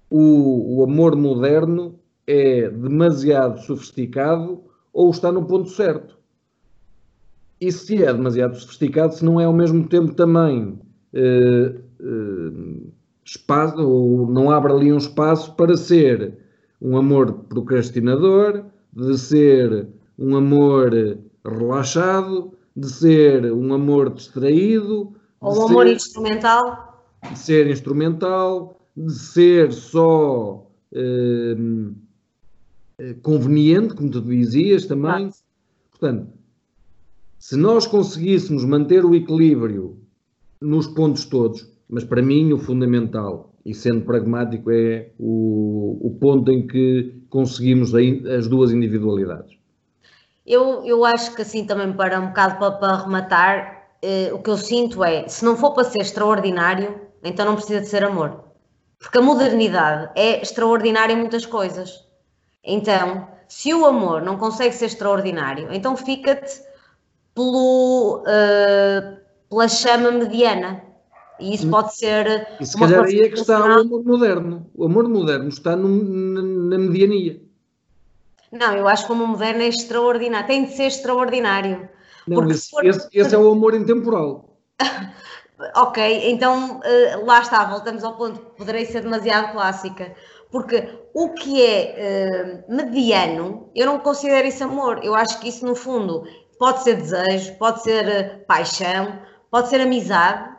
o, 0.09 0.79
o 0.79 0.83
amor 0.83 1.15
moderno 1.15 1.99
é 2.25 2.69
demasiado 2.69 3.60
sofisticado 3.62 4.63
ou 4.93 5.10
está 5.12 5.31
no 5.31 5.45
ponto 5.45 5.69
certo. 5.69 6.16
E 7.60 7.71
se 7.71 8.03
é 8.03 8.13
demasiado 8.13 8.55
sofisticado, 8.55 9.15
se 9.15 9.25
não 9.25 9.39
é 9.41 9.45
ao 9.45 9.53
mesmo 9.53 9.87
tempo 9.87 10.13
também 10.13 10.79
eh, 11.13 11.73
eh, 11.99 12.91
espaço, 13.25 13.79
ou 13.79 14.29
não 14.29 14.51
abre 14.51 14.71
ali 14.71 14.93
um 14.93 14.97
espaço 14.97 15.55
para 15.55 15.75
ser 15.75 16.37
um 16.79 16.95
amor 16.95 17.31
procrastinador, 17.49 18.63
de 18.93 19.17
ser 19.17 19.87
um 20.17 20.35
amor 20.35 20.91
relaxado, 21.43 22.53
de 22.75 22.87
ser 22.89 23.51
um 23.51 23.73
amor 23.73 24.12
distraído, 24.13 25.13
Ou 25.41 25.60
um 25.60 25.67
amor 25.67 25.87
ser- 25.87 25.95
instrumental, 25.95 27.03
de 27.31 27.39
ser 27.39 27.67
instrumental, 27.67 28.79
de 28.95 29.13
ser 29.13 29.73
só 29.73 30.67
hum, 30.93 31.95
eh, 32.99 33.15
conveniente, 33.23 33.95
como 33.95 34.10
tu 34.12 34.21
dizias 34.21 34.85
também. 34.85 35.25
Exato. 35.25 35.43
Portanto, 35.89 36.37
Se 37.48 37.56
nós 37.56 37.87
conseguíssemos 37.87 38.65
manter 38.65 39.06
o 39.06 39.15
equilíbrio 39.15 39.98
nos 40.60 40.85
pontos 40.85 41.23
todos, 41.23 41.65
mas 41.87 42.04
para 42.04 42.21
mim 42.21 42.52
o 42.52 42.58
fundamental, 42.58 43.54
e 43.63 43.73
sendo 43.73 44.02
pragmático, 44.02 44.69
é 44.69 45.12
o, 45.17 45.98
o 46.02 46.17
ponto 46.19 46.52
em 46.52 46.67
que 46.67 47.23
conseguimos 47.29 47.93
as 47.95 48.50
duas 48.50 48.73
individualidades. 48.73 49.58
Eu, 50.45 50.83
eu 50.85 51.06
acho 51.06 51.33
que 51.33 51.41
assim 51.41 51.65
também 51.65 51.93
para 51.93 52.19
um 52.19 52.27
bocado 52.27 52.60
para, 52.60 52.71
para 52.71 53.04
rematar, 53.04 53.91
eh, 54.02 54.29
o 54.33 54.39
que 54.39 54.50
eu 54.50 54.58
sinto 54.58 55.02
é, 55.02 55.25
se 55.29 55.45
não 55.45 55.56
for 55.56 55.73
para 55.73 55.85
ser 55.85 56.02
extraordinário, 56.02 57.00
então 57.23 57.45
não 57.45 57.56
precisa 57.56 57.79
de 57.79 57.87
ser 57.87 58.04
amor. 58.04 58.43
Porque 59.00 59.19
a 59.19 59.21
modernidade 59.21 60.12
é 60.17 60.41
extraordinária 60.41 61.13
em 61.13 61.17
muitas 61.17 61.45
coisas. 61.45 62.06
Então, 62.62 63.25
se 63.48 63.73
o 63.73 63.85
amor 63.85 64.21
não 64.21 64.35
consegue 64.35 64.75
ser 64.75 64.87
extraordinário, 64.87 65.69
então 65.71 65.95
fica-te 65.95 66.66
pelo, 67.38 68.23
uh, 68.23 69.17
pela 69.48 69.67
chama 69.67 70.10
mediana. 70.10 70.81
E 71.40 71.54
isso 71.54 71.69
pode 71.69 71.96
ser. 71.96 72.48
E 72.60 72.65
se 72.65 72.75
calhar 72.75 73.06
aí 73.06 73.21
é 73.21 73.29
que 73.29 73.40
está 73.40 73.60
o 73.60 73.79
amor 73.81 74.04
moderno. 74.04 74.67
O 74.73 74.85
amor 74.85 75.08
moderno 75.08 75.48
está 75.48 75.75
no, 75.75 75.88
na, 75.88 76.42
na, 76.42 76.77
mediania. 76.79 77.40
Não, 78.52 78.75
eu 78.75 78.88
acho 78.88 79.06
que 79.06 79.12
o 79.12 79.15
amor 79.15 79.27
moderno 79.27 79.62
é 79.62 79.67
extraordinário. 79.67 80.48
Tem 80.48 80.65
de 80.65 80.75
ser 80.75 80.85
extraordinário. 80.85 81.88
Não, 82.27 82.50
esse, 82.50 82.71
for... 82.71 82.83
esse, 82.83 83.08
esse, 83.13 83.35
é 83.35 83.38
o 83.38 83.52
amor 83.52 83.75
intemporal. 83.75 84.58
ok, 85.75 86.31
então 86.31 86.79
uh, 86.79 87.25
lá 87.25 87.42
está, 87.42 87.65
voltamos 87.65 88.04
ao 88.04 88.17
ponto. 88.17 88.40
Poderei 88.58 88.85
ser 88.85 89.02
demasiado 89.02 89.52
clássica. 89.52 90.15
Porque 90.50 90.90
o 91.13 91.33
que 91.33 91.63
é 91.63 92.63
uh, 92.67 92.75
mediano, 92.75 93.69
eu 93.75 93.85
não 93.85 94.00
considero 94.00 94.48
isso 94.48 94.63
amor. 94.63 95.02
Eu 95.04 95.13
acho 95.13 95.40
que 95.40 95.50
isso, 95.50 95.63
no 95.63 95.75
fundo, 95.75 96.23
pode 96.58 96.83
ser 96.83 96.95
desejo, 96.95 97.58
pode 97.58 97.83
ser 97.83 98.05
uh, 98.05 98.45
paixão, 98.45 99.19
pode 99.49 99.69
ser 99.69 99.81
amizade, 99.81 100.49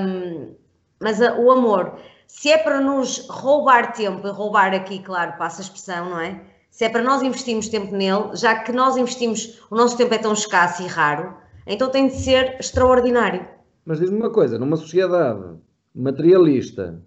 um, 0.00 0.54
mas 1.00 1.20
uh, 1.20 1.40
o 1.40 1.50
amor, 1.50 1.96
se 2.26 2.50
é 2.50 2.58
para 2.58 2.80
nos 2.80 3.26
roubar 3.28 3.92
tempo, 3.92 4.26
e 4.26 4.30
roubar 4.30 4.74
aqui, 4.74 4.98
claro, 5.00 5.36
passa 5.38 5.60
a 5.60 5.64
expressão, 5.64 6.10
não 6.10 6.20
é? 6.20 6.40
Se 6.70 6.84
é 6.84 6.88
para 6.88 7.02
nós 7.02 7.22
investirmos 7.22 7.68
tempo 7.68 7.94
nele, 7.94 8.34
já 8.34 8.60
que 8.60 8.72
nós 8.72 8.96
investimos, 8.96 9.60
o 9.70 9.74
nosso 9.74 9.96
tempo 9.96 10.14
é 10.14 10.18
tão 10.18 10.32
escasso 10.32 10.82
e 10.82 10.86
raro, 10.86 11.34
então 11.66 11.90
tem 11.90 12.06
de 12.06 12.14
ser 12.14 12.56
extraordinário. 12.58 13.46
Mas 13.84 13.98
diz-me 13.98 14.16
uma 14.16 14.30
coisa, 14.30 14.58
numa 14.58 14.76
sociedade 14.76 15.58
materialista, 15.94 17.02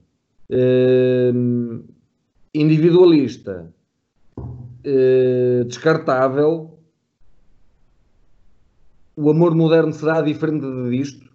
uh, 0.52 1.84
individualista, 2.54 3.72
uh, 4.38 5.64
descartável, 5.66 6.73
o 9.16 9.30
amor 9.30 9.56
moderno 9.56 9.94
será 9.94 10.22
diferente 10.22 10.66
disto? 10.90 11.32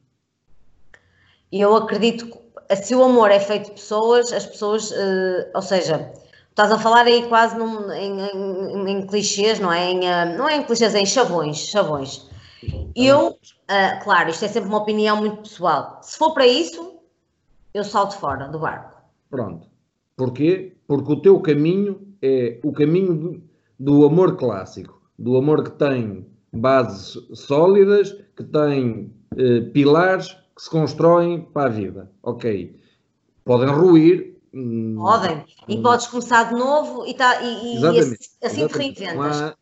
Eu 1.51 1.75
acredito 1.77 2.27
que 2.27 2.77
se 2.77 2.95
o 2.95 3.03
amor 3.03 3.31
é 3.31 3.41
feito 3.41 3.67
de 3.67 3.73
pessoas, 3.73 4.33
as 4.33 4.47
pessoas, 4.47 4.91
uh, 4.91 5.51
ou 5.55 5.63
seja, 5.63 6.13
estás 6.51 6.71
a 6.71 6.79
falar 6.79 7.07
aí 7.07 7.27
quase 7.29 7.57
num, 7.57 7.91
em, 7.93 8.21
em, 8.21 8.91
em, 8.91 9.07
clichês, 9.07 9.59
não 9.59 9.73
é? 9.73 9.91
Em, 9.91 10.01
uh, 10.01 10.37
não 10.37 10.49
é 10.49 10.57
em 10.57 10.65
clichês, 10.65 10.95
é 10.95 11.01
em 11.01 11.07
chavões, 11.07 11.57
chavões. 11.57 12.29
Eu, 12.95 13.29
uh, 13.31 14.05
claro, 14.05 14.31
isto 14.31 14.45
é 14.45 14.49
sempre 14.49 14.69
uma 14.69 14.79
opinião 14.79 15.17
muito 15.17 15.43
pessoal. 15.43 15.99
Se 16.03 16.19
for 16.19 16.35
para 16.35 16.47
isso, 16.47 16.99
eu 17.73 17.85
salto 17.85 18.19
fora 18.19 18.49
do 18.49 18.59
barco. 18.59 19.01
Pronto. 19.31 19.67
Porquê? 20.17 20.77
Porque 20.87 21.13
o 21.13 21.23
teu 21.23 21.41
caminho 21.41 22.15
é 22.21 22.59
o 22.65 22.73
caminho 22.73 23.15
do, 23.15 23.43
do 23.79 24.05
amor 24.05 24.37
clássico, 24.37 25.01
do 25.17 25.37
amor 25.37 25.63
que 25.63 25.71
tem 25.71 26.27
bases 26.53 27.19
sólidas, 27.35 28.13
que 28.37 28.45
têm 28.45 29.13
eh, 29.37 29.61
pilares 29.73 30.37
que 30.57 30.63
se 30.63 30.71
constroem 30.71 31.43
para 31.43 31.67
a 31.67 31.73
vida. 31.73 32.11
Ok. 32.23 32.75
Podem 33.45 33.69
ruir. 33.69 34.37
Hum, 34.53 34.97
Podem. 34.97 35.45
E 35.69 35.77
hum, 35.77 35.83
podes 35.83 36.07
começar 36.07 36.45
de 36.45 36.55
novo 36.55 37.07
e, 37.07 37.15
tá, 37.15 37.43
e, 37.43 37.81
e 37.81 37.87
assim, 37.87 38.17
assim 38.43 38.67
te 38.67 38.77
reinventas. 38.77 39.43
Há... 39.43 39.55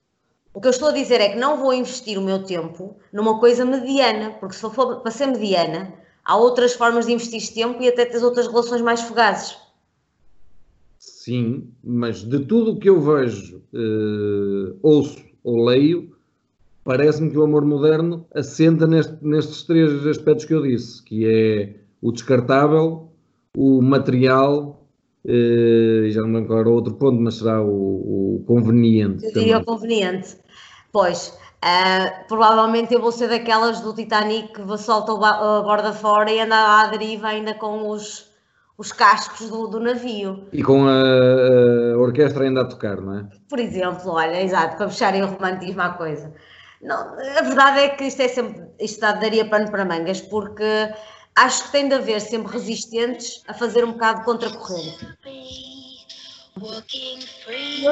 O 0.55 0.61
que 0.61 0.68
eu 0.68 0.70
estou 0.70 0.89
a 0.89 0.93
dizer 0.93 1.20
é 1.20 1.28
que 1.30 1.39
não 1.39 1.59
vou 1.59 1.74
investir 1.74 2.18
o 2.18 2.22
meu 2.22 2.43
tempo 2.43 2.97
numa 3.12 3.39
coisa 3.39 3.64
mediana, 3.64 4.30
porque 4.41 4.55
se 4.55 4.62
for 4.70 5.01
para 5.01 5.11
ser 5.11 5.26
mediana, 5.26 5.93
há 6.24 6.34
outras 6.34 6.72
formas 6.72 7.05
de 7.05 7.12
investir 7.12 7.53
tempo 7.53 7.82
e 7.82 7.89
até 7.89 8.07
tens 8.07 8.22
outras 8.22 8.47
relações 8.47 8.80
mais 8.80 9.03
fugazes. 9.03 9.59
Sim, 10.99 11.70
mas 11.84 12.22
de 12.22 12.39
tudo 12.39 12.72
o 12.72 12.78
que 12.78 12.89
eu 12.89 13.01
vejo, 13.03 13.62
uh, 13.74 14.78
ouço 14.82 15.22
ou 15.45 15.66
leio, 15.66 16.15
parece-me 16.87 17.30
que 17.30 17.37
o 17.37 17.43
amor 17.43 17.64
moderno 17.66 18.24
assenta 18.34 18.87
neste, 18.87 19.14
nestes 19.20 19.64
três 19.64 20.07
aspectos 20.07 20.47
que 20.47 20.55
eu 20.55 20.62
disse, 20.62 21.03
que 21.03 21.26
é 21.26 21.74
o 22.01 22.12
descartável, 22.12 23.11
o 23.55 23.82
material 23.82 24.87
e 25.28 26.11
já 26.12 26.20
não 26.20 26.28
me 26.28 26.37
lembro 26.37 26.53
agora 26.53 26.68
outro 26.68 26.95
ponto, 26.95 27.20
mas 27.20 27.34
será 27.34 27.61
o, 27.61 28.37
o 28.37 28.45
conveniente. 28.47 29.24
Eu 29.24 29.32
diria 29.32 29.59
o 29.59 29.64
conveniente. 29.64 30.37
Pois, 30.93 31.37
uh, 31.64 32.28
provavelmente 32.28 32.95
eu 32.95 33.01
vou 33.01 33.11
ser 33.11 33.28
daquelas 33.28 33.80
do 33.80 33.93
Titanic 33.93 34.53
que 34.53 34.78
solta 34.78 35.12
a 35.12 35.62
borda 35.62 35.93
fora 35.93 36.30
e 36.30 36.41
anda 36.41 36.55
à 36.57 36.87
deriva 36.87 37.26
ainda 37.26 37.55
com 37.55 37.91
os, 37.91 38.30
os 38.78 38.93
cascos 38.93 39.51
do, 39.51 39.66
do 39.66 39.80
navio. 39.80 40.45
E 40.53 40.62
com 40.62 40.87
a, 40.87 41.95
a, 41.95 41.99
orquestra 41.99 42.45
ainda 42.45 42.61
a 42.61 42.64
tocar, 42.64 43.01
não 43.01 43.18
é? 43.18 43.26
Por 43.49 43.59
exemplo, 43.59 44.12
olha, 44.12 44.41
exato, 44.41 44.76
para 44.76 44.89
fecharem 44.89 45.24
o 45.24 45.26
romantismo 45.26 45.82
à 45.82 45.89
coisa. 45.91 46.32
Não, 46.82 47.14
a 47.14 47.42
verdade 47.42 47.80
é 47.80 47.88
que 47.90 48.04
isto 48.04 48.20
é 48.20 48.28
sempre, 48.28 48.64
isto 48.78 49.00
daria 49.00 49.48
pano 49.48 49.70
para 49.70 49.84
mangas, 49.84 50.20
porque 50.20 50.92
acho 51.34 51.64
que 51.64 51.72
tem 51.72 51.88
de 51.88 51.94
haver 51.94 52.20
sempre 52.20 52.52
resistentes 52.52 53.42
a 53.48 53.54
fazer 53.54 53.84
um 53.84 53.92
bocado 53.92 54.24
contracorrente. 54.24 55.06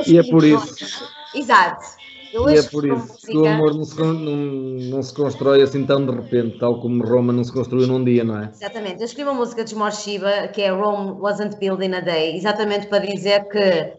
E 0.07 0.19
é 0.19 0.23
por 0.23 0.45
isso. 0.45 1.09
Exato. 1.35 1.85
Eu 2.33 2.51
e 2.51 2.59
é 2.59 2.63
por 2.65 2.85
isso 2.85 2.97
música... 2.97 3.31
que 3.31 3.37
o 3.37 3.47
amor 3.47 3.75
não 3.75 3.85
se, 3.85 3.97
não, 3.97 4.13
não 4.13 5.03
se, 5.03 5.15
constrói 5.15 5.63
assim 5.63 5.87
tão 5.87 6.05
de 6.05 6.13
repente, 6.13 6.59
tal 6.59 6.81
como 6.81 7.05
Roma 7.05 7.33
não 7.33 7.45
se 7.45 7.53
construiu 7.53 7.87
num 7.87 8.03
dia, 8.03 8.25
não 8.25 8.43
é? 8.43 8.51
Exatamente. 8.53 8.99
Eu 8.99 9.05
escrevi 9.05 9.31
uma 9.31 9.39
música 9.39 9.65
de 9.65 9.73
Shiba 9.93 10.49
que 10.49 10.63
é 10.63 10.71
Rome 10.71 11.13
Wasn't 11.21 11.57
Built 11.59 11.81
in 11.83 11.95
a 11.95 12.01
Day, 12.01 12.37
exatamente 12.37 12.89
para 12.89 13.07
dizer 13.07 13.47
que 13.49 13.93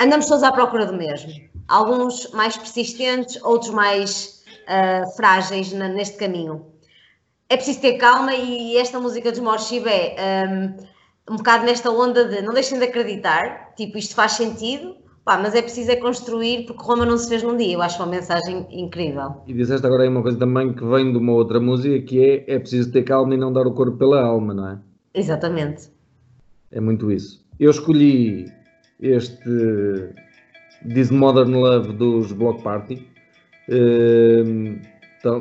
andamos 0.00 0.26
todos 0.26 0.42
à 0.42 0.50
procura 0.50 0.86
do 0.86 0.94
mesmo 0.94 1.32
alguns 1.68 2.30
mais 2.32 2.56
persistentes, 2.56 3.40
outros 3.44 3.70
mais 3.70 4.42
uh, 4.64 5.16
frágeis 5.16 5.72
na, 5.72 5.88
neste 5.88 6.16
caminho. 6.16 6.66
É 7.48 7.56
preciso 7.56 7.80
ter 7.80 7.98
calma 7.98 8.34
e 8.34 8.76
esta 8.76 8.98
música 8.98 9.30
dos 9.30 9.40
Morshiba 9.40 9.90
é 9.90 10.46
um, 10.46 11.34
um 11.34 11.36
bocado 11.36 11.64
nesta 11.64 11.90
onda 11.90 12.24
de 12.24 12.42
não 12.42 12.52
deixem 12.52 12.78
de 12.78 12.84
acreditar, 12.84 13.74
tipo, 13.74 13.96
isto 13.96 14.14
faz 14.14 14.32
sentido, 14.32 14.96
pá, 15.24 15.38
mas 15.38 15.54
é 15.54 15.62
preciso 15.62 15.90
é 15.90 15.96
construir 15.96 16.66
porque 16.66 16.82
Roma 16.82 17.06
não 17.06 17.16
se 17.16 17.28
fez 17.28 17.42
num 17.42 17.56
dia. 17.56 17.74
Eu 17.74 17.82
acho 17.82 18.02
uma 18.02 18.06
mensagem 18.06 18.66
incrível. 18.70 19.42
E 19.46 19.54
disseste 19.54 19.86
agora 19.86 20.02
aí 20.02 20.08
uma 20.08 20.22
coisa 20.22 20.38
também 20.38 20.72
que 20.72 20.84
vem 20.84 21.12
de 21.12 21.18
uma 21.18 21.32
outra 21.32 21.60
música 21.60 22.00
que 22.00 22.22
é 22.22 22.54
é 22.54 22.58
preciso 22.58 22.90
ter 22.92 23.02
calma 23.02 23.34
e 23.34 23.38
não 23.38 23.52
dar 23.52 23.66
o 23.66 23.72
corpo 23.72 23.96
pela 23.96 24.20
alma, 24.22 24.52
não 24.52 24.68
é? 24.68 24.78
Exatamente. 25.14 25.90
É 26.70 26.80
muito 26.80 27.10
isso. 27.10 27.42
Eu 27.58 27.70
escolhi 27.70 28.52
este 29.00 29.48
This 30.86 31.10
Modern 31.10 31.54
Love 31.54 31.92
dos 31.94 32.32
Block 32.32 32.62
Party. 32.62 33.06
Uh, 33.68 34.78
então, 35.18 35.40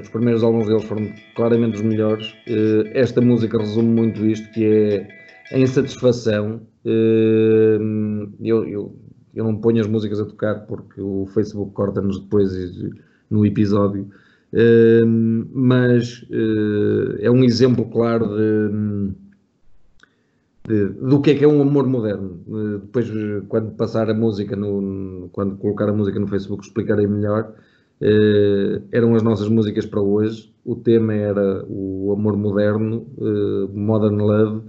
os 0.00 0.08
primeiros 0.08 0.42
álbuns 0.42 0.66
deles 0.66 0.84
foram 0.84 1.12
claramente 1.34 1.76
os 1.76 1.82
melhores. 1.82 2.30
Uh, 2.48 2.88
esta 2.92 3.20
música 3.20 3.58
resume 3.58 3.88
muito 3.88 4.24
isto, 4.24 4.48
que 4.52 4.64
é 4.64 5.08
a 5.52 5.58
insatisfação. 5.58 6.60
Uh, 6.84 8.32
eu, 8.40 8.64
eu, 8.66 8.96
eu 9.34 9.44
não 9.44 9.56
ponho 9.56 9.80
as 9.80 9.86
músicas 9.86 10.20
a 10.20 10.24
tocar 10.24 10.66
porque 10.66 11.00
o 11.00 11.26
Facebook 11.34 11.72
corta-nos 11.72 12.20
depois 12.20 12.50
no 13.28 13.44
episódio. 13.44 14.08
mas 15.52 16.24
é 17.20 17.30
um 17.30 17.44
exemplo 17.44 17.84
claro 17.86 18.28
de 18.28 19.10
de, 19.10 19.25
do 20.68 21.20
que 21.20 21.30
é 21.30 21.34
que 21.34 21.44
é 21.44 21.48
um 21.48 21.62
amor 21.62 21.86
moderno. 21.86 22.40
Depois, 22.80 23.08
quando 23.48 23.72
passar 23.72 24.10
a 24.10 24.14
música, 24.14 24.56
no, 24.56 25.28
quando 25.32 25.56
colocar 25.56 25.88
a 25.88 25.92
música 25.92 26.18
no 26.18 26.26
Facebook, 26.26 26.64
explicarei 26.64 27.06
melhor. 27.06 27.52
Uh, 28.00 28.82
eram 28.92 29.14
as 29.14 29.22
nossas 29.22 29.48
músicas 29.48 29.86
para 29.86 30.00
hoje. 30.00 30.52
O 30.64 30.74
tema 30.74 31.14
era 31.14 31.64
o 31.68 32.12
amor 32.12 32.36
moderno, 32.36 33.06
uh, 33.16 33.68
Modern 33.72 34.16
Love, 34.16 34.62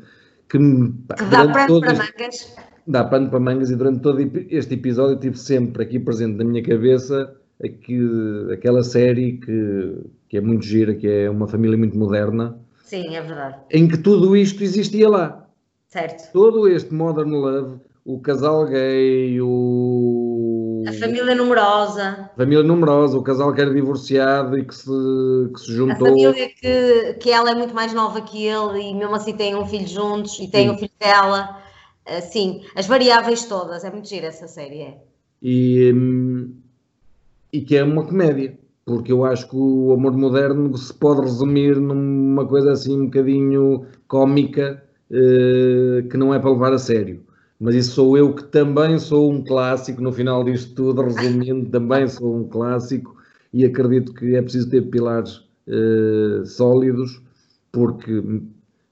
que, 0.48 0.58
que 0.58 1.26
dá 1.30 1.48
pano 1.52 1.82
para 1.82 1.93
mangas. 1.93 2.56
Dá 2.88 3.04
pano 3.04 3.30
para 3.30 3.39
mangas 3.39 3.70
e 3.70 3.76
durante 3.76 4.00
todo 4.00 4.22
este 4.50 4.76
episódio 4.76 5.20
tive 5.20 5.38
sempre 5.38 5.84
aqui 5.84 6.00
presente 6.00 6.38
na 6.38 6.45
minha 6.45 6.64
cabeça 6.64 7.36
aqui, 7.62 8.00
aquela 8.54 8.84
série 8.84 9.34
que, 9.34 9.95
que 10.30 10.38
é 10.38 10.41
muito 10.41 10.66
gira, 10.66 10.95
que 10.95 11.08
é 11.08 11.30
uma 11.30 11.48
família 11.48 11.78
muito 11.78 11.98
moderna. 11.98 12.58
Sim, 12.84 13.16
é 13.16 13.22
verdade. 13.22 13.58
Em 13.72 13.88
que 13.88 13.98
tudo 13.98 14.38
isto 14.38 14.64
existia 14.64 15.10
lá. 15.10 15.47
Certo. 15.88 16.32
Todo 16.34 16.68
este 16.68 16.94
Modern 16.94 17.32
Love, 17.32 17.80
o 18.06 18.20
casal 18.20 18.68
gay, 18.68 19.40
o, 19.42 20.84
A 20.88 20.94
família 20.94 21.34
numerosa. 21.34 22.30
Família 22.36 22.64
numerosa, 22.64 23.18
o 23.18 23.24
casal 23.24 23.54
que 23.54 23.62
era 23.62 23.74
divorciado 23.74 24.58
e 24.58 24.66
que 24.66 24.76
se, 24.76 24.90
que 25.54 25.60
se 25.60 25.74
juntou. 25.74 26.08
A 26.08 26.10
família 26.10 26.50
que, 26.50 27.14
que 27.20 27.32
ela 27.32 27.52
é 27.52 27.56
muito 27.56 27.74
mais 27.74 27.94
nova 27.94 28.22
que 28.22 28.46
ele 28.46 28.82
e 28.82 28.94
mesmo 28.94 29.16
assim 29.16 29.36
têm 29.36 29.56
um 29.56 29.66
filho 29.66 29.88
juntos 29.88 30.38
e 30.40 30.48
tem 30.50 30.70
o 30.70 30.74
um 30.74 30.78
filho 30.78 30.92
dela. 31.00 31.62
Sim, 32.22 32.62
as 32.76 32.86
variáveis 32.86 33.46
todas. 33.46 33.84
É 33.84 33.92
muito 33.92 34.08
gira 34.08 34.28
essa 34.28 34.48
série, 34.48 34.82
é. 34.82 34.98
E, 35.42 35.92
hum, 35.94 36.56
e 37.52 37.62
que 37.62 37.76
é 37.76 37.84
uma 37.84 38.06
comédia, 38.06 38.58
porque 38.86 39.12
eu 39.12 39.26
acho 39.26 39.50
que 39.50 39.56
o 39.56 39.92
amor 39.94 40.16
moderno 40.18 40.76
se 40.78 40.94
pode 40.94 41.22
resumir 41.22 41.80
numa 41.80 42.46
coisa 42.48 42.72
assim 42.72 43.02
um 43.02 43.06
bocadinho 43.06 43.86
cómica 44.08 44.82
eh, 44.82 44.87
que 45.10 46.18
não 46.18 46.34
é 46.34 46.39
para 46.39 46.51
levar 46.51 46.74
a 46.74 46.78
sério. 46.78 47.22
Mas 47.60 47.74
isso 47.74 47.91
sou 47.93 48.18
eu 48.18 48.34
que 48.34 48.43
também 48.43 48.99
sou 48.99 49.32
um 49.32 49.43
clássico, 49.43 50.01
no 50.01 50.12
final 50.12 50.43
disto 50.43 50.76
tudo, 50.76 51.01
resumindo, 51.01 51.70
também 51.72 52.08
sou 52.08 52.38
um 52.38 52.47
clássico 52.47 53.18
e 53.51 53.66
acredito 53.66 54.14
que 54.14 54.36
é 54.36 54.41
preciso 54.41 54.70
ter 54.70 54.82
pilares 54.84 55.43
uh, 55.68 56.45
sólidos, 56.45 57.22
porque 57.72 58.24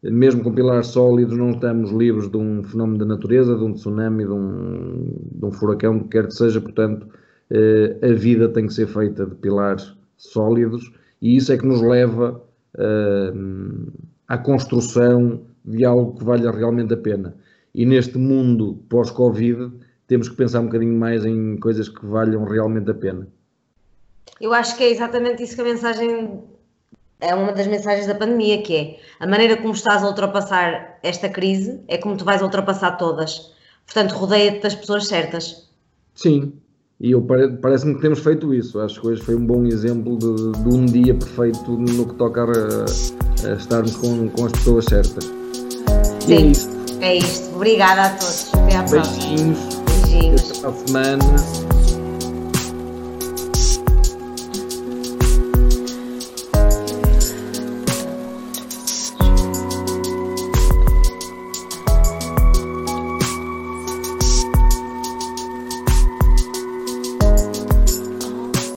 mesmo 0.02 0.44
com 0.44 0.54
pilares 0.54 0.88
sólidos 0.88 1.38
não 1.38 1.52
estamos 1.52 1.92
livres 1.92 2.30
de 2.30 2.38
um 2.38 2.64
fenómeno 2.64 3.00
da 3.00 3.06
natureza, 3.06 3.56
de 3.56 3.64
um 3.64 3.74
tsunami, 3.74 4.26
de 4.26 4.32
um, 4.32 5.14
de 5.32 5.46
um 5.46 5.52
furacão, 5.52 6.00
que 6.00 6.10
quer 6.10 6.28
que 6.28 6.34
seja, 6.34 6.60
portanto, 6.60 7.04
uh, 7.52 8.06
a 8.06 8.14
vida 8.14 8.50
tem 8.50 8.66
que 8.66 8.74
ser 8.74 8.88
feita 8.88 9.28
de 9.28 9.36
pilares 9.36 9.96
sólidos 10.18 10.92
e 11.22 11.36
isso 11.36 11.52
é 11.54 11.58
que 11.58 11.66
nos 11.68 11.82
leva 11.82 12.42
uh, 12.78 13.92
à 14.28 14.38
construção 14.40 15.42
de 15.66 15.84
algo 15.86 16.18
que 16.18 16.24
valha 16.24 16.52
realmente 16.52 16.94
a 16.94 16.98
pena. 16.98 17.36
E 17.74 17.86
neste 17.86 18.18
mundo 18.18 18.84
pós-Covid, 18.90 19.72
temos 20.08 20.30
que 20.30 20.36
pensar 20.36 20.62
um 20.62 20.66
bocadinho 20.66 20.98
mais 20.98 21.26
em 21.26 21.58
coisas 21.58 21.90
que 21.90 22.06
valham 22.06 22.46
realmente 22.46 22.90
a 22.92 22.94
pena. 22.94 23.28
Eu 24.40 24.54
acho 24.54 24.78
que 24.78 24.84
é 24.84 24.92
exatamente 24.92 25.44
isso 25.44 25.56
que 25.56 25.62
a 25.62 25.66
mensagem 25.66 26.44
é 27.20 27.34
uma 27.34 27.52
das 27.54 27.68
mensagens 27.68 28.08
da 28.08 28.16
pandemia, 28.16 28.62
que 28.62 28.76
é 28.76 29.00
a 29.20 29.28
maneira 29.28 29.58
como 29.58 29.74
estás 29.74 30.04
a 30.04 30.08
ultrapassar 30.08 31.00
esta 31.02 31.30
crise 31.30 31.80
é 31.88 31.98
como 31.98 32.18
tu 32.18 32.26
vais 32.26 32.42
ultrapassar 32.42 32.98
todas. 32.98 33.54
Portanto, 33.86 34.12
rodeia-te 34.14 34.62
das 34.62 34.76
pessoas 34.76 35.08
certas. 35.08 35.70
Sim, 36.14 36.54
e 37.00 37.12
eu 37.12 37.26
parece-me 37.62 37.96
que 37.96 38.02
temos 38.02 38.20
feito 38.20 38.54
isso. 38.54 38.80
Acho 38.80 39.02
que 39.02 39.08
hoje 39.08 39.22
foi 39.22 39.36
um 39.36 39.46
bom 39.46 39.66
exemplo 39.66 40.18
de, 40.18 40.64
de 40.64 40.76
um 40.76 40.86
dia 40.86 41.14
perfeito 41.14 41.72
no 41.72 42.08
que 42.08 42.16
toca 42.16 42.44
a, 42.44 43.50
a 43.50 43.54
estarmos 43.54 43.96
com, 43.98 44.30
com 44.30 44.46
as 44.46 44.52
pessoas 44.54 44.86
certas. 44.86 45.35
Sim, 46.26 46.34
é 46.34 46.42
isto. 46.42 46.70
é 47.02 47.16
isto. 47.16 47.56
Obrigada 47.56 48.06
a 48.06 48.10
todos. 48.10 48.54
Até 48.54 48.76
à 48.78 48.84
próxima. 48.84 49.28
Beijinhos. 49.28 49.60
Beijinhos. 49.86 50.52
Até 50.64 50.68
a 50.68 50.88
semana. 50.88 51.75